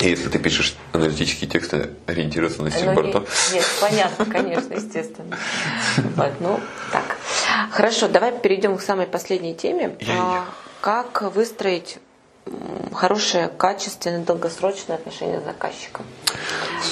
если 0.00 0.28
ты 0.28 0.38
пишешь 0.38 0.76
аналитические 0.92 1.48
тексты, 1.48 1.90
ориентироваться 2.06 2.62
на 2.62 2.70
стиль 2.70 2.86
ну, 2.86 2.94
Барто. 2.94 3.18
Нет, 3.20 3.28
нет, 3.52 3.64
понятно, 3.80 4.24
конечно, 4.26 4.74
естественно. 4.74 5.38
Вот, 6.16 6.32
ну, 6.40 6.60
так. 6.92 7.16
Хорошо, 7.70 8.08
давай 8.08 8.38
перейдем 8.38 8.76
к 8.76 8.82
самой 8.82 9.06
последней 9.06 9.54
теме. 9.54 9.96
Я, 10.00 10.14
я. 10.14 10.44
Как 10.80 11.22
выстроить 11.34 11.98
хорошее, 12.92 13.48
качественное, 13.48 14.24
долгосрочное 14.24 14.96
отношение 14.96 15.40
с 15.40 15.44
заказчиком. 15.44 16.04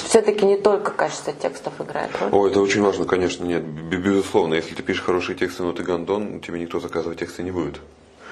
Все-таки 0.07 0.45
не 0.45 0.57
только 0.57 0.91
качество 0.91 1.31
текстов 1.33 1.79
играет 1.79 2.11
роль. 2.19 2.29
О, 2.31 2.47
это 2.47 2.59
очень 2.59 2.81
важно, 2.81 3.05
конечно, 3.05 3.45
нет, 3.45 3.63
безусловно. 3.63 4.55
Если 4.55 4.73
ты 4.75 4.83
пишешь 4.83 5.03
хорошие 5.03 5.35
тексты, 5.35 5.63
но 5.63 5.73
ты 5.73 5.83
гандон, 5.83 6.39
тебе 6.41 6.59
никто 6.59 6.79
заказывать 6.79 7.19
тексты 7.19 7.43
не 7.43 7.51
будет. 7.51 7.79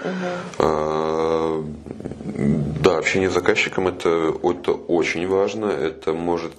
Угу. 0.03 1.65
да, 2.81 2.97
общение 2.97 3.29
с 3.29 3.33
заказчиком 3.33 3.87
это, 3.87 4.33
это 4.43 4.71
очень 4.71 5.27
важно. 5.27 5.65
Это 5.65 6.13
может 6.13 6.53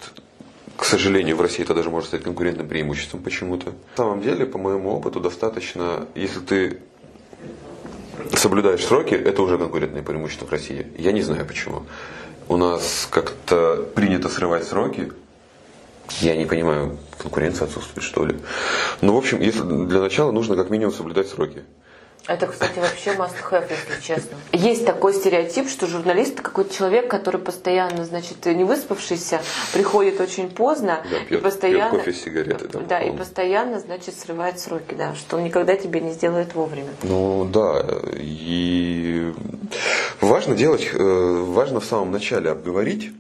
к 0.76 0.84
сожалению, 0.84 1.36
в 1.36 1.40
России 1.40 1.62
это 1.62 1.74
даже 1.74 1.90
может 1.90 2.08
стать 2.08 2.24
конкурентным 2.24 2.66
преимуществом 2.66 3.22
почему-то. 3.22 3.66
На 3.66 3.96
самом 3.96 4.20
деле, 4.20 4.46
по 4.46 4.58
моему 4.58 4.90
опыту, 4.90 5.20
достаточно, 5.20 6.08
если 6.16 6.40
ты 6.40 6.78
соблюдаешь 8.34 8.84
сроки, 8.84 9.14
это 9.14 9.42
уже 9.42 9.58
конкурентное 9.58 10.02
преимущество 10.02 10.46
в 10.46 10.50
России. 10.50 10.88
Я 10.98 11.12
не 11.12 11.22
знаю 11.22 11.46
почему. 11.46 11.84
У 12.48 12.56
нас 12.56 13.06
как-то 13.10 13.88
принято 13.94 14.28
срывать 14.28 14.64
сроки. 14.64 15.12
Я 16.20 16.36
не 16.36 16.46
понимаю, 16.46 16.98
конкуренция 17.16 17.66
отсутствует, 17.66 18.04
что 18.04 18.26
ли. 18.26 18.36
Ну, 19.00 19.14
в 19.14 19.18
общем, 19.18 19.40
если 19.40 19.62
для 19.62 20.00
начала 20.00 20.32
нужно 20.32 20.56
как 20.56 20.70
минимум 20.70 20.92
соблюдать 20.92 21.28
сроки. 21.28 21.62
Это, 22.28 22.46
кстати, 22.46 22.78
вообще 22.78 23.10
must 23.10 23.34
have, 23.50 23.68
если 23.68 24.00
честно. 24.00 24.38
Есть 24.52 24.86
такой 24.86 25.12
стереотип, 25.12 25.68
что 25.68 25.88
журналист 25.88 26.40
какой-то 26.40 26.72
человек, 26.72 27.10
который 27.10 27.40
постоянно, 27.40 28.04
значит, 28.04 28.46
не 28.46 28.62
выспавшийся, 28.62 29.42
приходит 29.72 30.20
очень 30.20 30.48
поздно 30.48 31.02
да, 31.10 31.18
пьет, 31.26 31.40
и 31.40 31.42
постоянно, 31.42 31.90
пьет 31.90 32.04
кофе 32.04 32.12
с 32.12 32.22
сигаретой. 32.22 32.68
Да, 32.68 32.80
да 32.80 33.00
и 33.00 33.10
постоянно, 33.10 33.80
значит, 33.80 34.16
срывает 34.16 34.60
сроки, 34.60 34.94
да, 34.94 35.16
что 35.16 35.36
он 35.36 35.44
никогда 35.44 35.74
тебе 35.74 36.00
не 36.00 36.12
сделает 36.12 36.54
вовремя. 36.54 36.90
Ну 37.02 37.44
да, 37.44 37.84
и 38.14 39.32
важно 40.20 40.54
делать, 40.54 40.88
э, 40.92 41.44
важно 41.48 41.80
в 41.80 41.84
самом 41.84 42.12
начале 42.12 42.50
обговорить 42.50 43.10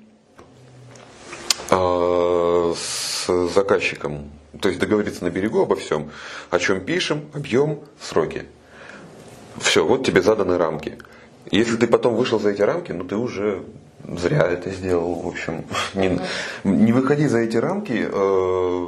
э, 1.70 2.74
с 2.76 3.48
заказчиком, 3.52 4.30
то 4.60 4.68
есть 4.68 4.80
договориться 4.80 5.24
на 5.24 5.30
берегу 5.30 5.60
обо 5.60 5.74
всем, 5.74 6.12
о 6.50 6.60
чем 6.60 6.80
пишем, 6.84 7.28
объем, 7.34 7.80
сроки. 8.00 8.46
Все, 9.58 9.84
вот 9.84 10.04
тебе 10.06 10.22
заданы 10.22 10.58
рамки. 10.58 10.98
Если 11.50 11.76
ты 11.76 11.86
потом 11.86 12.14
вышел 12.14 12.38
за 12.40 12.50
эти 12.50 12.62
рамки, 12.62 12.92
ну 12.92 13.04
ты 13.04 13.16
уже 13.16 13.62
зря 14.08 14.42
это 14.42 14.70
сделал. 14.70 15.14
В 15.14 15.28
общем, 15.28 15.64
не, 15.94 16.20
не 16.64 16.92
выходи 16.92 17.26
за 17.26 17.38
эти 17.38 17.56
рамки, 17.56 18.08
э, 18.10 18.86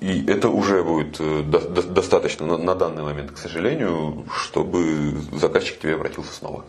и 0.00 0.24
это 0.26 0.48
уже 0.48 0.82
будет 0.82 1.16
э, 1.20 1.42
до, 1.42 1.60
до, 1.60 1.82
достаточно 1.82 2.46
на, 2.46 2.58
на 2.58 2.74
данный 2.74 3.02
момент, 3.02 3.32
к 3.32 3.38
сожалению, 3.38 4.24
чтобы 4.34 5.14
заказчик 5.32 5.78
к 5.78 5.80
тебе 5.80 5.94
обратился 5.94 6.32
снова. 6.32 6.64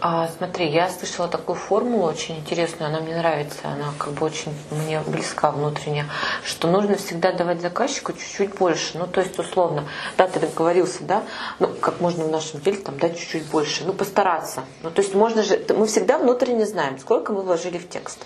А, 0.00 0.28
смотри, 0.36 0.68
я 0.68 0.88
слышала 0.90 1.28
такую 1.28 1.56
формулу 1.56 2.04
очень 2.04 2.38
интересную, 2.38 2.88
она 2.88 3.00
мне 3.00 3.16
нравится, 3.16 3.60
она 3.64 3.92
как 3.98 4.12
бы 4.12 4.26
очень 4.26 4.54
мне 4.70 5.00
близка 5.06 5.50
внутренне, 5.50 6.06
что 6.44 6.68
нужно 6.68 6.96
всегда 6.96 7.32
давать 7.32 7.60
заказчику 7.60 8.12
чуть-чуть 8.12 8.54
больше. 8.56 8.98
Ну, 8.98 9.06
то 9.06 9.20
есть, 9.20 9.38
условно, 9.38 9.84
да, 10.16 10.28
ты 10.28 10.40
договорился, 10.40 11.02
да, 11.02 11.24
ну, 11.58 11.68
как 11.68 12.00
можно 12.00 12.24
в 12.24 12.30
нашем 12.30 12.60
деле 12.60 12.78
там 12.78 12.98
дать 12.98 13.18
чуть-чуть 13.18 13.46
больше, 13.46 13.84
ну, 13.84 13.92
постараться. 13.92 14.64
Ну, 14.82 14.90
то 14.90 15.02
есть, 15.02 15.14
можно 15.14 15.42
же, 15.42 15.60
мы 15.76 15.86
всегда 15.86 16.18
внутренне 16.18 16.66
знаем, 16.66 16.98
сколько 16.98 17.32
мы 17.32 17.42
вложили 17.42 17.78
в 17.78 17.88
текст, 17.88 18.24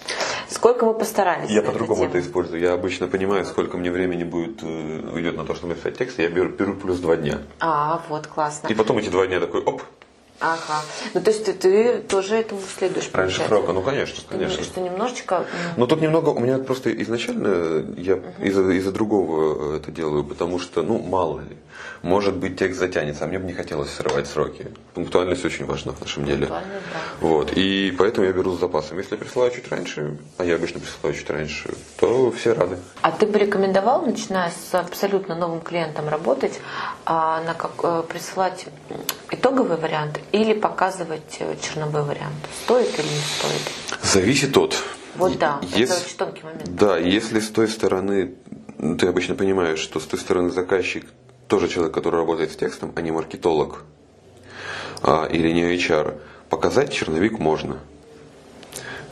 сколько 0.48 0.84
мы 0.84 0.94
постарались. 0.94 1.50
Я 1.50 1.62
по-другому 1.62 2.04
это 2.04 2.20
использую. 2.20 2.60
Я 2.60 2.74
обычно 2.74 3.08
понимаю, 3.08 3.44
сколько 3.46 3.78
мне 3.78 3.90
времени 3.90 4.24
будет 4.24 4.62
э, 4.62 5.10
уйдет 5.12 5.36
на 5.36 5.44
то, 5.44 5.54
чтобы 5.54 5.74
написать 5.74 5.96
текст, 5.96 6.18
я 6.18 6.28
беру, 6.28 6.50
беру 6.50 6.74
плюс 6.74 6.98
два 6.98 7.16
дня. 7.16 7.38
А, 7.60 8.02
вот, 8.08 8.26
классно. 8.26 8.68
И 8.68 8.74
потом 8.74 8.98
эти 8.98 9.08
два 9.08 9.26
дня 9.26 9.40
такой, 9.40 9.62
оп, 9.62 9.82
Ага. 10.42 10.82
Ну, 11.14 11.20
то 11.20 11.30
есть 11.30 11.44
ты, 11.44 11.52
ты 11.52 11.98
тоже 12.00 12.36
этому 12.36 12.60
следуешь, 12.76 13.08
Раньше 13.12 13.42
срока, 13.46 13.72
ну, 13.72 13.80
конечно, 13.80 14.22
конечно. 14.28 14.64
Что 14.64 14.80
немножечко... 14.80 15.46
Ну. 15.76 15.82
Но 15.82 15.86
тут 15.86 16.00
немного, 16.00 16.30
у 16.30 16.40
меня 16.40 16.58
просто 16.58 16.92
изначально 17.02 17.84
я 17.96 18.16
угу. 18.16 18.24
из-за 18.42 18.62
из 18.72 18.84
другого 18.92 19.76
это 19.76 19.92
делаю, 19.92 20.24
потому 20.24 20.58
что, 20.58 20.82
ну, 20.82 20.98
мало 20.98 21.40
ли. 21.40 21.56
Может 22.02 22.34
быть, 22.36 22.58
текст 22.58 22.80
затянется, 22.80 23.24
а 23.24 23.28
мне 23.28 23.38
бы 23.38 23.46
не 23.46 23.52
хотелось 23.52 23.90
срывать 23.90 24.26
сроки. 24.26 24.66
Пунктуальность 24.94 25.44
очень 25.44 25.66
важна 25.66 25.92
в 25.92 26.00
нашем 26.00 26.24
деле. 26.24 26.46
Да. 26.46 26.62
Вот. 27.20 27.52
И 27.52 27.94
поэтому 27.96 28.26
я 28.26 28.32
беру 28.32 28.56
с 28.56 28.60
запасом. 28.60 28.98
Если 28.98 29.14
я 29.14 29.18
присылаю 29.18 29.52
чуть 29.52 29.68
раньше, 29.68 30.18
а 30.36 30.44
я 30.44 30.56
обычно 30.56 30.80
присылаю 30.80 31.16
чуть 31.16 31.30
раньше, 31.30 31.70
то 31.98 32.32
все 32.32 32.54
рады. 32.54 32.78
А 33.02 33.12
ты 33.12 33.26
бы 33.26 33.38
рекомендовал, 33.38 34.02
начиная 34.02 34.50
с 34.50 34.74
абсолютно 34.74 35.36
новым 35.36 35.60
клиентом 35.60 36.08
работать, 36.08 36.60
а, 37.04 37.40
на 37.42 37.54
как, 37.54 37.72
э, 37.84 38.02
присылать 38.08 38.66
итоговый 39.30 39.76
вариант 39.76 40.20
или 40.32 40.54
показывать 40.54 41.36
э, 41.40 41.56
черновой 41.62 42.02
вариант? 42.02 42.34
Стоит 42.64 42.98
или 42.98 43.06
не 43.06 43.20
стоит? 43.20 44.02
Зависит 44.02 44.56
от. 44.56 44.76
Вот 45.16 45.38
да, 45.38 45.60
если, 45.62 45.84
это 45.84 46.04
очень 46.04 46.16
тонкий 46.16 46.42
момент. 46.42 46.74
Да, 46.74 46.98
если 46.98 47.40
с 47.40 47.48
той 47.50 47.68
стороны, 47.68 48.34
ты 48.98 49.06
обычно 49.06 49.34
понимаешь, 49.34 49.78
что 49.78 50.00
с 50.00 50.04
той 50.04 50.18
стороны 50.18 50.50
заказчик 50.50 51.04
тоже 51.48 51.68
человек, 51.68 51.92
который 51.92 52.16
работает 52.16 52.52
с 52.52 52.56
текстом, 52.56 52.92
а 52.96 53.00
не 53.02 53.10
маркетолог 53.10 53.84
а, 55.02 55.26
или 55.26 55.50
не 55.52 55.74
HR, 55.76 56.18
показать 56.48 56.92
черновик 56.92 57.38
можно. 57.38 57.78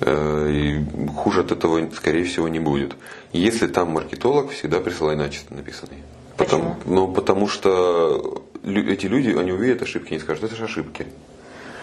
Э, 0.00 0.48
и 0.50 0.82
хуже 1.14 1.42
от 1.42 1.52
этого, 1.52 1.86
скорее 1.94 2.24
всего, 2.24 2.48
не 2.48 2.60
будет. 2.60 2.96
Если 3.32 3.66
там 3.66 3.90
маркетолог, 3.90 4.52
всегда 4.52 4.80
присылай 4.80 5.16
начисто 5.16 5.52
написанный. 5.52 5.98
Почему? 6.38 6.76
Потому, 6.76 6.76
ну, 6.86 7.12
потому 7.12 7.48
что 7.48 8.42
эти 8.64 9.06
люди, 9.06 9.30
они 9.30 9.52
увидят 9.52 9.82
ошибки, 9.82 10.12
не 10.12 10.20
скажут, 10.20 10.44
это 10.44 10.56
же 10.56 10.64
ошибки. 10.64 11.06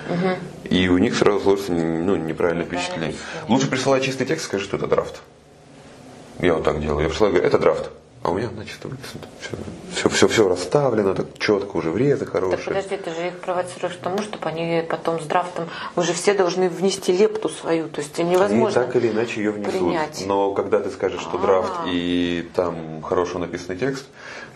Угу. 0.10 0.76
И 0.76 0.88
у 0.88 0.98
них 0.98 1.16
сразу 1.16 1.40
сложится 1.40 1.74
ну, 1.74 2.16
неправильное 2.16 2.66
впечатление. 2.66 3.16
Лучше 3.48 3.68
присылать 3.68 4.04
чистый 4.04 4.26
текст, 4.26 4.46
скажи, 4.46 4.64
что 4.64 4.78
это 4.78 4.88
драфт. 4.88 5.22
Я 6.40 6.54
вот 6.54 6.64
так 6.64 6.80
делаю. 6.82 7.04
Я 7.04 7.10
присылаю, 7.10 7.34
говорю, 7.34 7.48
это 7.48 7.60
драфт. 7.60 7.90
А 8.28 8.32
у 8.32 8.34
меня, 8.34 8.50
значит. 8.54 8.76
Все, 9.40 9.58
все, 9.94 10.10
все, 10.10 10.28
все 10.28 10.50
расставлено, 10.50 11.14
так 11.14 11.28
четко, 11.40 11.78
уже 11.78 11.92
врезы 11.92 12.26
хорошие. 12.26 12.58
Так 12.58 12.66
подожди, 12.66 12.98
ты 12.98 13.16
же 13.16 13.28
их 13.28 13.40
провоцируешь 13.40 13.96
к 13.96 14.00
тому, 14.00 14.18
чтобы 14.18 14.50
они 14.50 14.84
потом 14.90 15.22
с 15.22 15.26
драфтом, 15.26 15.70
вы 15.96 16.04
же 16.04 16.12
все 16.12 16.34
должны 16.34 16.68
внести 16.68 17.14
лепту 17.14 17.48
свою, 17.48 17.88
то 17.88 18.02
есть 18.02 18.18
невозможно 18.18 18.82
Они 18.82 18.92
так 18.92 18.96
или 18.98 19.12
иначе 19.12 19.40
ее 19.40 19.52
внесут. 19.52 19.80
Принять. 19.80 20.26
Но 20.28 20.52
когда 20.52 20.82
ты 20.82 20.90
скажешь, 20.90 21.22
что 21.22 21.38
А-а-а. 21.38 21.42
драфт 21.42 21.74
и 21.88 22.50
там 22.54 23.02
хорошо 23.02 23.40
написанный 23.40 23.78
текст, 23.78 24.04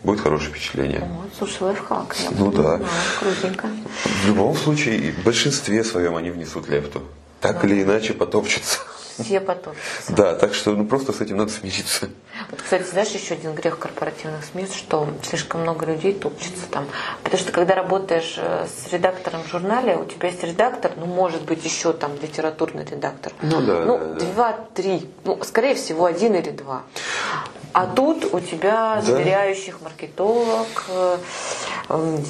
будет 0.03 0.19
хорошее 0.19 0.51
впечатление. 0.51 1.07
Вот, 1.09 1.31
слушай, 1.37 1.63
лайфхак. 1.63 2.17
Я 2.19 2.29
ну 2.37 2.51
да. 2.51 2.75
Знаю, 2.75 2.85
крутенько. 3.21 3.69
В 4.03 4.27
любом 4.27 4.53
случае, 4.55 5.13
в 5.13 5.23
большинстве 5.23 5.85
своем 5.85 6.17
они 6.17 6.29
внесут 6.29 6.67
лепту. 6.67 7.03
Так 7.39 7.61
да. 7.61 7.67
или 7.69 7.83
иначе 7.83 8.13
потопчутся 8.13 8.79
все 9.23 9.39
потом. 9.39 9.73
Да, 10.09 10.35
так 10.35 10.53
что 10.53 10.71
ну, 10.71 10.85
просто 10.85 11.13
с 11.13 11.21
этим 11.21 11.37
надо 11.37 11.51
смириться. 11.51 12.09
Вот, 12.49 12.61
кстати, 12.61 12.83
знаешь, 12.83 13.09
еще 13.09 13.35
один 13.35 13.53
грех 13.53 13.77
корпоративных 13.77 14.43
СМИ, 14.45 14.67
что 14.75 15.07
слишком 15.23 15.61
много 15.61 15.85
людей 15.85 16.13
топчется 16.13 16.65
там. 16.69 16.87
Потому 17.23 17.41
что 17.41 17.51
когда 17.51 17.75
работаешь 17.75 18.35
э, 18.37 18.65
с 18.67 18.91
редактором 18.91 19.43
в 19.43 19.47
журнале, 19.49 19.97
у 19.97 20.05
тебя 20.05 20.29
есть 20.29 20.43
редактор, 20.43 20.91
ну, 20.97 21.05
может 21.05 21.43
быть, 21.43 21.63
еще 21.63 21.93
там 21.93 22.11
литературный 22.21 22.85
редактор. 22.85 23.33
Ну 23.41 23.61
да. 23.61 23.85
Ну, 23.85 23.97
да, 23.97 24.25
два, 24.25 24.53
три. 24.73 25.09
Ну, 25.23 25.39
скорее 25.43 25.75
всего, 25.75 26.05
один 26.05 26.35
или 26.35 26.51
два. 26.51 26.83
А 27.73 27.87
тут 27.87 28.33
у 28.33 28.39
тебя 28.39 28.95
да. 28.95 29.01
заверяющих 29.01 29.81
маркетолог, 29.81 30.85
э, 30.89 31.17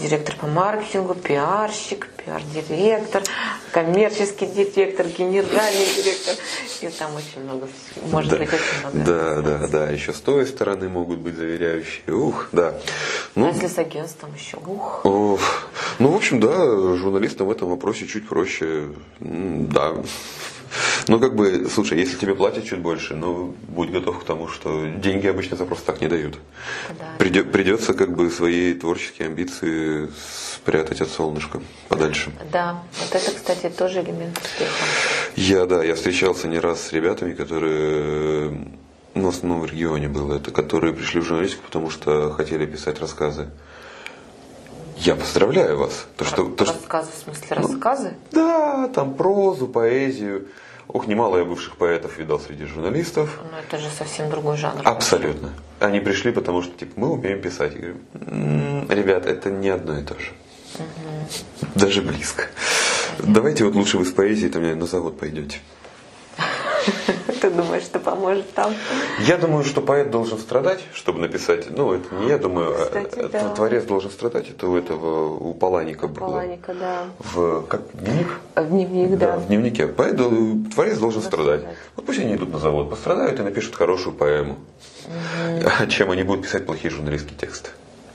директор 0.01 0.35
по 0.35 0.47
маркетингу, 0.47 1.15
пиарщик, 1.15 2.07
пиар-директор, 2.23 3.23
коммерческий 3.71 4.45
директор, 4.45 5.07
генеральный 5.07 5.85
директор. 5.95 6.35
И 6.81 6.87
там 6.89 7.15
очень 7.15 7.43
много, 7.43 7.67
может 8.11 8.31
да. 8.31 8.37
быть, 8.37 8.49
очень 8.49 8.79
много. 8.81 9.05
Да, 9.05 9.41
да, 9.41 9.67
да. 9.67 9.89
Еще 9.89 10.13
с 10.13 10.19
той 10.21 10.45
стороны 10.45 10.89
могут 10.89 11.19
быть 11.19 11.35
заверяющие. 11.35 12.13
Ух, 12.13 12.49
да. 12.51 12.75
Ну, 13.35 13.45
а 13.45 13.49
если 13.49 13.67
с 13.67 13.77
агентством 13.77 14.33
еще? 14.35 14.57
Ух. 14.57 15.05
Ух. 15.05 15.69
Ну, 15.99 16.11
в 16.11 16.15
общем, 16.15 16.39
да, 16.39 16.95
журналистам 16.97 17.47
в 17.47 17.51
этом 17.51 17.69
вопросе 17.69 18.07
чуть 18.07 18.27
проще. 18.27 18.89
Да. 19.19 19.93
Ну, 21.07 21.19
как 21.19 21.35
бы, 21.35 21.67
слушай, 21.73 21.99
если 21.99 22.17
тебе 22.17 22.35
платят 22.35 22.65
чуть 22.65 22.79
больше, 22.79 23.15
ну, 23.15 23.55
будь 23.67 23.91
готов 23.91 24.19
к 24.19 24.23
тому, 24.23 24.47
что 24.47 24.87
деньги 24.87 25.27
обычно 25.27 25.57
за 25.57 25.65
просто 25.65 25.85
так 25.91 26.01
не 26.01 26.07
дают. 26.07 26.37
Да. 26.89 27.05
Придет, 27.17 27.51
придется 27.51 27.93
как 27.93 28.15
бы 28.15 28.29
свои 28.29 28.73
творческие 28.73 29.27
амбиции 29.27 30.09
спрятать 30.55 31.01
от 31.01 31.09
солнышка 31.09 31.61
подальше. 31.89 32.31
Да, 32.51 32.83
вот 32.99 33.15
это, 33.15 33.31
кстати, 33.31 33.69
тоже 33.69 34.01
элемент 34.01 34.37
успеха. 34.37 34.71
Я, 35.35 35.65
да, 35.65 35.83
я 35.83 35.95
встречался 35.95 36.47
не 36.47 36.59
раз 36.59 36.81
с 36.87 36.93
ребятами, 36.93 37.33
которые 37.33 38.51
ну, 39.13 39.25
в 39.25 39.29
основном 39.29 39.61
в 39.61 39.65
регионе 39.65 40.07
было, 40.07 40.35
это 40.35 40.51
которые 40.51 40.93
пришли 40.93 41.19
в 41.21 41.25
журналистику, 41.25 41.63
потому 41.65 41.89
что 41.89 42.31
хотели 42.31 42.65
писать 42.65 42.99
рассказы. 42.99 43.49
Я 45.03 45.15
поздравляю 45.15 45.79
вас. 45.79 46.05
То, 46.15 46.25
что, 46.25 46.45
то, 46.45 46.65
рассказы, 46.65 47.09
в 47.11 47.23
смысле, 47.23 47.57
ну, 47.59 47.67
рассказы? 47.67 48.13
Да, 48.31 48.87
там 48.93 49.15
прозу, 49.15 49.67
поэзию. 49.67 50.47
Ох, 50.87 51.07
немало 51.07 51.37
я 51.39 51.45
бывших 51.45 51.77
поэтов 51.77 52.19
видал 52.19 52.39
среди 52.39 52.65
журналистов. 52.65 53.39
Но 53.51 53.57
это 53.57 53.79
же 53.79 53.89
совсем 53.89 54.29
другой 54.29 54.57
жанр. 54.57 54.81
Абсолютно. 54.83 55.53
Они 55.79 55.99
пришли, 56.01 56.31
потому 56.31 56.61
что, 56.61 56.77
типа, 56.77 56.91
мы 56.97 57.09
умеем 57.09 57.41
писать. 57.41 57.73
Я 57.73 57.79
говорю, 57.79 57.97
м-м, 58.13 58.91
ребят, 58.91 59.25
это 59.25 59.49
не 59.49 59.69
одно 59.69 59.97
и 59.97 60.03
то 60.03 60.13
же. 60.19 60.33
Угу. 60.75 61.69
Даже 61.75 62.03
близко. 62.03 62.43
Давайте 63.17 63.65
вот 63.65 63.73
лучше 63.73 63.97
вы 63.97 64.05
с 64.05 64.11
поэзией 64.11 64.51
там 64.51 64.77
на 64.77 64.85
завод 64.85 65.19
пойдете. 65.19 65.57
Ты 67.41 67.49
думаешь, 67.49 67.83
что 67.83 67.99
поможет 67.99 68.51
там? 68.53 68.73
Я 69.19 69.37
думаю, 69.37 69.63
что 69.63 69.81
поэт 69.81 70.11
должен 70.11 70.37
страдать, 70.37 70.79
чтобы 70.93 71.19
написать. 71.19 71.67
Ну, 71.69 71.93
это 71.93 72.13
не 72.15 72.29
я 72.29 72.37
думаю, 72.37 72.75
а 72.75 72.85
Кстати, 72.85 73.27
да. 73.31 73.49
творец 73.49 73.85
должен 73.85 74.11
страдать. 74.11 74.49
Это 74.49 74.67
у 74.67 74.75
этого 74.75 75.33
у 75.35 75.53
Паланика 75.53 76.07
было. 76.07 76.27
Паланика, 76.27 76.73
да. 76.73 77.03
В 77.19 77.61
как 77.63 77.81
дневник? 77.93 78.27
В 78.55 78.69
дневник, 78.69 79.17
да. 79.17 79.33
да. 79.33 79.37
В 79.37 79.47
дневнике. 79.47 79.87
Поэт, 79.87 80.17
творец 80.73 80.97
должен 80.97 81.21
страдать. 81.21 81.63
Вот 81.95 82.05
пусть 82.05 82.19
они 82.19 82.35
идут 82.35 82.51
на 82.51 82.59
завод, 82.59 82.89
пострадают 82.89 83.39
и 83.39 83.43
напишут 83.43 83.75
хорошую 83.75 84.15
поэму. 84.15 84.57
Угу. 85.05 85.87
Чем 85.89 86.11
они 86.11 86.23
будут 86.23 86.43
писать 86.45 86.65
плохие 86.65 86.91
журналистские 86.91 87.37
тексты? 87.37 87.69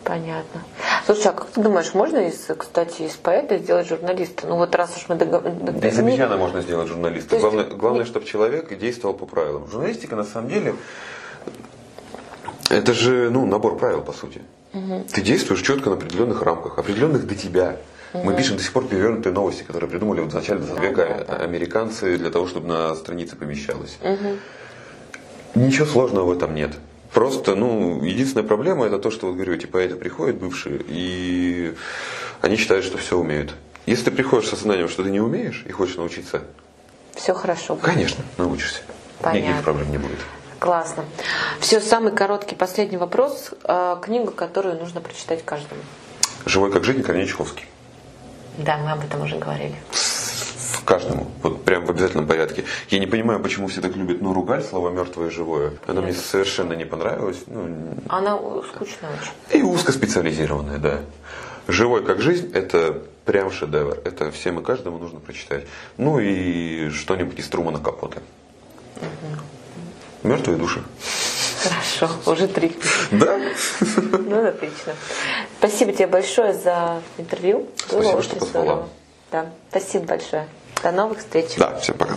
Понятно. 0.06 0.62
Слушай, 1.04 1.26
а 1.26 1.32
как 1.32 1.50
ты 1.50 1.60
думаешь, 1.60 1.92
можно, 1.92 2.18
из, 2.18 2.48
кстати, 2.56 3.02
из 3.02 3.14
поэта 3.14 3.58
сделать 3.58 3.88
журналиста? 3.88 4.46
Ну 4.46 4.56
вот 4.56 4.72
раз 4.76 4.96
уж 4.96 5.08
мы 5.08 5.16
договорились... 5.16 5.92
Из 5.92 5.98
обезьяна 5.98 6.36
можно 6.36 6.62
сделать 6.62 6.86
журналиста. 6.86 7.34
Есть... 7.34 7.42
Главное, 7.42 7.64
главное 7.64 8.04
чтобы 8.04 8.24
человек 8.24 8.76
действовал 8.78 9.14
по 9.14 9.26
правилам. 9.26 9.68
Журналистика, 9.68 10.14
на 10.14 10.22
самом 10.22 10.48
деле, 10.48 10.76
это 12.70 12.92
же 12.92 13.30
ну, 13.30 13.46
набор 13.46 13.76
правил, 13.78 14.00
по 14.02 14.12
сути. 14.12 14.42
Угу. 14.74 15.06
Ты 15.12 15.22
действуешь 15.22 15.62
четко 15.62 15.90
на 15.90 15.96
определенных 15.96 16.40
рамках, 16.42 16.78
определенных 16.78 17.26
до 17.26 17.34
тебя. 17.34 17.76
Угу. 18.14 18.22
Мы 18.22 18.36
пишем 18.36 18.58
до 18.58 18.62
сих 18.62 18.72
пор 18.72 18.86
перевернутые 18.86 19.32
новости, 19.32 19.64
которые 19.64 19.90
придумали 19.90 20.20
вот 20.20 20.30
в 20.30 20.34
начале 20.36 20.60
20 20.60 20.82
века 20.82 21.24
да, 21.26 21.36
да. 21.38 21.44
американцы 21.44 22.16
для 22.16 22.30
того, 22.30 22.46
чтобы 22.46 22.68
на 22.68 22.94
странице 22.94 23.34
помещалось. 23.34 23.98
Угу. 24.02 25.60
Ничего 25.62 25.86
сложного 25.86 26.26
в 26.26 26.30
этом 26.30 26.54
нет. 26.54 26.70
Просто, 27.16 27.54
ну, 27.54 28.04
единственная 28.04 28.46
проблема 28.46 28.84
это 28.84 28.98
то, 28.98 29.10
что, 29.10 29.28
вот 29.28 29.36
говорю, 29.36 29.54
эти 29.54 29.64
поэты 29.64 29.94
приходят 29.94 30.36
бывшие, 30.36 30.82
и 30.86 31.74
они 32.42 32.56
считают, 32.56 32.84
что 32.84 32.98
все 32.98 33.16
умеют. 33.16 33.54
Если 33.86 34.04
ты 34.04 34.10
приходишь 34.10 34.50
с 34.50 34.52
осознанием, 34.52 34.90
что 34.90 35.02
ты 35.02 35.08
не 35.08 35.20
умеешь 35.20 35.64
и 35.66 35.72
хочешь 35.72 35.96
научиться, 35.96 36.42
все 37.14 37.32
хорошо. 37.32 37.76
Конечно, 37.76 38.22
научишься. 38.36 38.82
Понятно. 39.22 39.46
Никаких 39.46 39.64
проблем 39.64 39.90
не 39.92 39.96
будет. 39.96 40.18
Классно. 40.58 41.06
Все, 41.58 41.80
самый 41.80 42.12
короткий 42.12 42.54
последний 42.54 42.98
вопрос. 42.98 43.48
Э, 43.64 43.96
книга, 44.02 44.30
которую 44.30 44.78
нужно 44.78 45.00
прочитать 45.00 45.42
каждому. 45.42 45.80
«Живой 46.44 46.70
как 46.70 46.84
жизнь» 46.84 47.02
Корней 47.02 47.26
Чеховский. 47.26 47.64
Да, 48.58 48.76
мы 48.76 48.92
об 48.92 49.02
этом 49.02 49.22
уже 49.22 49.38
говорили 49.38 49.76
каждому, 50.86 51.26
вот 51.42 51.64
прям 51.64 51.84
в 51.84 51.90
обязательном 51.90 52.26
порядке. 52.26 52.64
Я 52.88 52.98
не 52.98 53.06
понимаю, 53.06 53.40
почему 53.40 53.66
все 53.66 53.82
так 53.82 53.94
любят 53.96 54.22
ну 54.22 54.32
ругаль, 54.32 54.62
слово 54.62 54.90
мертвое 54.90 55.28
и 55.28 55.30
живое. 55.30 55.72
Она 55.86 56.00
Нет. 56.00 56.10
мне 56.10 56.14
совершенно 56.14 56.72
не 56.72 56.86
понравилась. 56.86 57.38
Ну, 57.46 57.94
Она 58.08 58.38
скучная 58.72 59.10
очень. 59.10 59.58
И 59.58 59.62
узкоспециализированная, 59.62 60.78
да. 60.78 61.00
Живой 61.68 62.04
как 62.04 62.20
жизнь– 62.20 62.52
это 62.54 63.02
прям 63.24 63.50
шедевр. 63.50 63.98
Это 64.04 64.30
всем 64.30 64.60
и 64.60 64.62
каждому 64.62 64.98
нужно 64.98 65.18
прочитать. 65.20 65.64
Ну 65.98 66.20
и 66.20 66.90
что-нибудь 66.90 67.38
из 67.38 67.48
Трумана 67.48 67.80
Капота. 67.80 68.22
Угу. 68.96 70.28
Мертвые 70.28 70.58
души. 70.58 70.82
Хорошо, 71.62 72.10
уже 72.30 72.46
три. 72.48 72.76
Да? 73.10 73.38
Ну, 73.80 74.46
отлично. 74.46 74.94
Спасибо 75.58 75.92
тебе 75.92 76.06
большое 76.06 76.54
за 76.54 77.02
интервью. 77.18 77.68
Было 77.90 78.02
Спасибо, 78.02 78.22
что 78.22 78.36
позвала. 78.36 78.88
Да, 79.32 79.50
спасибо 79.70 80.04
большое. 80.04 80.46
До 80.86 80.92
новых 80.92 81.18
встреч. 81.18 81.46
Да, 81.56 81.76
всем 81.80 81.98
пока. 81.98 82.16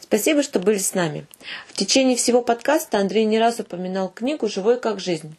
Спасибо, 0.00 0.42
что 0.42 0.58
были 0.58 0.78
с 0.78 0.94
нами. 0.94 1.26
В 1.68 1.74
течение 1.74 2.16
всего 2.16 2.42
подкаста 2.42 2.98
Андрей 2.98 3.24
не 3.24 3.38
раз 3.38 3.60
упоминал 3.60 4.08
книгу 4.08 4.48
«Живой 4.48 4.80
как 4.80 4.98
жизнь». 4.98 5.36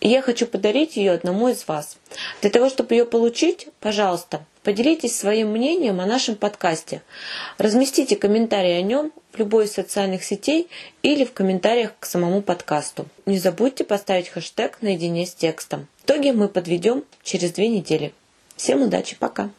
И 0.00 0.08
я 0.08 0.22
хочу 0.22 0.46
подарить 0.46 0.96
ее 0.96 1.12
одному 1.12 1.48
из 1.48 1.68
вас. 1.68 1.98
Для 2.40 2.48
того, 2.48 2.70
чтобы 2.70 2.94
ее 2.94 3.04
получить, 3.04 3.68
пожалуйста, 3.80 4.46
поделитесь 4.62 5.14
своим 5.14 5.50
мнением 5.50 6.00
о 6.00 6.06
нашем 6.06 6.36
подкасте. 6.36 7.02
Разместите 7.58 8.16
комментарий 8.16 8.78
о 8.78 8.80
нем 8.80 9.12
в 9.32 9.38
любой 9.38 9.66
из 9.66 9.72
социальных 9.72 10.24
сетей 10.24 10.70
или 11.02 11.26
в 11.26 11.34
комментариях 11.34 11.92
к 12.00 12.06
самому 12.06 12.40
подкасту. 12.40 13.04
Не 13.26 13.36
забудьте 13.36 13.84
поставить 13.84 14.30
хэштег 14.30 14.78
наедине 14.80 15.26
с 15.26 15.34
текстом. 15.34 15.86
В 15.98 16.04
итоге 16.06 16.32
мы 16.32 16.48
подведем 16.48 17.04
через 17.22 17.52
две 17.52 17.68
недели. 17.68 18.14
Всем 18.56 18.80
удачи, 18.80 19.16
пока! 19.20 19.50